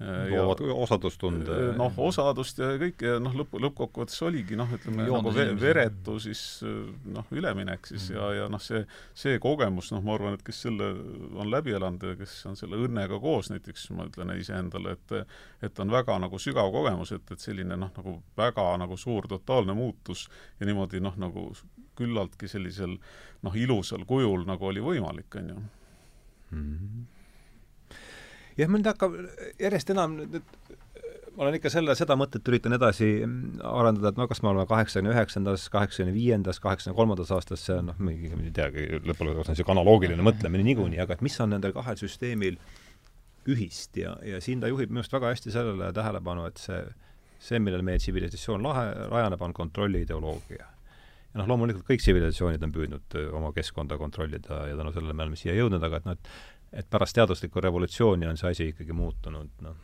[0.00, 1.56] loovad osadustunde.
[1.78, 6.42] noh, osadust ja kõik ja noh, lõpp, lõppkokkuvõttes oligi noh, ütleme nagu ve veretu siis
[6.64, 8.16] noh, üleminek siis mm.
[8.16, 8.82] ja, ja noh, see,
[9.14, 10.90] see kogemus, noh, ma arvan, et kes selle
[11.38, 15.16] on läbi elanud ja kes on selle õnnega koos näiteks, ma ütlen iseendale, et
[15.62, 19.76] et on väga nagu sügav kogemus, et, et selline noh, nagu väga nagu suur totaalne
[19.78, 20.26] muutus
[20.58, 21.50] ja niimoodi noh, nagu
[21.98, 22.96] küllaltki sellisel
[23.42, 25.58] noh, ilusal kujul nagu oli võimalik, on ju
[26.56, 27.02] mm.
[28.58, 29.16] Jah, mind hakkab
[29.60, 30.40] järjest enam nüüd
[31.36, 33.08] ma olen ikka selle, seda mõtet üritan edasi
[33.64, 37.88] arendada, et no kas me oleme kaheksakümne üheksandas, kaheksakümne viiendas, kaheksakümne kolmandas aastas, see on
[37.90, 41.54] noh, mingi, ma ei teagi, lõpule on niisugune analoogiline mõtlemine niikuinii, aga et mis on
[41.54, 42.58] nendel kahel süsteemil
[43.52, 46.82] ühist ja, ja siin ta juhib minu arust väga hästi sellele tähelepanu, et see,
[47.42, 50.68] see, millel meie tsivilisatsioon lahe, rajaneb, on kontrolli ideoloogia.
[51.32, 55.40] ja noh, loomulikult kõik tsivilisatsioonid on püüdnud oma keskkonda kontrollida ja tänu sellele me oleme
[55.40, 59.50] siia jõudnud, aga et noh, et et pärast teaduslikku revolutsiooni on see asi ikkagi muutunud,
[59.64, 59.76] noh,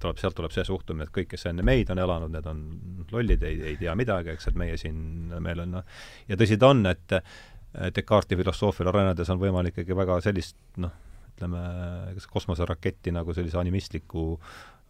[0.00, 2.62] tuleb, sealt tuleb see suhtumine, et kõik, kes enne meid on elanud, need on
[3.12, 4.98] lollid, ei, ei tea midagi, eks, et meie siin,
[5.42, 5.98] meil on noh,
[6.30, 7.20] ja tõsi ta on, et
[7.92, 10.94] Descartesi filosoofiale rajanedes on võimalik ikkagi väga sellist noh,
[11.36, 11.62] ütleme,
[12.16, 14.38] kas kosmoseraketti nagu sellise animistliku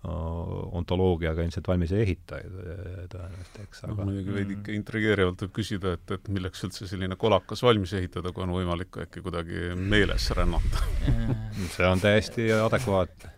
[0.06, 4.77] ontoloogiaga ilmselt valmis ei ehita tõenäoliselt, eks, aga noh, muidugi veidike mm.
[4.78, 9.23] intrigeerivalt võib küsida, et, et milleks üldse selline kolakas valmis ehitada, kui on võimalik äkki
[9.24, 10.85] kuidagi meeles rännata.
[11.74, 13.32] See on täiesti adekvaatne,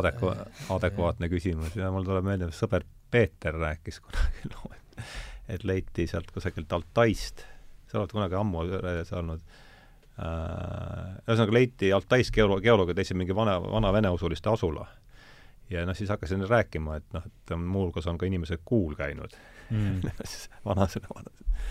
[0.00, 0.36] adekva-,
[0.76, 1.76] adekvaatne küsimus.
[1.76, 5.04] Ja mul tuleb meelde, sõber Peeter rääkis kunagi loo, et
[5.50, 7.42] et leiti sealt kusagilt Altaist,
[7.90, 10.24] sa oled kunagi ammu olnud äh,,
[11.26, 14.86] ühesõnaga leiti Altais geolo-, geoloogid leidsid mingi vana, vana veneusuliste asula
[15.70, 19.36] ja noh, siis hakkasin rääkima, et noh, et muuhulgas on ka inimesed kuul käinud
[19.70, 20.00] mm.
[20.68, 21.64] vanasõna, vanasõna.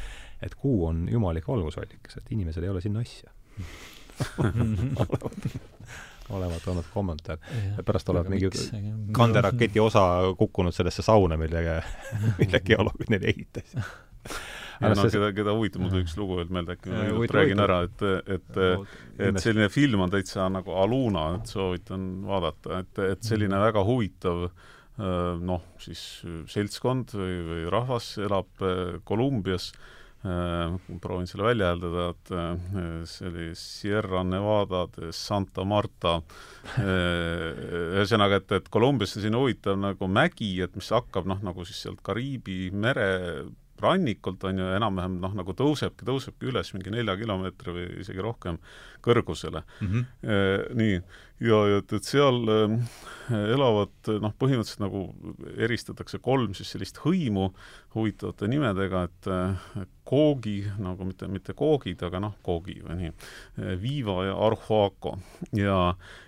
[0.46, 3.32] et kuu on jumalik valgusallikas, et inimesel ei ole sinna asja
[5.00, 5.50] olevat,
[6.30, 7.38] olevat olnud kommentaar.
[7.86, 8.50] pärast olevat mingi
[9.12, 10.02] kanderaketi osa
[10.38, 11.82] kukkunud sellesse sauna, millega,
[12.40, 13.80] mille geoloogid neile ehitasid
[14.80, 17.82] ja noh, keda, keda huvitab, mul tuli üks lugu veel meelde, äkki ma räägin ära,
[17.90, 18.04] et,
[18.38, 18.60] et
[19.30, 24.50] et selline film on täitsa nagu Aluna, et soovitan vaadata, et, et selline väga huvitav
[25.00, 26.02] noh, siis
[26.52, 28.68] seltskond või, või rahvas elab
[29.08, 29.72] Kolumbias,
[30.20, 36.18] proovin selle välja hääldada, et see oli Sierra Nevada de Santa Marta,
[36.84, 42.04] ühesõnaga, et, et Kolumbiasse siin huvitav nagu mägi, et mis hakkab noh, nagu siis sealt
[42.04, 43.10] Kariibi mere
[43.84, 48.60] rannikult, on ju, enam-vähem noh, nagu tõusebki, tõusebki üles mingi nelja kilomeetri või isegi rohkem
[49.06, 49.88] kõrgusele mm.
[49.88, 50.78] -hmm.
[50.80, 51.02] nii,
[51.40, 52.74] ja, ja et, et seal äh,
[53.54, 55.06] elavad noh, põhimõtteliselt nagu
[55.58, 57.50] eristatakse kolm siis sellist hõimu
[57.96, 63.12] huvitavate nimedega, et äh, Koogi, nagu mitte, mitte Koogid, aga noh, Koogi või nii,
[63.78, 65.12] Viiva ja Arhuaco.
[65.54, 65.76] ja,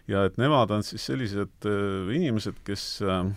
[0.09, 3.31] ja et nemad on siis sellised äh, inimesed, kes äh,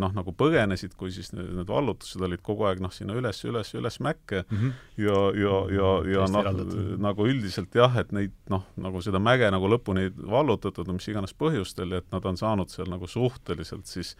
[0.00, 3.74] noh, nagu põgenesid, kui siis need, need vallutused olid kogu aeg noh, sinna üles, üles,
[3.76, 4.72] üles mäkke mm -hmm.
[5.04, 6.52] ja, ja, ja, ja noh,
[6.96, 11.92] nagu üldiselt jah, et neid noh, nagu seda mäge nagu lõpuni vallutatud, mis iganes põhjustel,
[11.98, 14.14] et nad on saanud seal nagu suhteliselt siis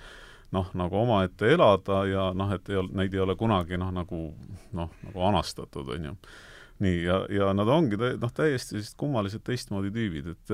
[0.53, 4.24] noh, nagu omaette elada ja noh, et ei ole, neid ei ole kunagi noh, nagu
[4.77, 6.16] noh, nagu anastatud, on ju
[6.83, 10.53] nii, ja, ja nad ongi tä-, noh, täiesti sellised kummalised teistmoodi tüübid, et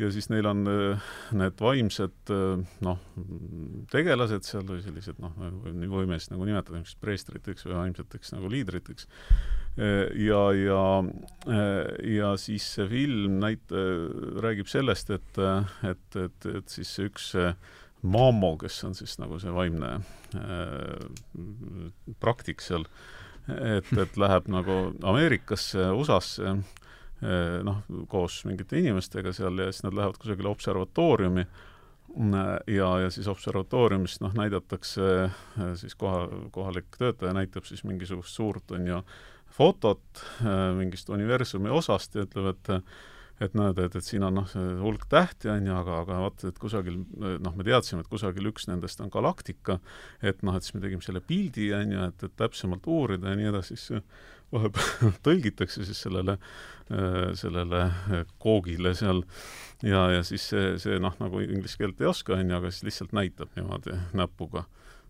[0.00, 2.32] ja siis neil on need vaimsed
[2.84, 3.02] noh,
[3.92, 8.50] tegelased seal või sellised noh, nii võime siis nagu nimetada niisugusteks preestriteks või vaimseteks nagu
[8.52, 9.08] liidriteks,
[10.24, 10.82] ja, ja,
[12.16, 13.78] ja siis see film näit-,
[14.44, 15.40] räägib sellest, et,
[15.86, 17.32] et, et, et siis üks
[18.04, 19.94] Mamo, kes on siis nagu see vaimne
[20.36, 21.04] äh,
[22.20, 22.84] praktik seal,
[23.48, 29.96] et, et läheb nagu Ameerikasse, USA-sse äh, noh, koos mingite inimestega seal ja siis nad
[29.96, 31.46] lähevad kusagile observatooriumi
[32.70, 38.70] ja, ja siis observatooriumis noh, näidatakse äh, siis koha, kohalik töötaja näitab siis mingisugust suurt,
[38.76, 39.00] on ju,
[39.54, 40.24] fotot
[40.74, 42.70] mingist universumi osast ja ütleb, et
[43.42, 44.52] et näed, et, et siin on noh,
[44.82, 48.68] hulk tähti, on ju, aga, aga vaata, et kusagil noh, me teadsime, et kusagil üks
[48.70, 49.80] nendest on galaktika,
[50.22, 53.40] et noh, et siis me tegime selle pildi, on ju, et, et täpsemalt uurida ja
[53.40, 54.04] nii edasi, siis
[54.54, 56.36] vahepeal tõlgitakse siis sellele,
[57.40, 57.80] sellele
[58.42, 59.24] koogile seal.
[59.84, 62.86] Ja, ja siis see, see noh, nagu inglise keelt ei oska, on ju, aga siis
[62.90, 64.64] lihtsalt näitab niimoodi näpuga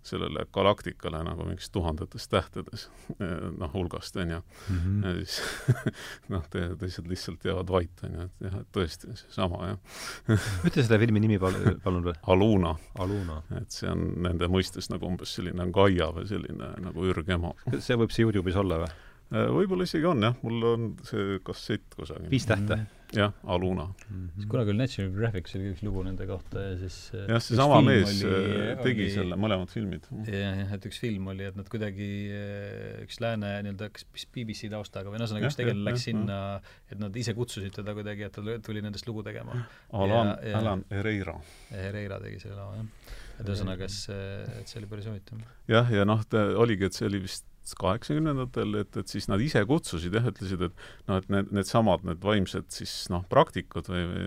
[0.05, 2.86] sellele galaktikale nagu mingis tuhandetes tähtedes,
[3.60, 4.40] noh, hulgast, on ju.
[4.74, 4.98] Mhm.
[5.05, 5.39] ja siis
[6.32, 10.02] noh, te, teised lihtsalt jäävad vait, on ju, et jah, et tõesti, seesama, jah.
[10.68, 12.20] ütle selle filmi nimi palun, palun veel.
[12.35, 12.74] Aluna.
[13.05, 13.40] Aluna.
[13.60, 17.55] et see on nende mõistes nagu umbes selline Gaia või selline nagu ürgema.
[17.78, 18.93] see võib see Youtube'is olla või?
[19.35, 22.28] Äh, võib-olla isegi on jah, mul on see kassett kusagil.
[22.31, 22.85] viis tähte mm?
[22.85, 23.94] -hmm jah, Aluna mm.
[24.10, 24.28] -hmm.
[24.34, 27.80] siis kunagi oli National Geographic, oli üks lugu nende kohta ja siis äh, jah, seesama
[27.86, 30.08] mees oli, äh, tegi oli, selle, mõlemad filmid.
[30.28, 34.70] jah, jah, et üks film oli, et nad kuidagi, äh, üks lääne nii-öelda, kas BBC
[34.72, 36.40] taustaga või no ühesõnaga, üks tegelane läks sinna,
[36.90, 39.56] et nad ise kutsusid teda kuidagi, et ta tuli nendest lugu tegema.
[39.94, 41.38] Alan, Alan Herreira.
[41.72, 43.16] Herreira tegi selle loo, jah.
[43.38, 44.28] et ühesõnaga, see,
[44.60, 45.42] et see oli päris huvitav.
[45.70, 47.48] jah, ja noh, ta oligi, et see oli vist
[47.80, 52.20] kaheksakümnendatel, et, et siis nad ise kutsusid jah, ütlesid, et noh, et need, needsamad, need
[52.24, 54.26] vaimsed siis noh, praktikud või, või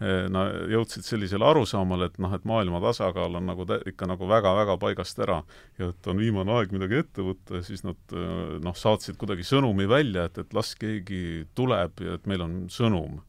[0.00, 4.28] eh, no jõudsid sellisele arusaamale, et noh, et maailma tasakaal on nagu tä-, ikka nagu
[4.30, 5.42] väga-väga paigast ära.
[5.80, 9.46] Ja et on viimane aeg midagi ette võtta ja siis nad eh, noh, saatsid kuidagi
[9.46, 13.20] sõnumi välja, et, et las keegi tuleb ja et meil on sõnum,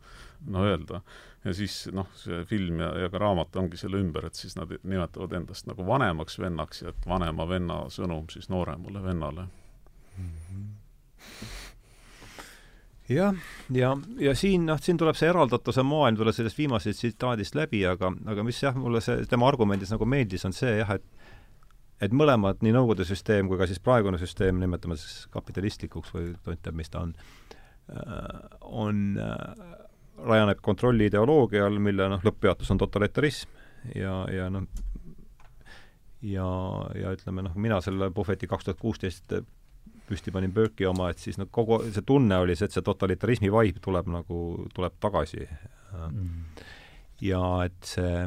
[0.45, 1.03] no öelda
[1.45, 4.71] ja siis noh, see film ja, ja ka raamat ongi selle ümber, et siis nad
[4.83, 9.47] nimetavad endast nagu vanemaks vennaks ja et vanema venna sõnum siis nooremale vennale
[10.17, 10.33] mm.
[10.49, 10.73] -hmm
[13.09, 13.35] jah,
[13.73, 18.11] ja, ja siin noh, siin tuleb see eraldatuse maailm, tuleb sellest viimasest tsitaadist läbi, aga,
[18.31, 21.05] aga mis jah, mulle see tema argumendis nagu meeldis, on see jah, et
[22.03, 26.59] et mõlemad, nii Nõukogude süsteem kui ka siis praegune süsteem, nimetame siis kapitalistlikuks või tont
[26.65, 27.13] teab, mis ta on,
[27.87, 29.84] äh, on äh,
[30.17, 33.51] rajaneb kontrolli ideoloogial, mille noh, lõpppeatus on totalitarism.
[33.95, 34.65] Ja, ja noh,
[36.25, 36.47] ja,
[36.97, 39.35] ja ütleme noh, mina selle Puhveti kaks tuhat kuusteist
[40.05, 43.51] püsti panin Burke'i oma, et siis noh, kogu see tunne oli see, et see totalitarismi
[43.53, 44.39] vibe tuleb nagu,
[44.75, 45.47] tuleb tagasi.
[45.95, 46.41] Mm..
[47.23, 48.25] ja et see,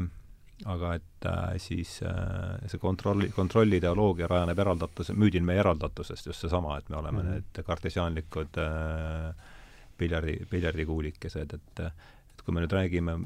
[0.65, 6.79] aga et äh, siis äh, see kontrolli, kontrolliideoloogia rajaneb eraldatuse, müüdil meie eraldatusest, just seesama,
[6.79, 7.35] et me oleme mm.
[7.35, 9.53] need kartesiaanlikud äh,
[9.99, 11.83] piljardi, piljardikuulikesed, et
[12.39, 13.19] et kui me nüüd räägime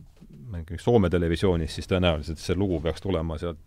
[0.82, 3.62] Soome televisioonis, siis tõenäoliselt see lugu peaks tulema sealt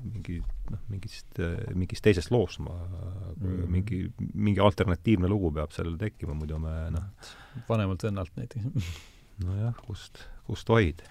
[0.00, 0.38] mingi
[0.70, 1.40] noh, mingist,
[1.76, 4.00] mingist teisest loost ma mm., mingi,
[4.34, 7.32] mingi alternatiivne lugu peab sellele tekkima, muidu me noh
[7.68, 8.94] vanemalt vennalt näiteks
[9.46, 11.04] nojah, kust, kust hoida.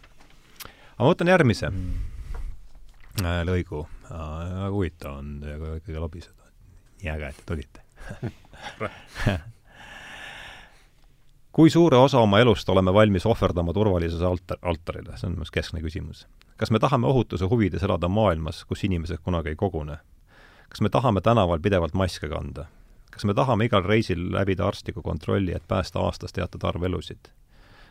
[0.64, 2.16] aga ma võtan järgmise mm.
[3.20, 3.82] Äh, lõigu.
[4.08, 6.52] väga huvitav on teiega ikkagi lobiseda.
[7.02, 7.82] nii äge, et te tulite
[11.52, 15.54] kui suure osa oma elust oleme valmis ohverdama turvalisuse altar, altarile, see on minu arust
[15.54, 16.28] keskne küsimus.
[16.58, 19.98] kas me tahame ohutuse huvides elada maailmas, kus inimesed kunagi ei kogune?
[20.70, 22.66] kas me tahame tänaval pidevalt maske kanda?
[23.12, 27.32] kas me tahame igal reisil läbida arstliku kontrolli, et päästa aastas teatud arv elusid?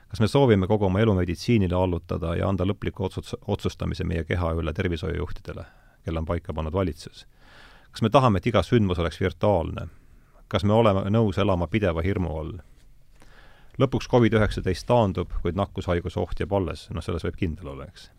[0.09, 4.53] kas me soovime kogu oma elu meditsiinile allutada ja anda lõpliku otsus, otsustamise meie keha
[4.55, 5.65] üle tervishoiujuhtidele,
[6.05, 7.27] kelle on paika pannud valitsus?
[7.91, 9.89] kas me tahame, et iga sündmus oleks virtuaalne?
[10.49, 12.59] kas me oleme nõus elama pideva hirmu all?
[13.79, 18.11] Lõpuks Covid-19 taandub, kuid nakkushaiguse oht jääb alles, noh, selles võib kindel olla, eks.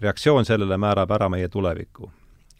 [0.00, 2.10] reaktsioon sellele määrab ära meie tuleviku.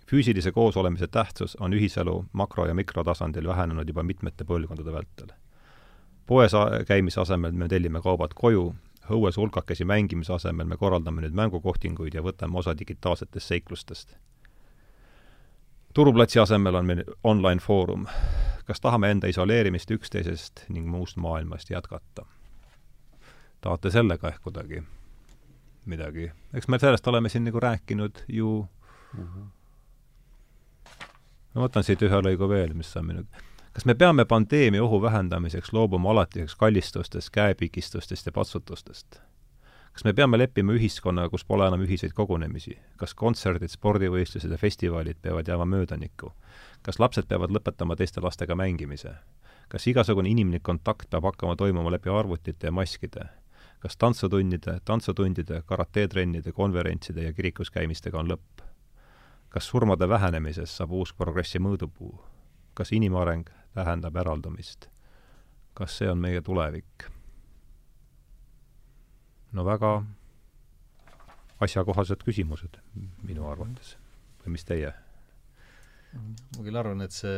[0.07, 5.29] füüsilise koosolemise tähtsus on ühiselu makro- ja mikrotasandil vähenenud juba mitmete põlvkondade vältel.
[6.27, 6.53] poes
[6.89, 8.75] käimise asemel me tellime kaubad koju,
[9.11, 14.17] õues hulkakesi mängimise asemel me korraldame nüüd mängukohtinguid ja võtame osa digitaalsetest seiklustest
[15.97, 18.07] turuplatsi asemel on meil online foorum.
[18.67, 22.27] kas tahame enda isoleerimist üksteisest ning muust maailmast jätkata?
[23.61, 24.83] tahate sellega ehk kuidagi
[25.87, 28.69] midagi, eks me sellest oleme siin nagu rääkinud ju
[29.17, 29.47] mm -hmm.
[31.55, 33.25] ma võtan siit ühe lõigu veel, mis on minu
[33.73, 39.21] kas me peame pandeemia ohu vähendamiseks loobuma alatiseks kallistustest, käepikistustest ja patsutustest?
[39.97, 42.75] Kas me peame leppima ühiskonnaga, kus pole enam ühiseid kogunemisi?
[43.01, 46.35] kas kontserdid, spordivõistlused ja festivalid peavad jääma möödanikku?
[46.85, 49.15] kas lapsed peavad lõpetama teiste lastega mängimise?
[49.73, 53.25] kas igasugune inimlik kontakt peab hakkama toimuma läbi arvutite ja maskide?
[53.81, 58.67] kas tantsutundide, tantsutundide, karateetrennide, konverentside ja kirikus käimistega on lõpp?
[59.49, 62.21] kas surmade vähenemisest saab uus progressi mõõdupuu?
[62.75, 64.91] kas inimareng tähendab eraldumist?
[65.73, 67.16] kas see on meie tulevik?
[69.57, 69.97] No väga
[71.65, 72.77] asjakohased küsimused
[73.25, 73.97] minu arvates.
[74.45, 74.93] või mis teie?
[76.17, 77.33] ma küll arvan, et see,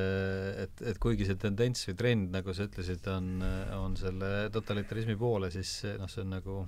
[0.64, 3.40] et, et kuigi see tendents või trend, nagu sa ütlesid, on,
[3.74, 6.60] on selle totalitarismi poole, siis noh, see on nagu,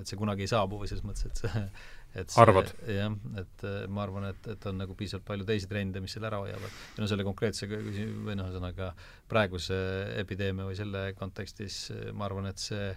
[0.00, 1.64] et see kunagi ei saabu või selles mõttes, et see
[2.14, 2.70] et see, arvad?
[2.88, 6.40] jah, et ma arvan, et, et on nagu piisavalt palju teisi trende, mis selle ära
[6.44, 6.78] hoiavad.
[6.96, 8.92] ja no selle konkreetse küsi-, või noh, ühesõnaga
[9.28, 9.76] praeguse
[10.22, 12.88] epideemia või selle kontekstis ma arvan, et see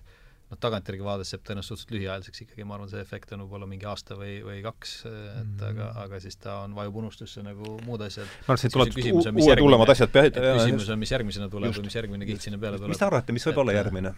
[0.48, 3.88] noh, tagantjärgi vaadates jääb tõenäoliselt suhteliselt lühiajaliseks ikkagi, ma arvan, see efekt on võib-olla mingi
[3.90, 5.12] aasta või, või kaks, et
[5.44, 5.66] mm.
[5.70, 8.32] aga, aga siis ta on, vajub unustusse nagu muud asjad.
[8.48, 10.32] ma arvan, et tulevad uued hullemad asjad pea-.
[10.32, 11.82] küsimus on, mis järgmisena tuleb Just.
[11.82, 12.96] või mis järgmine kiht sinna peale tuleb.
[12.96, 14.14] mis te arvate, mis võib et, olla järgmine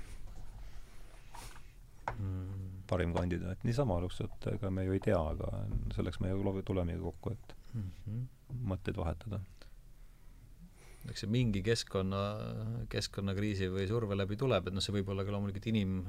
[2.16, 2.74] mm.?
[2.90, 5.64] parim kandidaat, niisama lihtsalt, ega me ju ei tea, aga
[5.98, 8.28] selleks me ju tulemegi kokku, et mm -hmm.
[8.70, 9.42] mõtteid vahetada
[11.12, 12.22] eks see mingi keskkonna,
[12.92, 16.02] keskkonnakriisi või surve läbi tuleb, et noh, see võib olla ka loomulikult inim,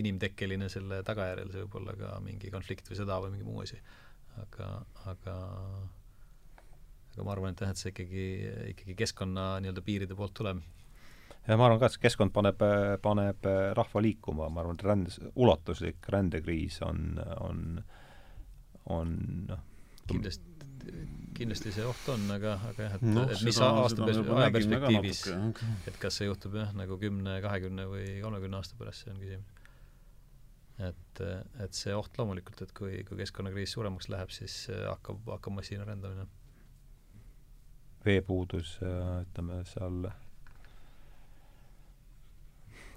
[0.00, 3.78] inimtekkeline selle tagajärjel, see võib olla ka mingi konflikt või sõda või mingi muu asi.
[4.36, 4.70] aga,
[5.12, 5.36] aga
[7.16, 8.24] aga ma arvan, et jah, et see ikkagi,
[8.74, 10.60] ikkagi keskkonna nii-öelda piiride poolt tuleb.
[11.46, 12.60] ja ma arvan ka, et keskkond paneb,
[13.02, 13.48] paneb
[13.78, 17.62] rahva liikuma, ma arvan, et rändes, ulatuslik rändekriis on, on,
[18.92, 19.16] on
[19.48, 19.64] noh,
[20.10, 20.55] kindlasti
[21.36, 25.22] kindlasti see oht on, aga, aga jah, et no,, et mis aasta pers-, ajaperspektiivis,
[25.90, 29.52] et kas see juhtub jah, nagu kümne, kahekümne või kolmekümne aasta pärast, see on küsimus.
[30.88, 31.22] et,
[31.64, 36.28] et see oht loomulikult, et kui, kui keskkonnakriis suuremaks läheb, siis hakkab, hakkab massiline rändamine.
[38.06, 40.06] veepuudus, ütleme seal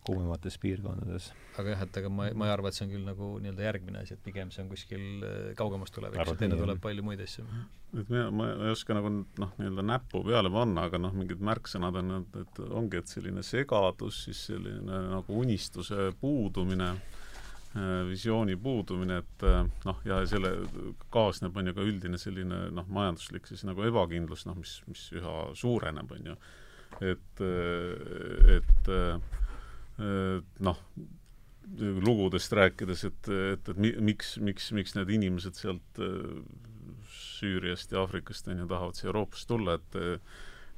[0.09, 1.29] kuumemates piirkondades.
[1.59, 4.01] aga jah, et aga ma, ma ei arva, et see on küll nagu nii-öelda järgmine
[4.03, 7.45] asi, et pigem see on kuskil äh, kaugemas tulevikus, et enne tuleb palju muid asju.
[7.93, 12.01] et mina, ma ei oska nagu noh, nii-öelda näppu peale panna, aga noh, mingid märksõnad
[12.01, 19.19] on, et, et ongi, et selline segadus, siis selline nagu unistuse puudumine äh, visiooni puudumine,
[19.25, 20.55] et äh, noh, ja selle
[21.13, 25.35] kaasneb, on ju, ka üldine selline noh, majanduslik siis nagu ebakindlus, noh, mis, mis üha
[25.59, 26.39] suureneb, on ju.
[27.11, 27.43] et,
[28.55, 28.89] et
[29.99, 30.83] noh,
[31.79, 35.99] lugudest rääkides, et, et, et mi, miks, miks, miks need inimesed sealt
[37.39, 39.99] Süüriast ja Aafrikast on ju, tahavad siia Euroopasse tulla, et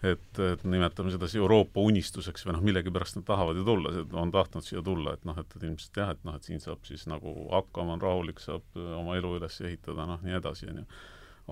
[0.01, 4.33] et, et nimetame seda siis Euroopa unistuseks või noh, millegipärast nad tahavad ju tulla, on
[4.33, 7.05] tahtnud siia tulla, et noh, et, et ilmselt jah, et noh, et siin saab siis
[7.09, 8.65] nagu hakkama, on rahulik, saab
[8.97, 10.87] oma elu üles ehitada, noh, nii edasi, on ju.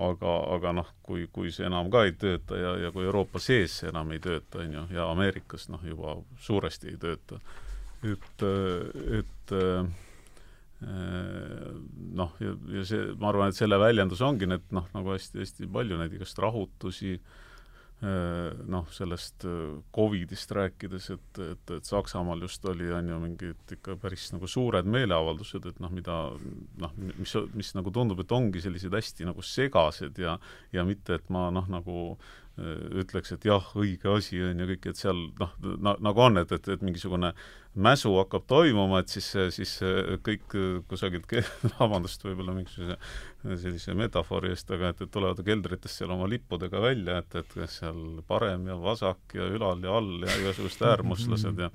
[0.07, 3.79] Aga, aga noh, kui, kui see enam ka ei tööta ja, ja kui Euroopa sees
[3.81, 7.39] see enam ei tööta, on ju, ja Ameerikas noh, juba suuresti ei tööta,
[8.07, 8.45] et,
[9.19, 9.57] et
[10.79, 15.99] noh, ja, ja see, ma arvan, et selle väljendus ongi need noh, nagu hästi-hästi palju
[15.99, 17.17] neid igast rahutusi,
[17.99, 19.43] noh, sellest
[19.95, 24.87] Covidist rääkides, et, et, et Saksamaal just oli, on ju, mingid ikka päris nagu suured
[24.87, 26.19] meeleavaldused, et noh, mida
[26.79, 30.37] noh, mis, mis nagu tundub, et ongi sellised hästi nagu segased ja
[30.71, 32.05] ja mitte, et ma noh, nagu
[32.59, 36.51] ütleks, et jah, õige asi on ju kõik, et seal noh na,, nagu on, et,
[36.55, 37.31] et, et mingisugune
[37.75, 39.75] mäsu hakkab toimuma, et siis, siis
[40.25, 40.55] kõik
[40.89, 41.29] kusagilt,
[41.79, 42.97] vabandust, võib-olla mingisuguse
[43.39, 47.77] sellise metafoori eest, aga et, et tulevad keldritest seal oma lippudega välja, et, et kas
[47.79, 51.69] seal parem ja vasak ja ülal ja all ja igasugused äärmuslased ja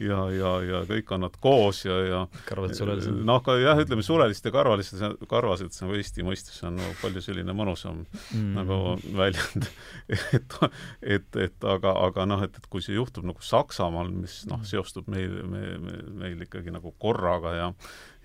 [0.00, 3.20] ja, ja, ja kõik on nad koos ja, ja karvased surelised.
[3.28, 7.20] noh, ka jah, ütleme surelised ja karvalised, karvased, see on Eesti mõistes on nagu palju
[7.24, 8.48] selline mõnusam mm.
[8.56, 8.80] nagu
[9.18, 9.68] väljend
[10.38, 10.56] et,
[11.02, 15.10] et, et aga, aga noh, et, et kui see juhtub nagu Saksamaal, mis noh, seostub
[15.12, 17.68] meil, me, me, meil ikkagi nagu korraga ja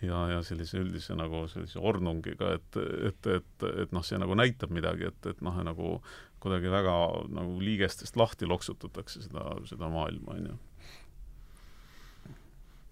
[0.03, 2.79] ja, ja sellise üldise nagu sellise ornungiga, et,
[3.09, 5.97] et, et, et noh, see nagu näitab midagi, et, et noh, nagu
[6.43, 6.95] kuidagi väga
[7.33, 10.57] nagu liigestest lahti loksutatakse seda, seda maailma, on ju.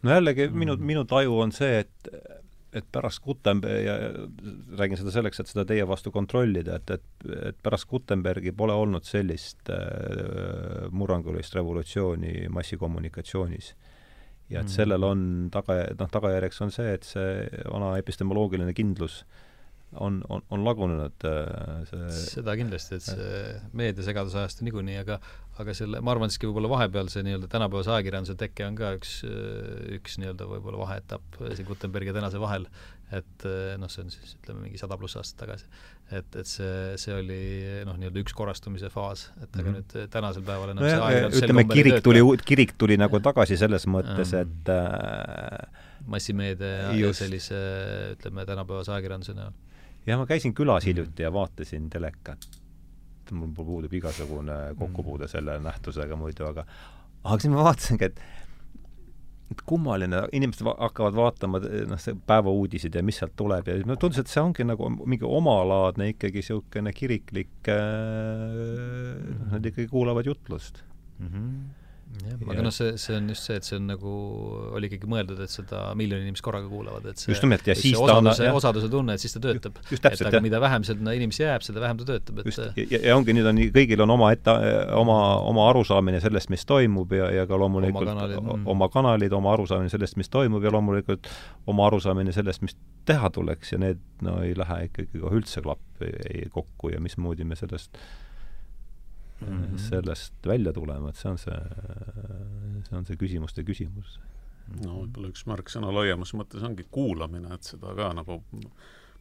[0.04, 2.14] no jällegi minu, minu taju on see, et
[2.74, 3.96] et pärast Gutenberg ja
[4.80, 9.06] räägin seda selleks, et seda teie vastu kontrollida, et, et, et pärast Gutenbergi pole olnud
[9.06, 13.76] sellist äh, murrangulist revolutsiooni massikommunikatsioonis
[14.52, 14.76] ja et mm.
[14.76, 19.24] sellel on taga, noh, tagajärjeks on see, et see vana epistemoloogiline kindlus
[20.02, 23.42] on, on, on lagunenud äh, see seda kindlasti, et see
[23.78, 25.20] meediasegaduse ajast niikuinii, aga
[25.62, 29.20] aga selle, ma arvan siiski võib-olla vahepeal see nii-öelda tänapäevase ajakirjanduse teke on ka üks,
[30.00, 32.66] üks nii-öelda võib-olla vaheetapp siin Gutenbergi ja tänase vahel,
[33.14, 33.46] et
[33.78, 35.70] noh, see on siis ütleme mingi sada pluss aastat tagasi
[36.12, 37.40] et, et see, see oli
[37.88, 40.00] noh, nii-öelda üks korrastumise faas, et aga mm -hmm.
[40.00, 43.88] nüüd tänasel päeval enam no see aeg ütleme, kirik tuli, kirik tuli nagu tagasi selles
[43.88, 47.60] mõttes, et äh, massimeedia ja, ja sellise
[48.18, 49.56] ütleme, tänapäevase ajakirjanduse näol.
[50.06, 52.48] jah, ma käisin külas hiljuti ja vaatasin telekat.
[53.32, 56.66] mul puudub igasugune kokkupuude selle nähtusega muidu, aga
[57.24, 58.20] aga siis ma vaatasingi, et
[59.54, 64.00] et kummaline, inimesed va hakkavad vaatama noh, see päevauudised ja mis sealt tuleb ja mulle
[64.02, 69.22] tundus, et see ongi nagu mingi omalaadne ikkagi niisugune kiriklik äh,,
[69.54, 70.84] nad ikkagi kuulavad jutlust
[71.20, 71.32] mm.
[71.32, 71.83] -hmm
[72.22, 74.14] jah, aga noh, see, see on just see, et see on nagu,
[74.78, 77.98] oli ikkagi mõeldud, et seda miljoni inimest korraga kuulavad, et see just nimelt, ja siis
[77.98, 79.80] ta osaduse, on osaduse tunne, et siis ta töötab.
[79.92, 80.44] et aga jah.
[80.46, 83.50] mida vähem sinna inimesi jääb, seda vähem ta töötab, et just, ja, ja ongi, nüüd
[83.50, 84.56] on, kõigil on oma ette,
[85.00, 85.20] oma,
[85.50, 88.68] oma arusaamine sellest, mis toimub ja, ja ka loomulikult oma kanalid, mm.
[88.76, 91.30] oma kanalid, oma arusaamine sellest, mis toimub ja loomulikult
[91.72, 92.78] oma arusaamine sellest, mis
[93.08, 97.58] teha tuleks ja need no ei lähe ikkagi kohe üldse klappi kokku ja mismoodi me
[97.60, 97.98] sellest
[99.46, 99.82] mm -hmm.
[99.90, 101.60] sellest välja tulema, et see on see,
[102.88, 104.20] see on see küsimuste küsimus.
[104.80, 108.42] no võib-olla üks märksõna laiemas mõttes ongi kuulamine, et seda ka nagu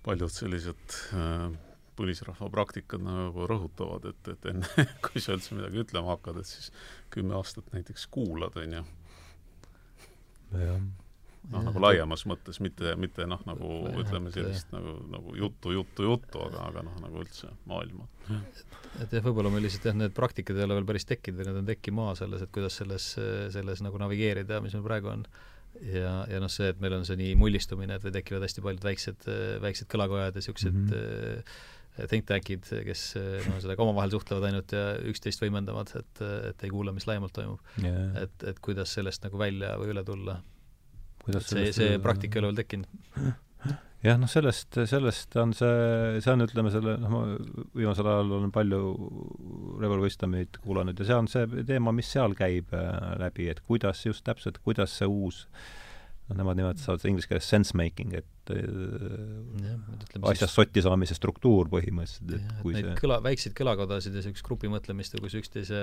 [0.02, 1.52] paljud sellised äh,
[1.96, 6.72] põlisrahva praktikad nagu rõhutavad, et, et enne, kui sa üldse midagi ütlema hakkad, et siis
[7.10, 8.84] kümme aastat näiteks kuulad, on ju.
[10.52, 10.82] jah
[11.50, 13.70] noh, nagu laiemas mõttes, mitte, mitte noh, nagu
[14.02, 18.06] ütleme sellist nagu, nagu juttu, juttu, juttu, aga, aga noh, nagu üldse maailma.
[19.02, 21.62] et jah, võib-olla meil lihtsalt jah, need praktikad ei ole veel päris tekkinud või need
[21.62, 23.08] on tekkimas alles, et kuidas selles,
[23.56, 25.26] selles nagu navigeerida, mis meil praegu on.
[25.88, 29.30] ja, ja noh, see, et meil on see nii mullistumine, et tekivad hästi paljud väiksed,
[29.64, 31.70] väiksed kõlakojad ja niisugused mm -hmm
[32.08, 33.00] think tank'id, kes
[33.50, 37.60] noh, sellega omavahel suhtlevad ainult ja üksteist võimendavad, et, et ei kuula, mis laiemalt toimub.
[37.84, 38.14] Yeah..
[38.22, 40.38] et, et kuidas sellest nagu välja või üle tulla
[41.26, 43.32] kuidas see, see praktika ei ole veel tekkinud?
[44.02, 47.22] jah, noh sellest, sellest on see, see on, ütleme, selle, noh, ma
[47.78, 48.80] viimasel ajal olen palju
[49.82, 54.02] Revolve Wisdomit kuulanud ja see on see teema, mis seal käib äh, läbi, et kuidas
[54.06, 55.44] just täpselt, kuidas see uus
[56.28, 59.74] noh, nemad nimetavad inglise keeles sense making, et ja,
[60.20, 60.54] asjast siis...
[60.54, 65.36] sotti saamise struktuur põhimõtteliselt, et kui et see kõla, väikseid kõlakodasid ja niisugust grupimõtlemist, kus
[65.38, 65.82] üksteise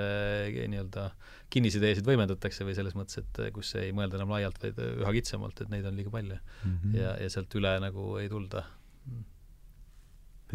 [0.55, 1.09] nii-öelda
[1.53, 5.73] kinnisideesid võimendatakse või selles mõttes, et kus ei mõelda enam laialt, vaid üha kitsamalt, et
[5.73, 6.75] neid on liiga palju mm.
[6.75, 6.99] -hmm.
[7.01, 8.65] ja, ja sealt üle nagu ei tulda.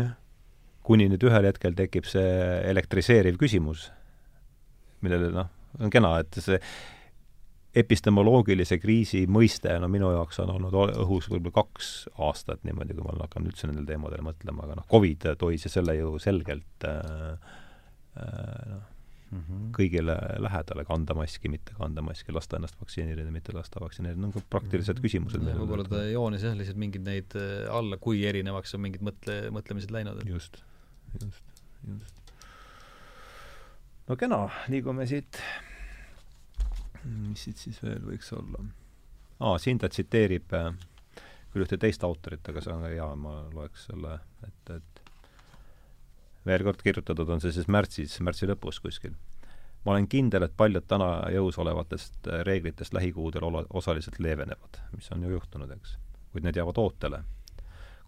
[0.01, 0.17] jah.
[0.83, 2.33] kuni nüüd ühel hetkel tekib see
[2.73, 3.91] elektriseeriv küsimus,
[5.05, 5.49] millele noh,
[5.81, 6.61] on kena, et see
[7.75, 10.75] epistemoloogilise kriisi mõiste, no minu jaoks on olnud
[11.05, 11.93] õhus võib-olla kaks
[12.23, 16.17] aastat niimoodi, kui ma hakanud üldse nendel teemadel mõtlema, aga noh, Covid tois selle ju
[16.23, 17.55] selgelt äh,
[18.23, 18.91] äh, noh
[19.35, 24.21] mm -hmm., kõigile lähedale, kanda maski, mitte kanda maski, lasta ennast vaktsineerida, mitte lasta vaktsineerida,
[24.27, 25.49] no praktilised küsimused mm.
[25.49, 25.63] -hmm.
[25.63, 29.91] võib-olla ta joonis jah, lihtsalt mingeid neid äh, alla, kui erinevaks on mingid mõtle, mõtlemised
[29.95, 30.23] läinud.
[30.29, 30.63] just,
[31.21, 32.35] just, just.
[34.09, 35.41] no kena, liigume siit
[37.05, 38.65] mis siit siis veel võiks olla?
[39.45, 40.73] aa, siin ta tsiteerib äh,
[41.53, 45.03] küll ühte teist autorit, aga see on ka hea, ma loeks selle ette, et
[46.49, 49.15] veel kord kirjutatud on see siis märtsis, märtsi lõpus kuskil.
[49.85, 55.11] ma olen kindel, et paljud täna jõus olevatest äh, reeglitest lähikuudel ola-, osaliselt leevenevad, mis
[55.13, 55.99] on ju juhtunud, eks.
[56.33, 57.25] kuid need jäävad ootele.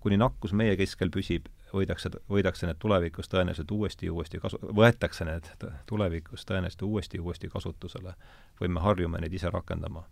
[0.00, 5.24] kuni nakkus meie keskel püsib, võidakse, võidakse need tulevikus tõenäoliselt uuesti ja uuesti kasu-, võetakse
[5.28, 5.48] need
[5.86, 8.14] tulevikus tõenäoliselt uuesti ja uuesti kasutusele
[8.60, 10.04] või me harjume neid ise rakendama.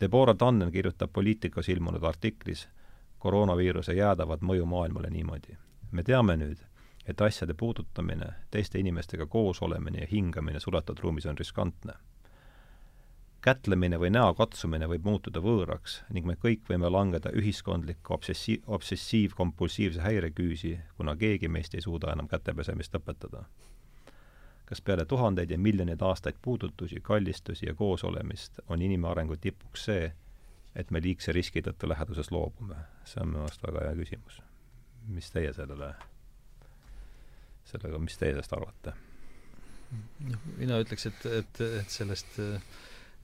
[0.00, 2.68] Deborah Tannen kirjutab Poliitikas ilmunud artiklis
[3.18, 5.58] koroonaviiruse jäädavat mõju maailmale niimoodi.
[5.90, 6.58] me teame nüüd,
[7.06, 11.92] et asjade puudutamine, teiste inimestega koos olemine ja hingamine suletud ruumis on riskantne
[13.42, 20.02] kätlemine või näo katsumine võib muutuda võõraks ning me kõik võime langeda ühiskondliku obsessi-, obsessiivkompulsiivse
[20.04, 23.44] häireküüsi, kuna keegi meist ei suuda enam kätepesemist lõpetada.
[24.64, 30.12] kas peale tuhandeid ja miljoneid aastaid puudutusi, kallistusi ja koosolemist on inimarengu tipuks see,
[30.74, 32.76] et me liigse riski tõttu läheduses loobume?
[33.04, 34.42] see on minu arust väga hea küsimus.
[35.08, 35.94] mis teie sellele,
[37.64, 38.92] sellega, mis teie sellest arvate?
[40.28, 42.62] noh, mina ütleks, et, et, et sellest äh,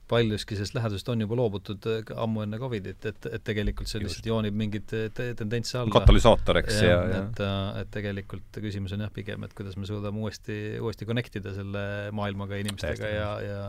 [0.07, 4.29] paljuski sellest lähedusest on juba loobutud äh, ammu enne Covidit, et, et tegelikult see lihtsalt
[4.29, 5.93] joonib mingeid te tendentse alla.
[5.97, 9.77] katalüsaator, eks, ja, ja, ja et, äh, et tegelikult küsimus on jah, pigem, et kuidas
[9.79, 11.83] me suudame uuesti, uuesti connect ida selle
[12.15, 13.61] maailmaga, inimestega ja, ja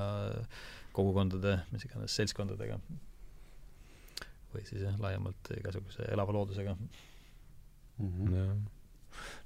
[0.96, 2.80] kogukondade, mis iganes, seltskondadega.
[4.54, 8.10] või siis jah, laiemalt igasuguse elava loodusega mm.
[8.16, 8.77] -hmm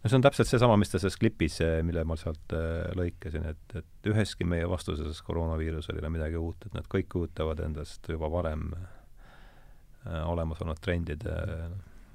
[0.02, 3.46] no see on täpselt seesama, mis ta selles klipis, eh, mille ma sealt äh, lõikasin,
[3.52, 8.10] et, et üheski meie vastuses koroonaviirusele ei ole midagi uut, et nad kõik kujutavad endast
[8.10, 11.36] juba varem äh, olemas olnud trendide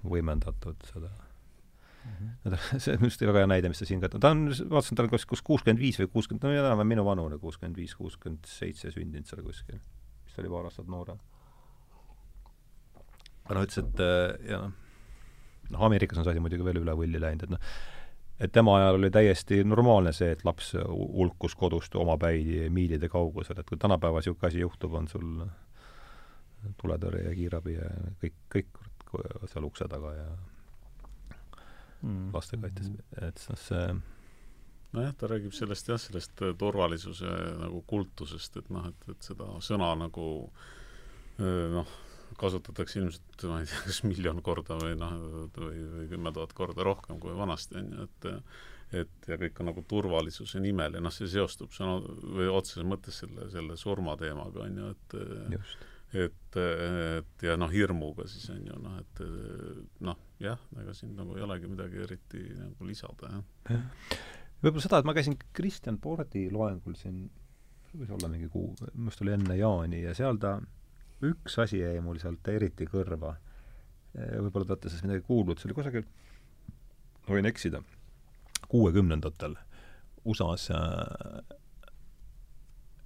[0.08, 2.18] võimendatud seda mm.
[2.18, 2.58] -hmm.
[2.84, 5.14] see on just väga hea näide, mis ta siin ka, ta on, vaatasin, ta on
[5.14, 9.30] kas kus kuuskümmend viis või kuuskümmend, no enam-vähem minu vanune, kuuskümmend viis, kuuskümmend seitse sündinud
[9.30, 9.80] seal kuskil.
[10.26, 11.24] vist oli paar aastat noorem.
[13.46, 14.76] aga noh, ütles, et ja noh
[15.74, 17.72] noh, Ameerikas on see asi muidugi veel üle võlli läinud, et noh,
[18.40, 23.70] et tema ajal oli täiesti normaalne see, et laps hulkus kodust omapäi miilide kaugusel, et
[23.70, 25.32] kui tänapäeval niisugune asi juhtub, on sul
[26.82, 27.90] tuletõrje ja kiirabi ja
[28.22, 28.86] kõik, kõik
[29.48, 30.28] seal ukse taga ja
[32.02, 32.30] mm.
[32.36, 33.86] lastekaitses, et noh, see
[34.98, 39.94] nojah, ta räägib sellest jah, sellest turvalisuse nagu kultusest, et noh, et, et seda sõna
[40.00, 40.28] nagu
[41.38, 41.96] noh,
[42.38, 45.14] kasutatakse ilmselt, ma ei tea, kas miljon korda või noh,
[45.58, 48.32] või, või kümme tuhat korda rohkem kui vanasti, on ju, et
[48.96, 53.18] et ja kõik on nagu turvalisuse nimel ja noh, see seostub sõna või otseses mõttes
[53.20, 55.16] selle, selle surmateemaga, on ju, et
[55.58, 55.84] Just.
[56.16, 59.24] et, et ja noh, hirmuga siis on ju noh, et
[60.08, 63.82] noh, jah, ega siin nagu ei olegi midagi eriti nagu lisada, jah ja.
[64.64, 67.26] võib-olla seda, et ma käisin Kristjan Pordi loengul siin,
[67.92, 70.62] võis olla mingi kuu, minu arust oli enne jaani ja seal ta
[71.26, 73.36] üks asi jäi mul sealt eriti kõrva.
[74.18, 76.06] võib-olla te olete sellest midagi kuulnud, see oli kusagil,
[77.28, 77.82] võin eksida,
[78.72, 79.58] kuuekümnendatel
[80.28, 80.80] USA-s ja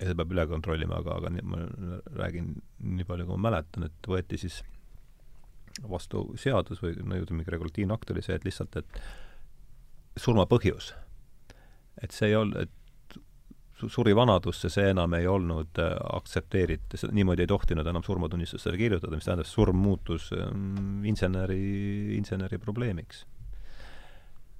[0.01, 1.61] seda peab üle kontrollima, aga, aga nii, ma
[2.17, 4.61] räägin nii palju, kui ma mäletan, et võeti siis
[5.87, 10.93] vastu seadus või no ütleme, mingi regulatiivne akt oli see, et lihtsalt, et surma põhjus.
[12.01, 12.71] et see ei olnud, et
[13.89, 19.27] suri vanadusse, see enam ei olnud äh, aktsepteeritud, niimoodi ei tohtinud enam surmatunnistusele kirjutada, mis
[19.27, 21.61] tähendab, surm muutus ähm, inseneri,
[22.17, 23.25] inseneri probleemiks.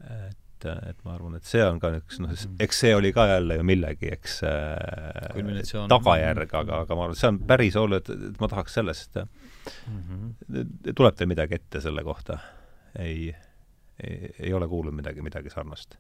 [0.01, 2.31] et, et ma arvan, et see on ka üks noh,
[2.61, 7.21] eks see oli ka jälle ju millegi, eks äh, tagajärg, aga, aga ma arvan, et
[7.21, 10.93] see on päris oluline, et, ma tahaks sellest mm, -hmm.
[10.97, 12.39] tuleb teil midagi ette selle kohta?
[12.99, 13.35] ei,
[14.03, 15.97] ei, ei ole kuulnud midagi, midagi sarnast.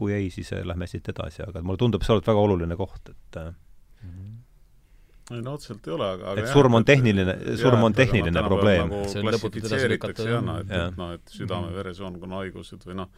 [0.00, 3.10] Kui ei, siis äh, lähme siit edasi, aga mulle tundub, see olevat väga oluline koht,
[3.12, 4.30] et mm.
[5.36, 8.94] ei no otseselt ei ole, aga et jah, surm on tehniline, surm on tehniline probleem.
[8.94, 13.12] Nagu klassifitseeritakse jah, noh, et, et noh, et südame-veresoonkonna haigused või noh,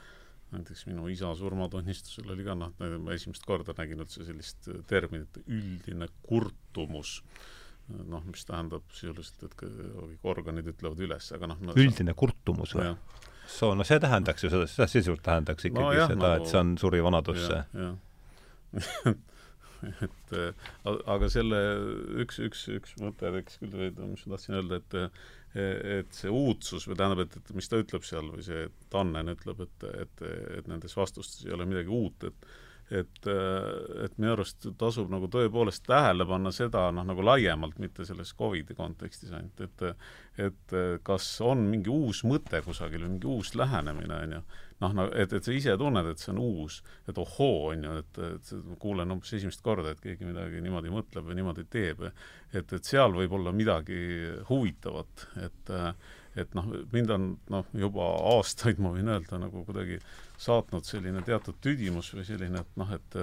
[0.53, 6.11] näiteks minu isa surmatunnistusel oli ka noh, ma esimest korda nägin üldse sellist terminit üldine
[6.27, 7.21] kurtumus
[7.93, 12.91] noh, mis tähendab sisuliselt, et organid ütlevad üles, aga noh no, üldine kurtumus või?
[13.59, 16.51] Soo, no see tähendaks ju seda, seda sisuliselt tähendaks ikkagi no, jah, seda nagu,, et
[16.53, 17.63] see on suri vanadusse.
[20.07, 20.35] et
[20.87, 21.61] aga selle
[22.23, 24.99] üks, üks, üks mõte tekkis küll, mis ma tahtsin öelda, et
[25.53, 28.63] et see uudsus või tähendab, et, et mis ta ütleb seal või see
[28.93, 30.23] Tannen ütleb, et, et,
[30.59, 32.47] et nendes vastustes ei ole midagi uut, et
[32.91, 38.07] et, äh, et minu arust tasub nagu tõepoolest tähele panna seda noh, nagu laiemalt, mitte
[38.09, 39.89] selles Covidi kontekstis ainult, et
[40.41, 40.73] et
[41.05, 44.39] kas on mingi uus mõte kusagil või mingi uus lähenemine, on ju,
[44.81, 46.79] noh, no et, et sa ise tunned, et see on uus,
[47.09, 51.29] et ohoo, on ju, et, et kuulen umbes esimest korda, et keegi midagi niimoodi mõtleb
[51.29, 54.01] või niimoodi teeb, et, et seal võib olla midagi
[54.49, 55.77] huvitavat, et
[56.37, 58.07] et noh, mind on noh, juba
[58.37, 59.99] aastaid ma võin öelda nagu kuidagi
[60.41, 63.19] saatnud selline teatud tüdimus või selline, et noh, et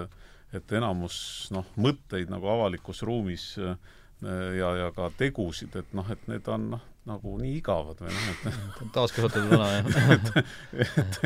[0.50, 3.76] et enamus noh, mõtteid nagu avalikus ruumis äh,
[4.58, 8.30] ja, ja ka tegusid, et noh, et need on noh, nagu nii igavad või noh,
[8.32, 10.12] et taaskasutatud vana, jah.
[10.16, 10.32] et,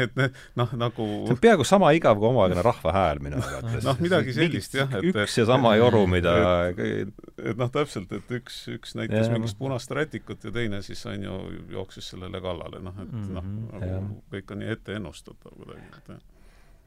[0.05, 3.85] et, et noh, nagu see on peaaegu sama igav kui omaaegne rahva hääl minu arvates.
[3.87, 6.35] noh, midagi sellist jah, et üks ja sama joru, mida
[6.71, 11.03] et, et noh, täpselt, et üks, üks näitas ja, mingit punast rätikut ja teine siis
[11.09, 11.39] on ju,
[11.77, 15.89] jooksis sellele kallale, noh, et mm -hmm, noh, nagu kõik on nii ette ennustatav kuidagi,
[15.97, 16.23] et jah,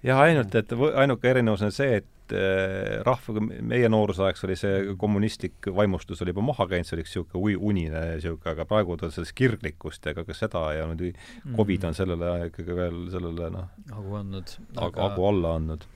[0.04, 6.22] ainult, et ainuke erinevus on see, et äh, rahvaga, meie noorusaegs oli see kommunistlik vaimustus
[6.22, 10.26] oli juba maha käinud, see oli niisugune unine niisugune, aga praegu ta sellest kirglikkust ega
[10.26, 11.18] ka seda ja nüüd
[11.56, 14.56] Covid on sellele ikkagi veel sellele noh, hagu andnud.
[14.78, 15.88] hagu alla andnud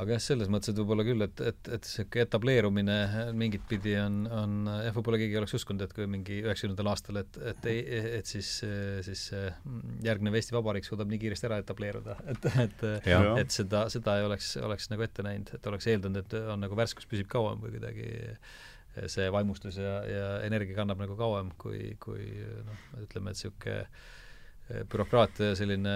[0.00, 2.96] aga jah, selles mõttes, et võib-olla küll, et, et, et niisugune etableerumine
[3.36, 7.20] mingit pidi on, on jah, võib-olla keegi ei oleks uskunud, et kui mingi üheksakümnendal aastal,
[7.22, 7.82] et, et ei,
[8.20, 8.52] et siis,
[9.06, 9.26] siis
[10.06, 12.86] järgnev Eesti Vabariik suudab nii kiiresti ära etableeruda, et, et
[13.40, 16.78] et seda, seda ei oleks, oleks nagu ette näinud, et oleks eeldanud, et on nagu
[16.78, 18.08] värskus püsib kauem või kuidagi
[19.10, 22.24] see vaimustus ja, ja energia kannab nagu kauem, kui, kui
[22.66, 23.84] noh, ütleme, et niisugune
[24.90, 25.92] bürokraatia selline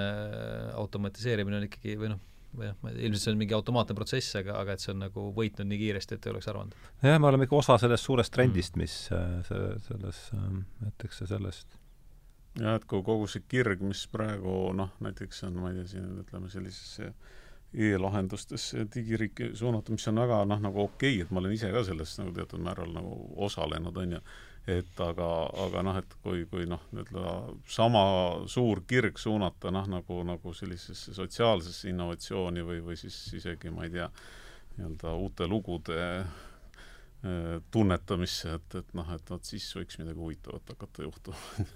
[0.75, 2.23] automatiseerimine on ikkagi või noh,
[2.55, 5.71] või noh, ilmselt see on mingi automaatne protsess, aga, aga et see on nagu võitnud
[5.71, 6.77] nii kiiresti, et ei oleks arvanud.
[7.03, 10.21] jah, me oleme ikka osa sellest suurest trendist, mis äh, see, selles,
[10.91, 11.79] ütleks ähm, sellest
[12.61, 16.21] jah, et kui kogu see kirg, mis praegu noh, näiteks on, ma ei tea, siin
[16.23, 17.13] ütleme sellisesse
[17.75, 21.83] e-lahendustesse digiriiki suunatud, mis on väga noh, nagu okei okay,, et ma olen ise ka
[21.87, 23.17] sellest nagu teatud määral nagu
[23.49, 24.21] osalenud, on ju
[24.67, 25.29] et aga,
[25.67, 27.35] aga noh, et kui, kui noh, nii-öelda
[27.69, 28.05] sama
[28.49, 33.93] suur kirg suunata noh, nagu, nagu sellisesse sotsiaalsesse innovatsiooni või, või siis isegi ma ei
[33.93, 34.09] tea,
[34.79, 41.05] nii-öelda uute lugude äh, tunnetamisse, et, et noh, et vot siis võiks midagi huvitavat hakata
[41.05, 41.37] juhtuma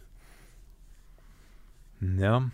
[2.24, 2.48] jah.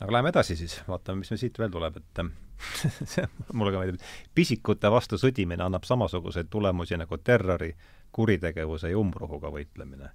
[0.00, 2.22] aga läheme edasi siis, vaatame, mis meil siit veel tuleb, et
[3.14, 3.24] see
[3.56, 4.04] mulle ka meeldib,
[4.36, 7.70] pisikute vastu sõdimine annab samasuguseid tulemusi nagu terrori,
[8.12, 10.10] kuritegevuse ja umbrohuga võitlemine.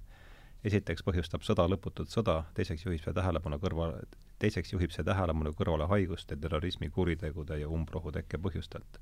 [0.66, 4.00] esiteks põhjustab sõda lõputut sõda, teiseks juhib see tähelepanu kõrvale,
[4.42, 8.98] teiseks juhib see tähelepanu kõrvale haiguste, terrorismi, kuritegude ja umbrohu tekke põhjustelt.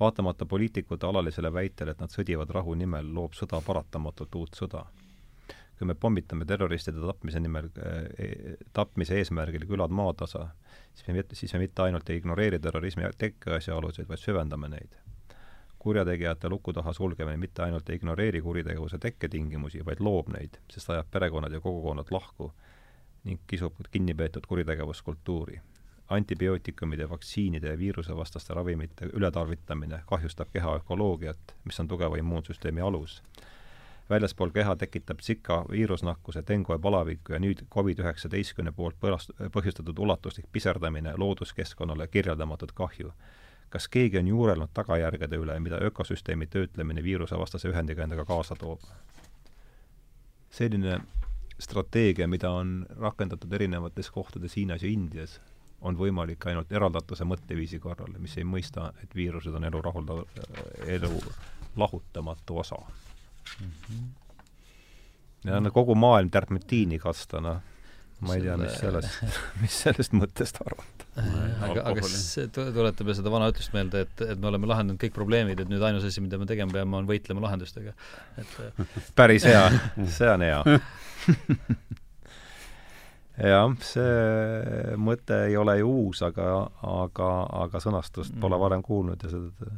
[0.00, 4.84] vaatamata poliitikute alalisele väitele, et nad sõdivad rahu nimel, loob sõda paratamatult uut sõda
[5.78, 10.48] kui me pommitame terroristide tapmise nimel eh,, tapmise eesmärgil külad maatasa,
[10.94, 15.03] siis me siis me mitte ainult ei ignoreeri terrorismi tekke asjaolusid, vaid süvendame neid
[15.84, 21.10] kurjategijate luku taha sulgemine mitte ainult ei ignoreeri kuritegevuse tekketingimusi, vaid loob neid, sest ajab
[21.12, 22.52] perekonnad ja kogukonnad lahku
[23.24, 25.60] ning kisub kinnipeetud kuritegevuskultuuri.
[26.10, 33.22] antibiootikumide, vaktsiinide ja viirusevastaste ravimite ületarvitamine kahjustab keha ökoloogiat, mis on tugeva immuunsüsteemi alus.
[34.10, 38.96] väljaspool keha tekitab Zika viirusnakkuse, dengue palaviku ja nüüd Covid-19 poolt
[39.52, 43.12] põhjustatud ulatuslik piserdamine looduskeskkonnale kirjeldamatut kahju
[43.70, 48.80] kas keegi on juurelnud tagajärgede üle, mida ökosüsteemi töötlemine viirusevastase ühendiga endaga kaasa toob?
[50.54, 51.00] selline
[51.58, 55.40] strateegia, mida on rakendatud erinevates kohtades Hiinas ja Indias,
[55.84, 60.22] on võimalik ainult eraldatuse mõtteviisi korral, mis ei mõista, et viirused on elu rahulda-,
[60.86, 61.10] elu
[61.76, 63.70] lahutamatu osa mm.
[63.70, 64.08] -hmm.
[65.44, 67.60] ja no kogu maailm terpentiini kasta, noh,
[68.26, 69.24] ma ei tea, mis sellest,
[69.62, 74.50] mis sellest mõttest arvata aga, aga see tuletab seda vana ütlust meelde, et, et me
[74.50, 77.94] oleme lahendanud kõik probleemid, et nüüd ainus asi, mida me tegema peame, on võitlema lahendustega.
[78.40, 78.56] et
[79.18, 79.64] päris hea,
[80.18, 80.60] see on hea
[83.38, 86.48] jah, see mõte ei ole ju uus, aga,
[86.86, 87.30] aga,
[87.64, 88.64] aga sõnastust pole mm.
[88.66, 89.74] varem kuulnud ja seda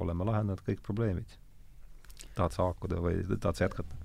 [0.00, 1.38] oleme lahendanud kõik probleemid.
[2.34, 3.98] tahad sa haakuda või tahad sa jätkata?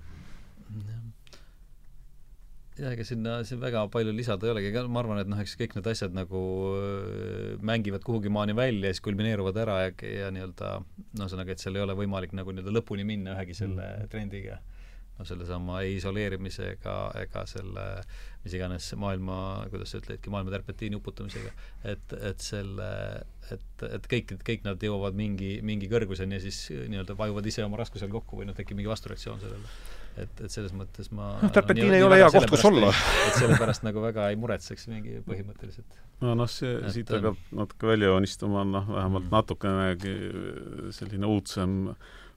[2.76, 5.56] Jah, ega sinna siin väga palju lisada ei olegi, ega ma arvan, et noh, eks
[5.60, 6.40] kõik need asjad nagu
[7.64, 11.78] mängivad kuhugi maani välja ja siis kulmineeruvad ära ja, ja nii-öelda no ühesõnaga, et seal
[11.78, 14.10] ei ole võimalik nagu nii-öelda lõpuni minna ühegi selle mm.
[14.12, 14.60] trendiga.
[15.16, 17.86] no sellesama ei isoleerimise ega, ega selle
[18.44, 19.38] mis iganes maailma,
[19.72, 21.54] kuidas sa ütledki, maailma terpentiini uputamisega.
[21.88, 22.90] et, et selle,
[23.50, 27.80] et, et kõik, kõik nad jõuavad mingi, mingi kõrguseni ja siis nii-öelda vajuvad ise oma
[27.80, 31.94] raskusel kokku või noh, tekib mingi vastureaktsioon sellele et, et selles mõttes ma noh, Tarpentiin
[31.98, 32.90] ei ole hea koht, kus olla.
[33.28, 35.98] et sellepärast nagu väga ei muretseks mingi põhimõtteliselt.
[36.24, 39.34] no noh, see, siit hakkab natuke välja joonistuma, noh, vähemalt mm.
[39.36, 41.82] natukenegi selline uudsem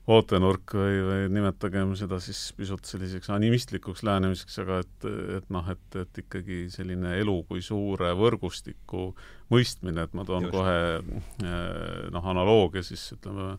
[0.10, 5.99] vaatenurk või, või nimetagem seda siis pisut selliseks animistlikuks lähenemiseks, aga et, et noh, et,
[6.01, 9.11] et ikkagi selline elu kui suure võrgustiku
[9.53, 10.56] mõistmine, et ma toon Just.
[10.56, 13.53] kohe eh, noh, analoogia siis ütleme,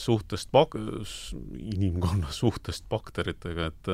[0.00, 0.78] suhtest bak-,
[1.74, 3.92] inimkonna suhtest bakteritega, et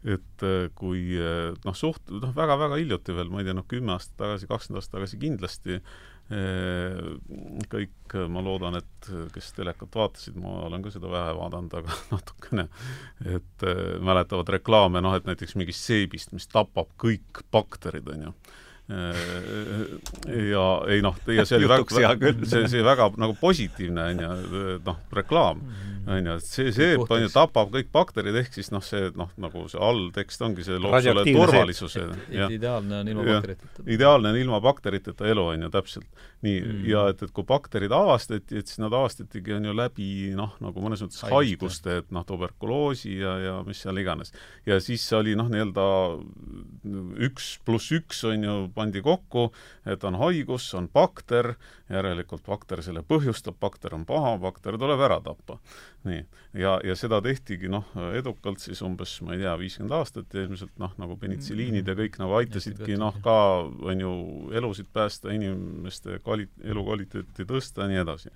[0.00, 3.92] et äh, kui äh, noh, suht-, noh, väga-väga hiljuti veel, ma ei tea, noh, kümme
[3.96, 5.82] aastat tagasi, kakskümmend aastat tagasi kindlasti
[6.30, 12.68] kõik, ma loodan, et kes telekat vaatasid, ma olen ka seda vähe vaadanud, aga natukene,
[13.34, 13.64] et
[13.98, 18.34] mäletavad reklaame, noh, et näiteks mingist seebist, mis tapab kõik bakterid, on ju
[18.90, 21.84] ja ei noh, ja see oli väga,
[22.48, 24.30] see, see väga nagu positiivne on ju,
[24.86, 26.08] noh, reklaam mm.
[26.10, 29.30] on ju, et see, see on ju, tapab kõik bakterid, ehk siis noh, see noh,
[29.40, 32.08] nagu see alltekst ongi, see loob sulle turvalisuse.
[32.50, 33.86] ideaalne on ilma bakteriteta.
[33.86, 36.26] ideaalne on ilma bakteriteta elu, on ju, täpselt.
[36.44, 40.08] Nii mm., ja et, et kui bakterid avastati, et siis nad avastatigi, on ju, läbi
[40.36, 44.32] noh, nagu mõnes mõttes haiguste, et noh, tuberkuloosi ja, ja mis seal iganes.
[44.68, 45.86] ja siis oli noh, nii-öelda
[47.28, 49.50] üks pluss üks on ju, pandi kokku,
[49.84, 51.54] et on haigus, on bakter,
[51.92, 55.58] järelikult bakter selle põhjustab, bakter on paha, bakter tuleb ära tappa.
[56.08, 56.20] Nii,
[56.60, 57.86] ja, ja seda tehtigi noh,
[58.16, 62.16] edukalt siis umbes, ma ei tea, viiskümmend aastat ja ilmselt noh, nagu penitsiliinid ja kõik
[62.22, 63.36] nagu aitasidki noh, ka
[63.68, 64.12] on ju
[64.56, 68.32] elusid päästa, inimeste kvali-, elukvaliteeti tõsta ja nii edasi.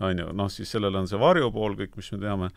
[0.00, 2.48] on ju, noh siis sellel on see varjupool kõik, mis me teame,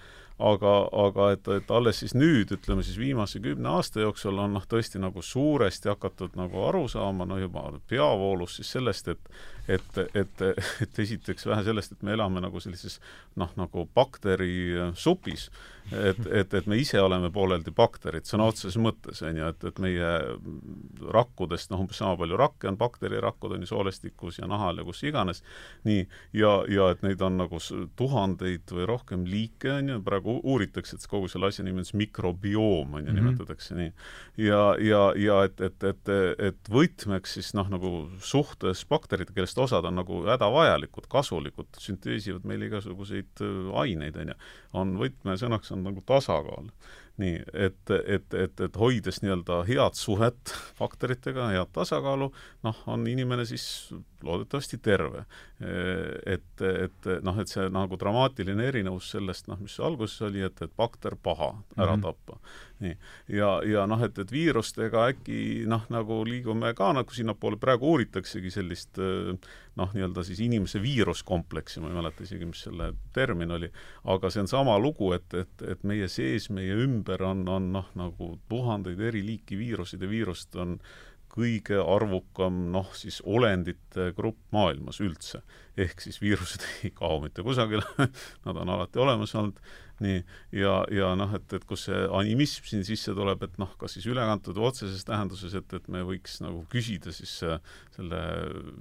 [0.42, 0.74] aga,
[1.06, 5.02] aga et, et alles siis nüüd, ütleme siis viimase kümne aasta jooksul on noh, tõesti
[5.02, 9.30] nagu suuresti hakatud nagu aru saama, no juba peavoolus siis sellest, et
[9.68, 10.44] et, et,
[10.82, 13.00] et esiteks vähe sellest, et me elame nagu sellises
[13.38, 15.50] noh, nagu bakterisupis,
[15.92, 19.82] et, et, et me ise oleme pooleldi bakterid sõna otseses mõttes, on ju, et, et
[19.84, 20.10] meie
[21.16, 25.04] rakkudest noh, umbes sama palju rakke on, bakterirakkud on ju soolestikus ja nahal ja kus
[25.08, 25.44] iganes,
[25.88, 27.62] nii, ja, ja et neid on nagu
[28.00, 32.00] tuhandeid või rohkem liike, on ju, praegu uuritakse, et kogu selle asja nimi on siis
[32.04, 33.20] mikrobioom, on ju, mhm.
[33.22, 33.94] nimetatakse nii.
[34.48, 36.14] ja, ja, ja et, et, et,
[36.52, 42.68] et võtmeks siis noh, nagu suhtes bakteritega, kellest osad on nagu hädavajalikud, kasulikud, sünteesivad meil
[42.70, 44.40] igasuguseid äh, aineid, on ju,
[44.78, 46.72] on võtmesõnaks on nagu tasakaal
[47.18, 52.30] nii, et, et, et, et hoides nii-öelda head suhet bakteritega, head tasakaalu,
[52.66, 53.66] noh, on inimene siis
[54.26, 55.24] loodetavasti terve.
[55.58, 60.78] Et, et noh, et see nagu dramaatiline erinevus sellest, noh, mis alguses oli, et, et
[60.78, 62.06] bakter paha, ära mm -hmm.
[62.06, 62.40] tappa
[62.84, 62.98] nii,
[63.34, 65.40] ja, ja noh, et, et viirustega äkki
[65.70, 69.02] noh, nagu liigume ka nagu sinnapoole, praegu uuritaksegi sellist
[69.78, 73.70] noh, nii-öelda siis inimese viiruskompleksi, ma ei mäleta isegi, mis selle termin oli,
[74.14, 77.92] aga see on sama lugu, et, et, et meie sees, meie ümber on, on noh,
[78.00, 80.80] nagu tuhandeid eri liiki viiruseid ja viirust on
[81.38, 85.44] kõige arvukam noh, siis olendite grupp maailmas üldse.
[85.78, 87.86] ehk siis viirused ei kao mitte kusagile
[88.46, 89.60] nad on alati olemas olnud
[90.04, 90.22] nii,
[90.56, 94.06] ja, ja noh, et, et kus see animism siin sisse tuleb, et noh, kas siis
[94.10, 97.58] ülekantud või otseses tähenduses, et, et me võiks nagu küsida siis äh,
[97.96, 98.22] selle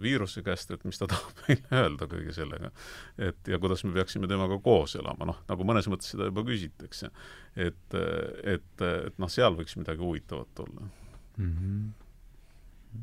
[0.02, 2.72] viiruse käest, et mis ta tahab meile öelda kõige sellega.
[3.18, 7.10] et ja kuidas me peaksime temaga koos elama, noh, nagu mõnes mõttes seda juba küsitakse.
[7.56, 7.98] et,
[8.44, 10.88] et, et noh, seal võiks midagi huvitavat olla
[11.36, 11.52] mm.
[11.56, 13.02] -hmm.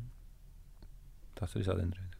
[1.40, 2.18] tahtsid lisada, Hendrik?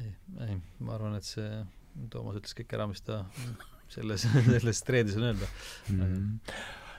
[0.00, 0.14] ei,
[0.48, 1.64] ei, ma arvan, et see
[2.10, 3.24] Toomas ütles kõik ära, mis ta
[3.92, 6.00] selles, selles treedis on öelda mm.
[6.00, 6.54] -hmm.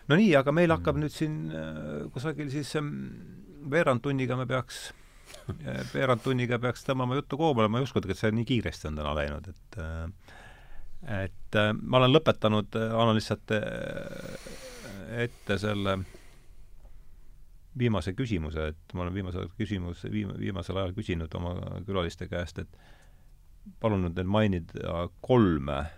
[0.08, 2.94] no nii, aga meil hakkab nüüd siin äh, kusagil siis ähm,
[3.72, 4.86] veerand tunniga me peaks
[5.50, 9.00] äh, veerand tunniga peaks tõmbama juttu koomale, ma ei uskugi, et see nii kiiresti on
[9.02, 10.42] täna läinud, et äh,
[11.24, 13.52] et ma olen lõpetanud, annan lihtsalt
[15.20, 15.98] ette selle
[17.78, 21.56] viimase küsimuse, et ma olen viimase küsimus, viim-, viimasel ajal küsinud oma
[21.88, 22.78] külaliste käest, et
[23.84, 25.92] palun nüüd mainida kolme äh,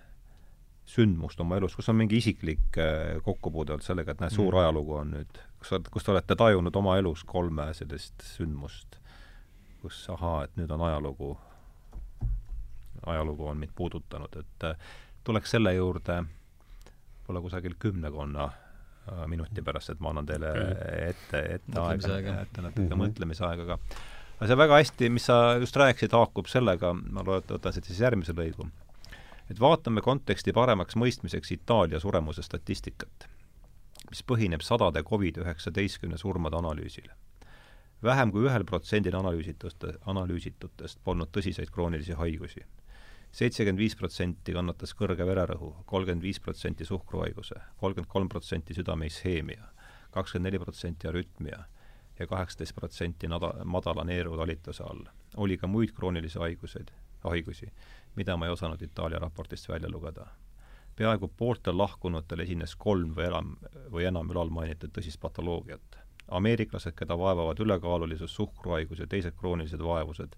[0.86, 4.62] sündmust oma elus, kus on mingi isiklik äh, kokkupuude olnud sellega, et näed, suur mm.
[4.62, 9.00] ajalugu on nüüd, kus sa, kus te olete tajunud oma elus kolme sellist sündmust,
[9.82, 11.32] kus ahaa, et nüüd on ajalugu,
[13.06, 14.94] ajalugu on mind puudutanud, et äh,
[15.26, 20.54] tuleks selle juurde võib-olla kusagil kümnekonna äh, minuti pärast, et ma annan teile
[21.10, 23.06] ette, ette aega, ette natuke mm -hmm.
[23.08, 23.82] mõtlemisaega ka.
[24.38, 28.06] aga see väga hästi, mis sa just rääkisid, haakub sellega, ma loodetavasti võtan siit siis
[28.06, 28.70] järgmise lõigu
[29.50, 33.28] et vaatame konteksti paremaks mõistmiseks Itaalia suremuse statistikat,
[34.10, 37.10] mis põhineb sadade Covid-19 surmade analüüsil.
[38.04, 42.66] vähem kui ühel protsendil analüüsituste, analüüsitutest polnud tõsiseid kroonilisi haigusi.
[43.32, 49.64] seitsekümmend viis protsenti kannatas kõrge vererõhu, kolmkümmend viis protsenti suhkruhaiguse, kolmkümmend kolm protsenti südame isheemia,
[50.12, 51.66] kakskümmend neli protsenti arütmia
[52.20, 55.06] ja kaheksateist protsenti nada-, madala neerutalituse all.
[55.38, 56.92] oli ka muid kroonilisi haiguseid,
[57.24, 57.72] haigusi,
[58.16, 60.28] mida ma ei osanud Itaalia raportist välja lugeda.
[60.96, 63.56] peaaegu pooltel lahkunutel esines kolm või enam,
[63.92, 65.98] või enam ülalmainitud tõsist patoloogiat.
[66.28, 70.36] ameeriklased, keda vaevavad ülekaalulisus, suhkruhaigus ja teised kroonilised vaevused,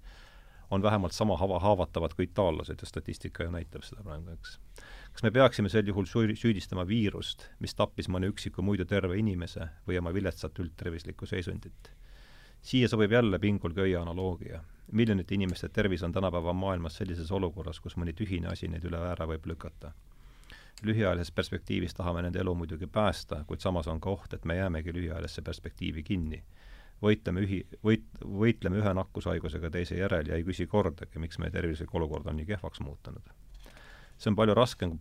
[0.71, 4.59] on vähemalt sama hava, haavatavad kui itaallased ja statistika ju näitab seda praegu, eks.
[5.13, 6.05] kas me peaksime sel juhul
[6.35, 11.93] süüdistama viirust, mis tappis mõne üksiku muidu terve inimese või oma viletsat üldtervislikku seisundit?
[12.61, 17.97] siia sobib jälle pingul köie analoogia miljonite inimeste tervis on tänapäeva maailmas sellises olukorras, kus
[17.97, 19.91] mõni tühine asi neid üle ääre võib lükata.
[20.83, 24.93] lühiajalises perspektiivis tahame nende elu muidugi päästa, kuid samas on ka oht, et me jäämegi
[24.93, 26.43] lühiajalisse perspektiivi kinni.
[27.01, 31.95] võitleme ühi-, võit-, võitleme ühe nakkushaigusega teise järel ja ei küsi kordagi, miks meie tervislik
[31.95, 33.29] olukord on nii kehvaks muutunud.
[34.17, 34.97] see on palju raskem,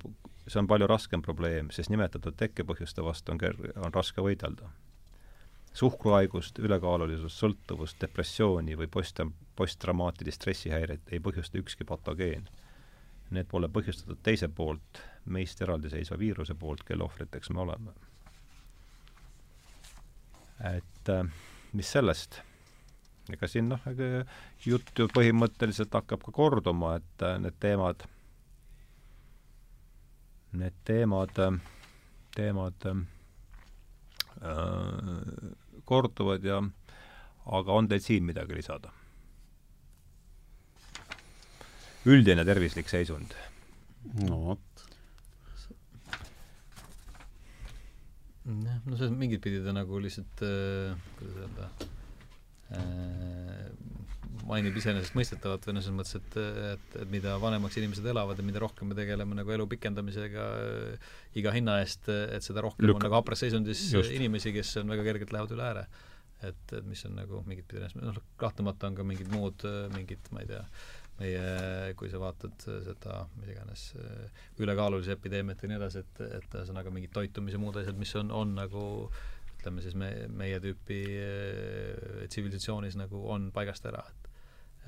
[0.47, 4.71] see on palju raskem probleem, sest nimetatud tekkepõhjuste vastu on ker-, on raske võidelda
[5.77, 9.21] suhkruhaigust, ülekaalulisust, sõltuvust, depressiooni või post,
[9.57, 12.49] posttraumaatilist stressihäiret ei põhjusta ükski patogeen.
[13.37, 17.95] Need pole põhjustatud teise poolt, meist eraldiseisva viiruse poolt, kelle ohvriteks me oleme.
[20.65, 21.25] et äh,
[21.73, 22.41] mis sellest?
[23.33, 23.83] ega siin noh,
[24.65, 28.07] jutt ju põhimõtteliselt hakkab ka korduma, et äh, need teemad,
[30.57, 31.43] need teemad,
[32.37, 33.03] teemad äh,
[35.87, 36.61] korduvad ja
[37.59, 38.93] aga on teil siin midagi lisada?
[42.07, 43.35] üldine tervislik seisund?
[44.23, 44.85] no vot.
[48.47, 51.71] no see mingit pidi ta nagu lihtsalt äh, kuidas öelda
[52.79, 54.06] äh,
[54.47, 56.37] mainib iseenesestmõistetavat või noh, selles mõttes, et,
[56.73, 61.15] et, et mida vanemaks inimesed elavad ja mida rohkem me tegeleme nagu elu pikendamisega äh,
[61.41, 64.13] iga hinna eest, et seda rohkem Lük on nagu hapras seisundis Just.
[64.17, 65.87] inimesi, kes on väga kergelt lähevad üle ääre.
[66.45, 69.65] et, et mis on nagu mingit pidi noh, kahtlemata on ka mingid muud
[69.95, 70.65] mingid, ma ei tea,
[71.17, 73.87] meie, kui sa vaatad seda, mis iganes,
[74.61, 78.53] ülekaalulise epideemiat ja nii edasi, et, et ühesõnaga mingid toitumise muud asjad, mis on, on
[78.59, 78.85] nagu
[79.67, 81.01] ütleme siis me, meie tüüpi
[82.31, 84.05] tsivilisatsionis nagu on paigast ära,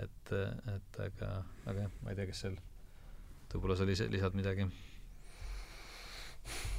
[0.05, 1.31] et et, aga,
[1.67, 2.57] aga jah, ma ei tea, kas seal,
[3.53, 4.69] võib-olla sa lis-, lisad midagi?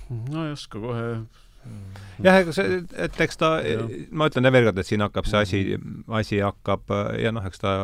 [0.10, 2.02] no ei oska kohe mm.
[2.26, 3.52] jah, ega see, et eks ta,
[4.12, 5.62] ma ütlen veel kord, et siin hakkab see asi,
[6.22, 7.76] asi hakkab ja noh, eks ta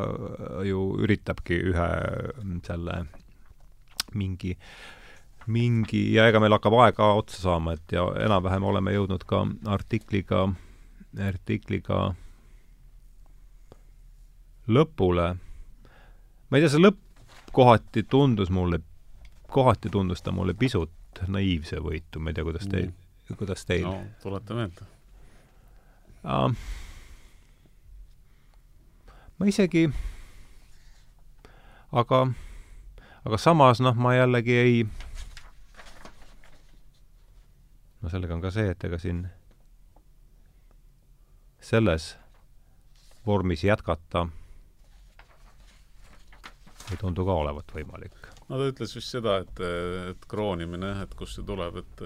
[0.66, 1.90] ju üritabki ühe
[2.66, 3.04] selle
[4.16, 4.56] mingi
[5.52, 9.44] mingi ja ega meil hakkab aeg ka otsa saama, et ja enam-vähem oleme jõudnud ka
[9.70, 10.48] artikliga,
[11.22, 12.16] artikliga
[14.68, 15.36] lõpule.
[16.50, 17.00] ma ei tea, see lõpp
[17.56, 18.80] kohati tundus mulle,
[19.52, 20.92] kohati tundus ta mulle pisut
[21.28, 23.86] naiivsevõitu, ma ei tea, kuidas teil mm., kuidas teil?
[23.88, 24.88] no tuleta meelde
[26.24, 26.52] uh,.
[29.40, 29.88] ma isegi,
[31.92, 32.22] aga,
[33.26, 34.86] aga samas noh, ma jällegi ei,
[38.02, 39.28] no sellega on ka see, et ega siin
[41.66, 42.16] selles
[43.26, 44.28] vormis jätkata
[46.92, 48.30] ei tundu ka olevat võimalik.
[48.50, 49.64] no ta ütles vist seda, et,
[50.12, 52.06] et kroonimine, et kust see tuleb, et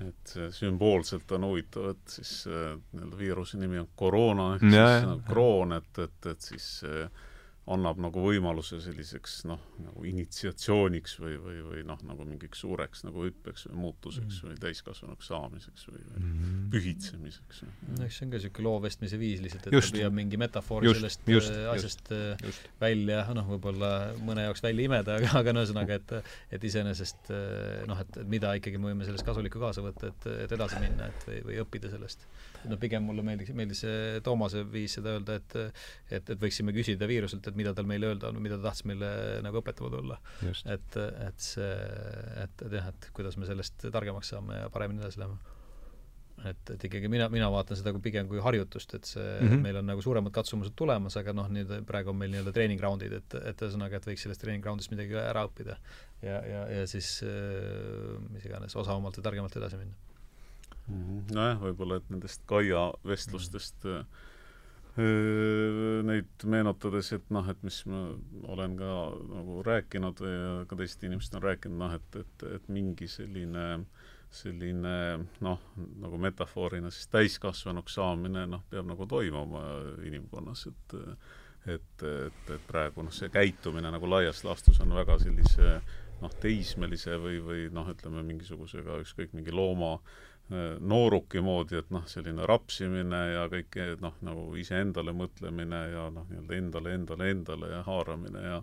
[0.00, 5.16] et see sümboolselt on huvitav, et siis nii-öelda viiruse nimi on koroona, ehk siis ja.
[5.28, 7.26] kroon, et, et, et siis äh,
[7.70, 13.24] annab nagu võimaluse selliseks noh, nagu initsiatsiooniks või, või, või noh, nagu mingiks suureks nagu
[13.26, 14.48] hüppeks või muutuseks mm.
[14.48, 16.64] või täiskasvanuks saamiseks või, või mm.
[16.74, 17.62] pühitsemiseks.
[17.94, 19.94] no eks see on ka niisugune loo vestmise viis lihtsalt, et just.
[19.94, 22.70] püüab mingi metafoori just, sellest just, äh, asjast just, äh, just.
[22.82, 23.92] välja, noh, võib-olla
[24.26, 26.16] mõne jaoks välja imeda, aga, aga no ühesõnaga, et
[26.58, 30.30] et iseenesest äh, noh, et, et mida ikkagi me võime sellest kasulikku kaasa võtta, et,
[30.46, 32.26] et edasi minna, et või, või õppida sellest
[32.68, 37.08] no pigem mulle meeldis, meeldis see Toomase viis seda öelda, et et, et võiksime küsida
[37.10, 39.12] viiruselt, et mida tal meile öelda on mida ta tahtis meile
[39.44, 40.18] nagu õpetama tulla.
[40.64, 41.70] et, et see,
[42.44, 45.38] et, et jah, et kuidas me sellest targemaks saame ja paremini edasi läheme
[46.48, 49.64] et, et ikkagi mina, mina vaatan seda kui pigem kui harjutust, et see mm, -hmm.
[49.66, 53.16] meil on nagu suuremad katsumused tulemas, aga noh, nüüd praegu on meil nii-öelda treening ground'id,
[53.20, 55.76] et, et ühesõnaga, et võiks sellest treening ground'ist midagi ära õppida.
[56.22, 57.18] ja, ja, ja siis
[58.30, 60.09] mis iganes, osavamalt ja targemalt edasi minna
[60.90, 61.22] Mhm.
[61.36, 64.26] nojah, võib-olla et nendest Kaia vestlustest mm -hmm.
[66.02, 68.00] Neid meenutades, et noh, et mis ma
[68.50, 68.94] olen ka
[69.30, 73.84] nagu rääkinud ja ka teised inimesed on rääkinud, noh, et, et, et mingi selline
[74.30, 74.94] selline
[75.42, 75.62] noh,
[76.02, 79.62] nagu metafoorina siis täiskasvanuks saamine noh, peab nagu toimuma
[80.06, 80.98] inimkonnas, et
[81.66, 85.80] et, et, et praegu noh, see käitumine nagu laias laastus on väga sellise
[86.20, 92.06] noh, teismelise või, või noh, ütleme mingisugusega ükskõik mingi looma äh, nooruki moodi, et noh,
[92.10, 97.84] selline rapsimine ja kõik noh, nagu iseendale mõtlemine ja noh, nii-öelda endale, endale, endale ja
[97.86, 98.62] haaramine ja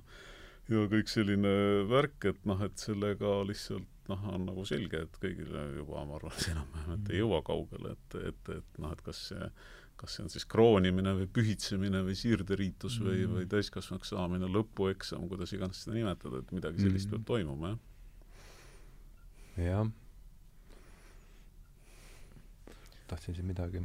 [0.67, 1.51] ja kõik selline
[1.87, 6.33] värk, et noh, et sellega lihtsalt noh, on nagu selge, et kõigile juba ma arvan,
[6.35, 9.51] et enam-vähem, et ei jõua kaugele, et, et, et noh, et kas see
[9.97, 15.23] kas see on siis kroonimine või pühitsemine või siirderiitus või mm., või täiskasvanuks saamine, lõpueksam,
[15.31, 17.13] kuidas iganes seda nimetada, et midagi sellist mm.
[17.15, 17.79] peab toimuma, jah.
[19.71, 19.87] jah
[23.07, 23.81] tahtsin siin midagi,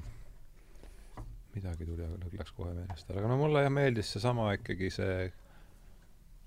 [1.55, 5.17] midagi tuli, aga läks kohe meelest ära, aga no mulle jah meeldis seesama ikkagi see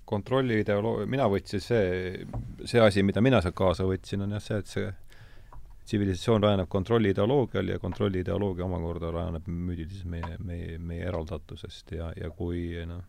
[0.06, 1.88] kontrolli ideoloogia, mina võtsin see,
[2.64, 4.92] see asi, mida mina sealt kaasa võtsin, on jah see, et see
[5.86, 12.10] tsivilisatsioon rajaneb kontrolli ideoloogial ja kontrolli ideoloogia omakorda rajaneb müüdilises meie, meie, meie eraldatusest ja,
[12.18, 13.04] ja kui noh,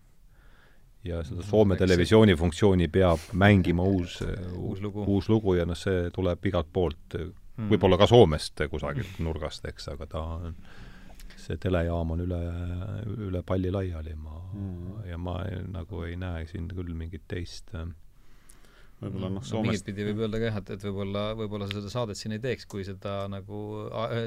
[1.06, 4.20] ja seda Soome televisiooni funktsiooni peab mängima uus,
[4.54, 7.18] uus lugu, uus lugu ja noh, see tuleb igalt poolt
[7.58, 10.60] mm., võib-olla ka Soomest kusagilt nurgast, eks, aga ta on
[11.48, 12.40] see telejaam on üle,
[13.28, 15.06] üle palli laiali, ma mm.
[15.10, 15.40] ja ma
[15.72, 17.88] nagu ei näe siin küll mingit teist äh,
[19.02, 21.94] võib-olla noh, Soomest mingit pidi võib öelda ka jah, et, et võib-olla, võib-olla sa seda
[21.94, 23.62] saadet siin ei teeks, kui seda nagu,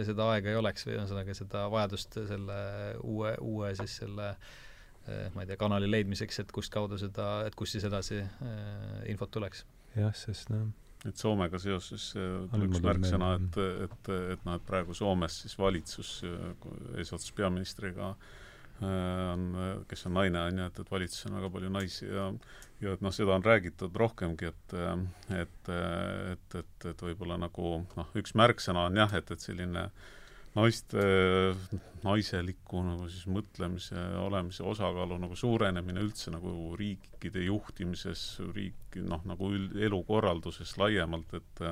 [0.06, 2.60] seda aega ei oleks või ühesõnaga seda vajadust selle
[3.02, 7.58] uue, uue siis selle eh, ma ei tea, kanali leidmiseks, et kust kaudu seda, et
[7.58, 9.66] kust siis edasi äh, infot tuleks.
[9.98, 10.70] jah, sest noh
[11.08, 16.20] et Soomega seoses üks märksõna, et, et, et noh, et praegu Soomes siis valitsus
[16.98, 18.14] eesotsas peaministriga
[18.80, 19.46] on,
[19.88, 22.30] kes on naine, on ju, et, et valitsuses on väga palju naisi ja
[22.80, 24.76] ja et noh, seda on räägitud rohkemgi, et
[25.36, 30.08] et, et, et, et võib-olla nagu noh, üks märksõna on jah, et, et selline äh,
[30.56, 31.04] naiste
[32.04, 38.22] naiseliku nagu siis mõtlemise, olemise osakaalu nagu suurenemine üldse nagu riikide juhtimises,
[38.54, 41.66] riiki noh, nagu üld, elukorralduses laiemalt, et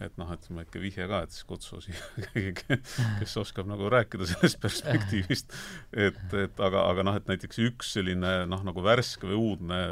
[0.00, 2.78] et noh, ma ikka vihje ka, et siis kutsu siia keegi,
[3.20, 5.52] kes oskab nagu rääkida sellest perspektiivist,
[5.92, 9.82] et, et aga, aga noh, et näiteks üks selline noh, nagu värske või uudne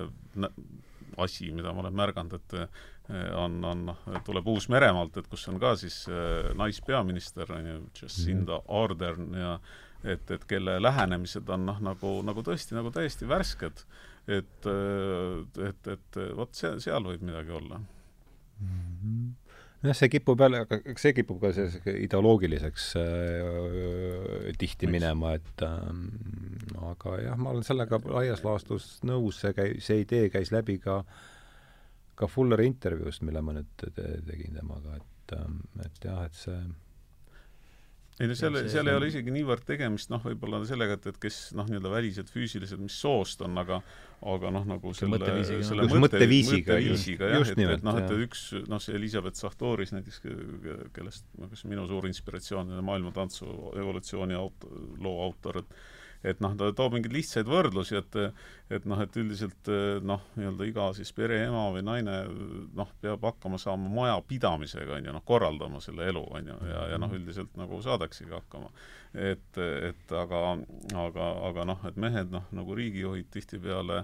[1.21, 2.57] asi, mida ma olen märganud, et
[3.09, 8.59] on, on noh, tuleb Uus-Meremaalt, et kus on ka siis äh, naispeaminister, on ju, Jacinda
[8.61, 8.75] mm.
[8.83, 9.55] Ardern ja
[10.05, 13.85] et, et kelle lähenemised on noh, nagu, nagu tõesti nagu täiesti värsked.
[14.29, 14.67] et,
[15.65, 18.81] et, et vot see, seal võib midagi olla mm.
[19.03, 19.29] -hmm
[19.79, 24.93] jah, see kipub jälle, aga see kipub ka selliseks ideoloogiliseks äh, tihti Miks?
[24.93, 30.29] minema, et äh, aga jah, ma olen sellega laias laastus nõus, see käi-, see idee
[30.35, 31.38] käis läbi ka äh,
[32.19, 33.91] ka Fulleri intervjuust, mille ma nüüd te
[34.27, 36.59] tegin temaga, et, ähm, et jah, et see
[38.19, 41.37] ei no seal, seal ei ole isegi niivõrd tegemist noh, võib-olla sellega, et, et kes
[41.55, 43.79] noh, nii-öelda välised füüsilised, mis soost on, aga
[44.27, 48.43] aga noh, nagu selle mõtteviisiga, selle mõtte, mõtteviisiga, mõtteviisiga jah, et, et noh, et üks
[48.67, 50.19] noh, see Elizabeth Sartoris näiteks,
[50.97, 53.47] kellest, kes minu suur inspiratsioon, maailmatantsu
[53.79, 54.73] evolutsiooni auto,
[55.05, 55.79] loo autor, et
[56.27, 58.19] et noh, ta toob mingeid lihtsaid võrdlusi, et
[58.69, 59.71] et noh, et üldiselt
[60.05, 62.19] noh, nii-öelda iga siis pereema või naine
[62.77, 66.99] noh, peab hakkama saama majapidamisega, on ju, noh, korraldama selle elu, on ju, ja, ja
[67.01, 68.69] noh, üldiselt nagu saadaksegi hakkama.
[69.15, 69.57] et,
[69.89, 70.43] et aga,
[71.01, 74.03] aga, aga noh, et mehed noh, nagu riigijuhid tihtipeale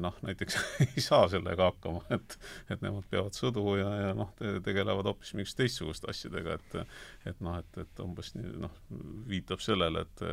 [0.00, 0.56] noh, näiteks
[0.86, 2.38] ei saa sellega hakkama, et
[2.72, 7.44] et nemad peavad sõdu ja, ja noh te, tegelevad hoopis mingisuguste teistsuguste asjadega, et et
[7.44, 8.80] noh, et, et umbes nii noh,
[9.28, 10.24] viitab sellele, et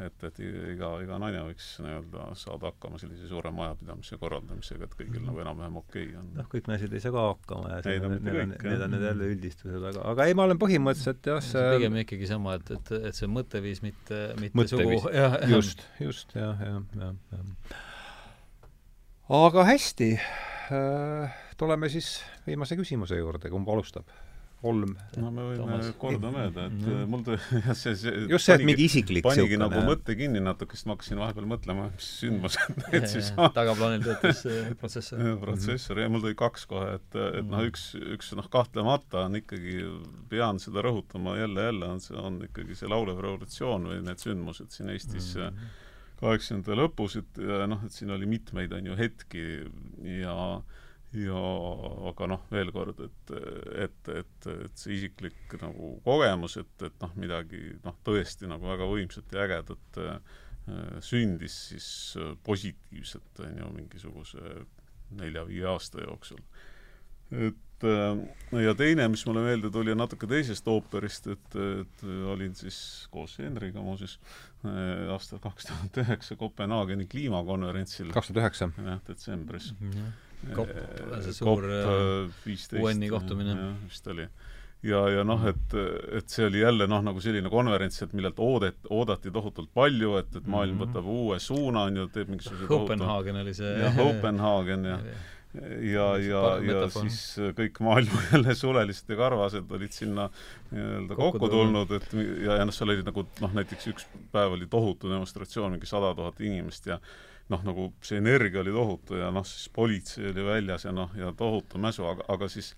[0.00, 5.20] et, et iga, iga naine võiks nii-öelda saada hakkama sellise suure majapidamise korraldamisega, et kõigil
[5.20, 5.28] -hmm.
[5.30, 6.32] nagu enam-vähem okei okay on.
[6.38, 9.06] noh, kõik naised ei saa ka hakkama ja see, need, need on, need on need
[9.08, 12.92] jälle üldistused, aga, aga ei, ma olen põhimõtteliselt jah, see pigem ikkagi sama, et, et,
[13.10, 15.06] et see mõtteviis, mitte, mitte mõtteviis.
[15.06, 15.14] sugu.
[15.54, 17.78] just, just, jah, jah, jah, jah.
[19.44, 22.16] aga hästi äh,, tuleme siis
[22.48, 24.10] viimase küsimuse juurde, kumb alustab?
[24.64, 24.94] Kolm.
[25.20, 25.90] no me võime Toomas.
[26.00, 27.04] kordamööda, et mm.
[27.12, 29.86] mul tuli jah, see, see just see, et mingi isiklik panigi nagu jah.
[29.88, 33.52] mõtte kinni natuke, sest ma hakkasin vahepeal mõtlema, mis sündmused need siis on.
[33.56, 34.42] tagaplaanil töötas
[34.80, 35.24] protsessor.
[35.42, 39.80] protsessor ja mul tuli kaks kohe, et, et noh, üks, üks noh, kahtlemata on ikkagi,
[40.32, 44.72] pean seda rõhutama jälle, jälle on see, on ikkagi see laulev revolutsioon või need sündmused
[44.74, 45.66] siin Eestis mm.
[46.22, 49.44] kaheksakümnendate lõpus, et noh, et siin oli mitmeid, on ju, hetki
[50.22, 50.38] ja
[51.14, 51.40] ja
[52.10, 53.34] aga noh, veel kord, et,
[53.84, 58.88] et, et, et see isiklik nagu kogemus, et, et noh, midagi noh, tõesti nagu väga
[58.90, 60.40] võimsat ja ägedat äh,
[61.04, 61.88] sündis siis
[62.46, 64.64] positiivselt, on ju, mingisuguse
[65.14, 66.40] nelja-viie aasta jooksul.
[67.30, 72.58] et äh, ja teine, mis mulle meelde tuli, on natuke teisest ooperist, et, et olin
[72.58, 72.78] siis
[73.14, 74.18] koos Henriga muuseas
[74.66, 78.10] äh, aastal kaks tuhat üheksa Kopenhaageni kliimakonverentsil.
[78.16, 78.72] kaks tuhat üheksa?
[78.82, 79.90] jah, detsembris mm.
[79.90, 80.23] -hmm
[80.54, 80.72] COP,
[81.24, 81.68] see suur
[82.80, 83.56] UN-i kohtumine.
[83.88, 84.26] vist oli.
[84.84, 85.76] ja, ja noh, et,
[86.18, 90.32] et see oli jälle noh, nagu selline konverents, et millelt oodet-, oodati tohutult palju, et,
[90.36, 90.86] et maailm mhm.
[90.86, 94.98] võtab uue suuna, on ju, teeb mingisuguse Copenhagen oli see jah, Copenhagen ja
[95.80, 97.18] ja, ja, ja siis
[97.56, 100.26] kõik maailma jälle sulelised ja karvased olid sinna
[100.72, 104.56] nii-öelda kokku, kokku tulnud, et ja, ja noh, seal oli nagu noh, näiteks üks päev
[104.56, 106.98] oli tohutu demonstratsioon, mingi sada tuhat inimest ja
[107.52, 111.32] noh, nagu see energia oli tohutu ja noh, siis politsei oli väljas ja noh, ja
[111.36, 112.72] tohutu mäsu, aga, aga siis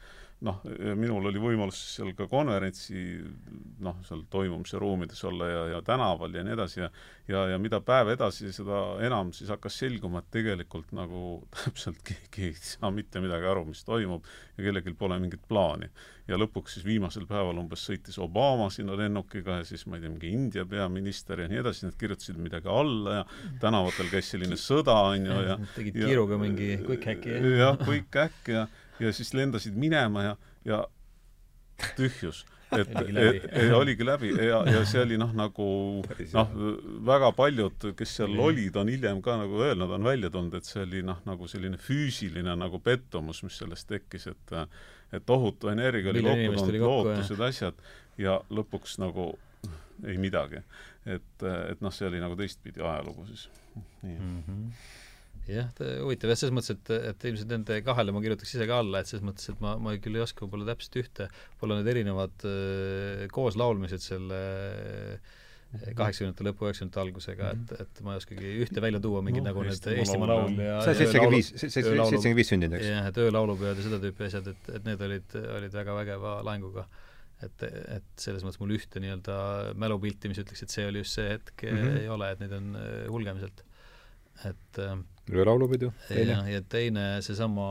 [0.44, 0.60] noh,
[0.98, 3.02] minul oli võimalus seal ka konverentsi
[3.84, 6.90] noh, seal toimumise ruumides olla ja, ja tänaval ja nii edasi ja
[7.28, 11.22] ja, ja mida päev edasi, seda enam siis hakkas selguma, et tegelikult nagu
[11.56, 14.26] täpselt keegi ei saa mitte midagi aru, mis toimub
[14.56, 15.90] ja kellelgi pole mingit plaani.
[16.26, 20.10] ja lõpuks siis viimasel päeval umbes sõitis Obama sinna lennukiga ja siis ma ei tea,
[20.10, 23.26] mingi India peaminister ja nii edasi, nad kirjutasid midagi alla ja
[23.62, 27.38] tänavatel käis selline sõda, on ju, ja tegid kiiruga mingi quick hack'i.
[27.56, 28.66] jah, quick hack ja ja
[29.12, 30.84] siis lendasid minema ja, ja
[31.96, 32.44] tühjus.
[32.76, 34.32] Et, et, et oligi läbi.
[34.42, 35.66] Ja, ja see oli noh, nagu
[36.02, 36.48] noh,
[37.06, 40.82] väga paljud, kes seal olid, on hiljem ka nagu öelnud, on välja tulnud, et see
[40.82, 44.56] oli noh, nagu selline füüsiline nagu pettumus, mis sellest tekkis, et
[45.14, 47.78] et tohutu energia oli kokku tulnud, lootused, asjad,
[48.18, 49.30] ja lõpuks nagu
[50.02, 50.66] ei midagi.
[51.06, 53.48] et, et noh, see oli nagu teistpidi ajalugu siis.
[54.02, 54.18] nii.
[54.18, 54.42] Mm.
[54.42, 54.70] -hmm
[55.50, 55.70] jah,
[56.02, 59.10] huvitav jah, selles mõttes, et, et ilmselt nende kahele ma kirjutaks ise ka alla, et
[59.10, 63.26] selles mõttes, et ma, ma küll ei oska võib-olla täpselt ühte, võib-olla need erinevad äh,
[63.34, 64.40] kooslaulmised selle
[65.76, 67.80] kaheksakümnendate lõpu, üheksakümnendate algusega mm, -hmm.
[67.80, 70.76] et, et ma ei oskagi ühte välja tuua, mingid no, nagu need Eestimaa laul ja
[70.86, 72.86] see seitsekümmend viis, seitsekümmend viis sündinud, eks?
[72.92, 76.86] jah, et öölaulupeod ja seda tüüpi asjad, et, et need olid, olid väga vägeva laenguga.
[77.44, 77.66] et,
[77.98, 79.36] et selles mõttes mul ühte nii-öelda
[79.76, 81.98] mälupilti, mis ütleks, et see oli just see hetk mm, -hmm.
[82.04, 83.64] ei ole, et neid on äh, hulgemiselt.
[84.44, 84.82] et
[85.32, 86.36] äh, laulupidu, teine.
[86.50, 87.66] ja teine seesama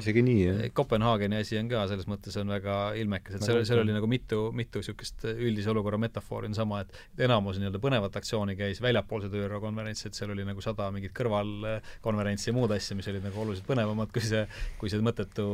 [0.00, 0.60] isegi nii, jah?
[0.76, 4.48] Kopenhaageni asi on ka selles mõttes on väga ilmekas, et seal, seal oli nagu mitu,
[4.56, 9.42] mitu niisugust üldise olukorra metafoori on sama, et enamus nii-öelda põnevat aktsiooni käis väljapool seda
[9.44, 13.44] ÜRO konverentsi, et seal oli nagu sada mingit kõrvalkonverentsi ja muud asja, mis olid nagu
[13.44, 14.44] oluliselt põnevamad kui see,
[14.80, 15.46] kui see mõttetu,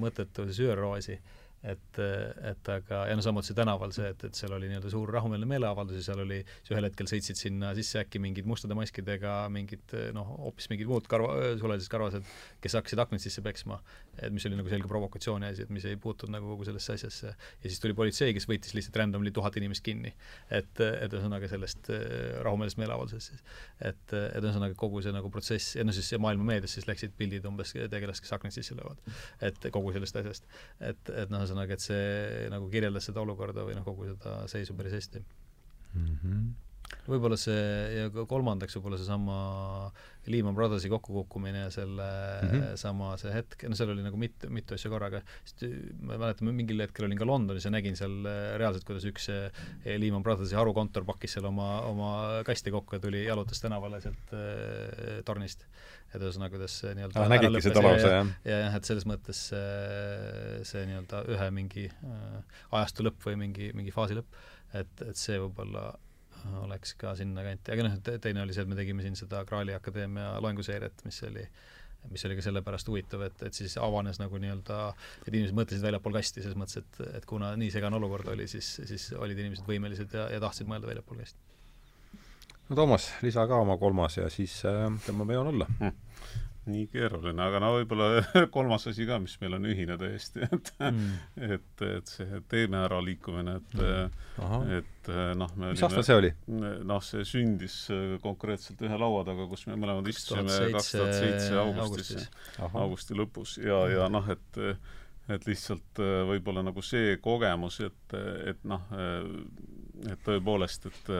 [0.00, 1.18] mõttetu siis ÜRO asi
[1.62, 1.98] et,
[2.50, 6.00] et aga, ja no samuti tänaval see, et, et seal oli nii-öelda suur rahumeelne meeleavaldus
[6.00, 10.32] ja seal oli, siis ühel hetkel sõitsid sinna sisse äkki mingid mustade maskidega mingid noh,
[10.42, 12.26] hoopis mingid muud karva, sulelised karvased,
[12.64, 13.78] kes hakkasid aknaid sisse peksma.
[14.18, 17.30] et mis oli nagu selge provokatsiooni asi, et mis ei puutunud nagu kogu sellesse asjasse.
[17.36, 20.12] ja siis tuli politsei, kes võttis lihtsalt randomly tuhat inimest kinni.
[20.50, 23.46] et, et ühesõnaga sellest äh, rahumeelsest meeleavaldusest siis.
[23.78, 27.46] et, et ühesõnaga kogu see nagu protsess, ja no siis maailma meedias siis läksid pildid
[27.46, 28.98] umbes tegelast, kes aknaid sisse löövad.
[29.40, 30.50] et kogu sellest asjast.
[30.80, 34.76] et, et noh, ühesõnaga, et see nagu kirjeldas seda olukorda või noh, kogu seda seisu
[34.78, 36.16] päris hästi mm.
[36.22, 36.52] -hmm.
[37.08, 37.62] Võib-olla see
[37.96, 39.36] ja kolmandaks võib-olla seesama
[40.30, 42.76] Lehman Brothersi kokkukukkumine ja selle mm -hmm.
[42.78, 45.64] sama see hetk, no seal oli nagu mitu, mitu asja korraga, sest
[46.00, 49.64] ma mäletan, mingil hetkel olin ka Londonis ja nägin seal äh, reaalselt, kuidas üks äh,
[49.98, 52.12] Lehman Brothersi harukontor pakkis seal oma, oma
[52.46, 55.66] kasti kokku ja tuli, jalutas tänavale sealt äh, tornist
[56.12, 58.30] et ühesõnaga, kuidas see nii-öelda ah, nägidki seda lausa, jah?
[58.46, 63.70] ja jah, et selles mõttes see, see nii-öelda ühe mingi äh, ajastu lõpp või mingi,
[63.76, 64.40] mingi faasi lõpp,
[64.76, 65.88] et, et see võib-olla
[66.62, 69.74] oleks ka sinna kanti, aga noh, teine oli see, et me tegime siin seda Graali
[69.76, 71.46] Akadeemia loenguseeriat, mis oli
[72.10, 74.78] mis oli ka sellepärast huvitav, et, et siis avanes nagu nii-öelda,
[75.22, 78.72] et inimesed mõtlesid väljapool kasti, selles mõttes, et, et kuna nii segane olukord oli, siis,
[78.88, 81.38] siis olid inimesed võimelised ja, ja tahtsid mõelda väljapool kasti.
[82.70, 85.94] No Toomas, lisa ka oma kolmas ja siis äh, tõmbame joon alla hm
[86.70, 88.22] nii keeruline, aga no võib-olla
[88.54, 91.12] kolmas asi ka, mis meil on ühine täiesti, et mm.
[91.56, 94.72] et, et see teeme ära liikumine, et mm.
[94.78, 96.32] et noh, me mis aastal see oli?
[96.46, 101.62] noh, see sündis äh, konkreetselt ühe laua taga, kus me mõlemad istusime kaks tuhat seitse
[101.62, 102.28] augustis,
[102.70, 104.60] augusti lõpus ja, ja noh, et
[105.30, 108.14] et lihtsalt võib-olla nagu see kogemus, et,
[108.50, 108.82] et noh,
[110.10, 111.12] et tõepoolest, et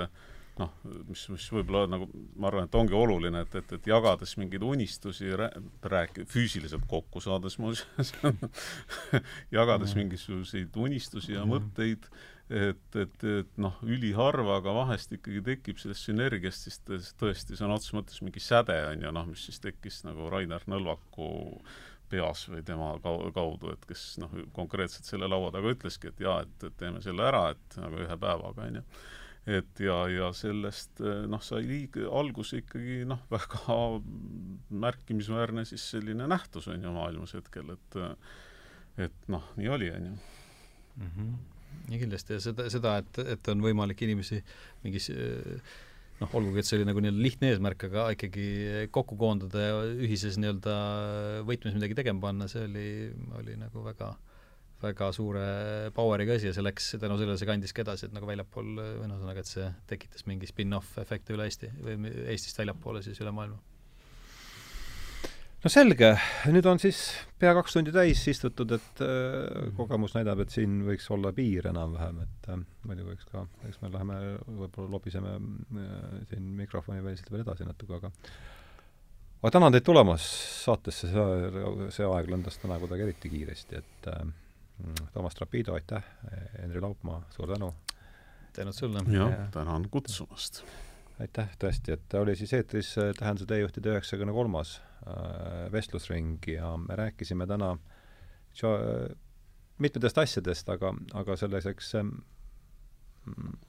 [0.61, 0.73] noh,
[1.09, 5.31] mis, mis võib-olla nagu ma arvan, et ongi oluline, et, et, et jagades mingeid unistusi,
[5.33, 8.13] rääk-, füüsiliselt kokku saades muuseas
[9.57, 10.03] jagades mm.
[10.03, 11.55] mingisuguseid unistusi ja mm.
[11.55, 12.11] mõtteid,
[12.53, 16.83] et, et, et noh, üliharva, aga vahest ikkagi tekib sellest sünergiast siis
[17.21, 21.31] tõesti sõna otseses mõttes mingi säde, on ju, noh, mis siis tekkis nagu Rainer Nõlvaku
[22.13, 26.69] peas või tema kaudu, et kes noh, konkreetselt selle laua taga ütleski, et jaa, et,
[26.69, 28.87] et teeme selle ära, et nagu ühe päevaga, on ju
[29.49, 33.79] et ja, ja sellest eh, noh, sai liig-, alguse ikkagi noh, väga
[34.85, 38.03] märkimisväärne siis selline nähtus on ju maailmas hetkel, et
[39.03, 41.09] et noh, nii oli, on ju mm.
[41.09, 41.33] -hmm.
[41.95, 44.43] ja kindlasti ja seda, seda, et, et on võimalik inimesi
[44.85, 45.11] mingis
[46.21, 48.47] noh, olgugi, et see oli nagu nii-öelda lihtne eesmärk, aga ikkagi
[48.95, 50.77] kokku koondada ja ühises nii-öelda
[51.49, 52.91] võtmes midagi tegema panna, see oli,
[53.41, 54.32] oli nagu väga äh,
[54.83, 55.43] väga suure
[55.97, 59.19] power'iga asi ja see läks, tänu sellele see kandiski edasi, et nagu väljapool, või noh,
[59.19, 63.59] ühesõnaga, et see tekitas mingi spin-off efekti üle Eesti või Eestist väljapoole siis üle maailma.
[65.63, 66.13] no selge,
[66.51, 67.03] nüüd on siis
[67.39, 72.25] pea kaks tundi täis istutud, et äh, kogemus näidab, et siin võiks olla piir enam-vähem,
[72.27, 77.47] et äh, muidu võiks ka, eks me läheme, võib-olla lobiseme äh, siin mikrofoni väliselt veel
[77.47, 78.13] edasi natuke, aga
[79.43, 80.27] aga tänan teid tulemast
[80.63, 84.29] saatesse, see, see aeg lendas täna kuidagi eriti kiiresti, et äh,
[85.13, 86.05] Toomas Trapido, aitäh,
[86.59, 87.75] Henri Laupmaa, suur tänu!
[88.53, 89.05] tänud sulle!
[89.13, 90.63] jah, tänan kutsumast!
[91.23, 94.77] aitäh tõesti, et oli siis eetris äh, Tähenduse teejuhtide üheksakümne kolmas
[95.07, 98.79] äh, vestlusring ja me rääkisime täna äh,
[99.83, 102.17] mitmetest asjadest, aga, aga selliseks ähm,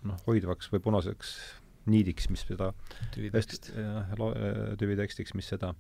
[0.08, 1.36] noh, hoidvaks või punaseks
[1.90, 2.72] niidiks, mis seda
[3.12, 3.74] tüvitekst.
[4.80, 5.74] tüvitekstiks, mis seda,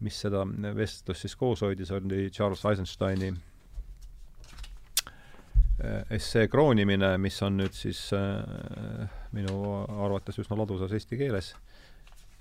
[0.00, 0.44] mis seda
[0.76, 3.32] vestlust siis koos hoidis, oli Charles Eisensteini
[6.10, 9.56] essee kroonimine, mis on nüüd siis äh, minu
[10.04, 11.54] arvates üsna ladusas eesti keeles.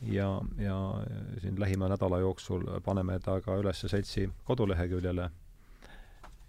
[0.01, 0.75] Ja, ja
[1.41, 5.29] siin lähima nädala jooksul paneme ta ka üles seltsi koduleheküljele.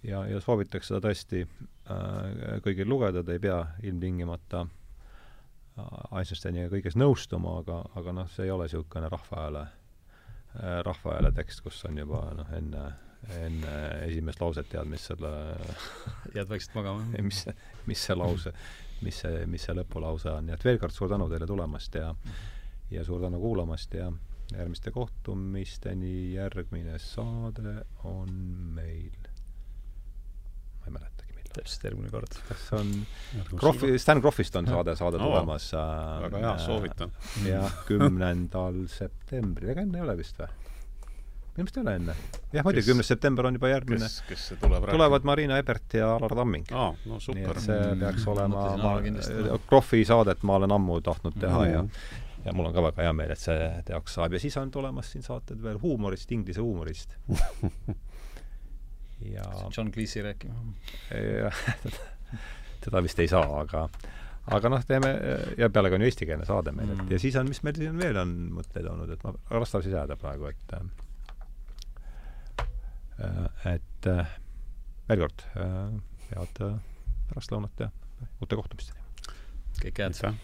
[0.03, 6.97] Ja, ja soovitaks seda tõesti äh, kõigil lugeda, te ei pea ilmtingimata äh, Eisensteiniga kõiges
[6.99, 9.63] nõustuma, aga, aga noh, see ei ole niisugune rahvahääle,
[10.57, 12.89] äh, rahvahääle tekst, kus on juba noh, enne,
[13.31, 13.75] enne
[14.09, 15.31] esimest lauset tead, mis selle
[16.37, 17.07] jääd vaikselt magama?
[17.29, 17.45] mis,
[17.87, 18.55] mis see lause,
[19.03, 22.13] mis see, mis see lõpulause on, nii et veel kord suur tänu teile tulemast ja
[22.93, 24.11] ja suur tänu kuulamast ja
[24.53, 28.33] järgmiste kohtumisteni, järgmine saade on
[28.77, 29.31] meil,
[30.81, 31.23] ma ei mäleta
[31.57, 32.37] täpselt järgmine kord.
[32.49, 32.93] kas on
[33.51, 36.23] Krohvi, Stan Krohvist on saade, saade oh, tulemas äh,.
[36.27, 37.15] väga hea, soovitan.
[37.47, 40.49] jah, kümnendal septembril, ega enne ei ole vist või?
[41.53, 42.15] Minu meelest ei ole enne.
[42.53, 44.07] jah, muidugi, kümnes september on juba järgmine.
[44.09, 44.97] kes, kes see tuleb rääkima?
[44.97, 46.67] tulevad Marina Ebert ja Alar Tamming.
[46.73, 47.41] aa, no super.
[47.41, 48.93] nii et see peaks mm, olema, ma,
[49.69, 51.73] Krohvi saadet ma olen ammu tahtnud teha mm.
[51.73, 51.81] ja
[52.45, 55.07] ja mul on ka väga hea meel, et see teoks saab ja siis on tulemas
[55.13, 57.11] siin saated veel huumorist, inglise huumorist
[59.35, 59.45] ja
[59.77, 60.55] John Cleese rääkima.
[62.83, 63.89] teda vist ei saa, aga
[64.51, 65.13] aga noh, teeme,
[65.59, 67.99] ja pealegi on ju eestikeelne saade meil mm., et ja siis on, mis meil siin
[67.99, 70.75] veel on mõtteid olnud, et ma, las ta siis jääda praegu, et
[73.23, 74.25] Äh, et äh,
[75.09, 75.93] veel kord, äh,
[76.33, 76.63] head
[77.31, 77.93] pärastlõunat ja
[78.43, 78.99] uute kohtumisteni!
[79.83, 80.35] kõike head!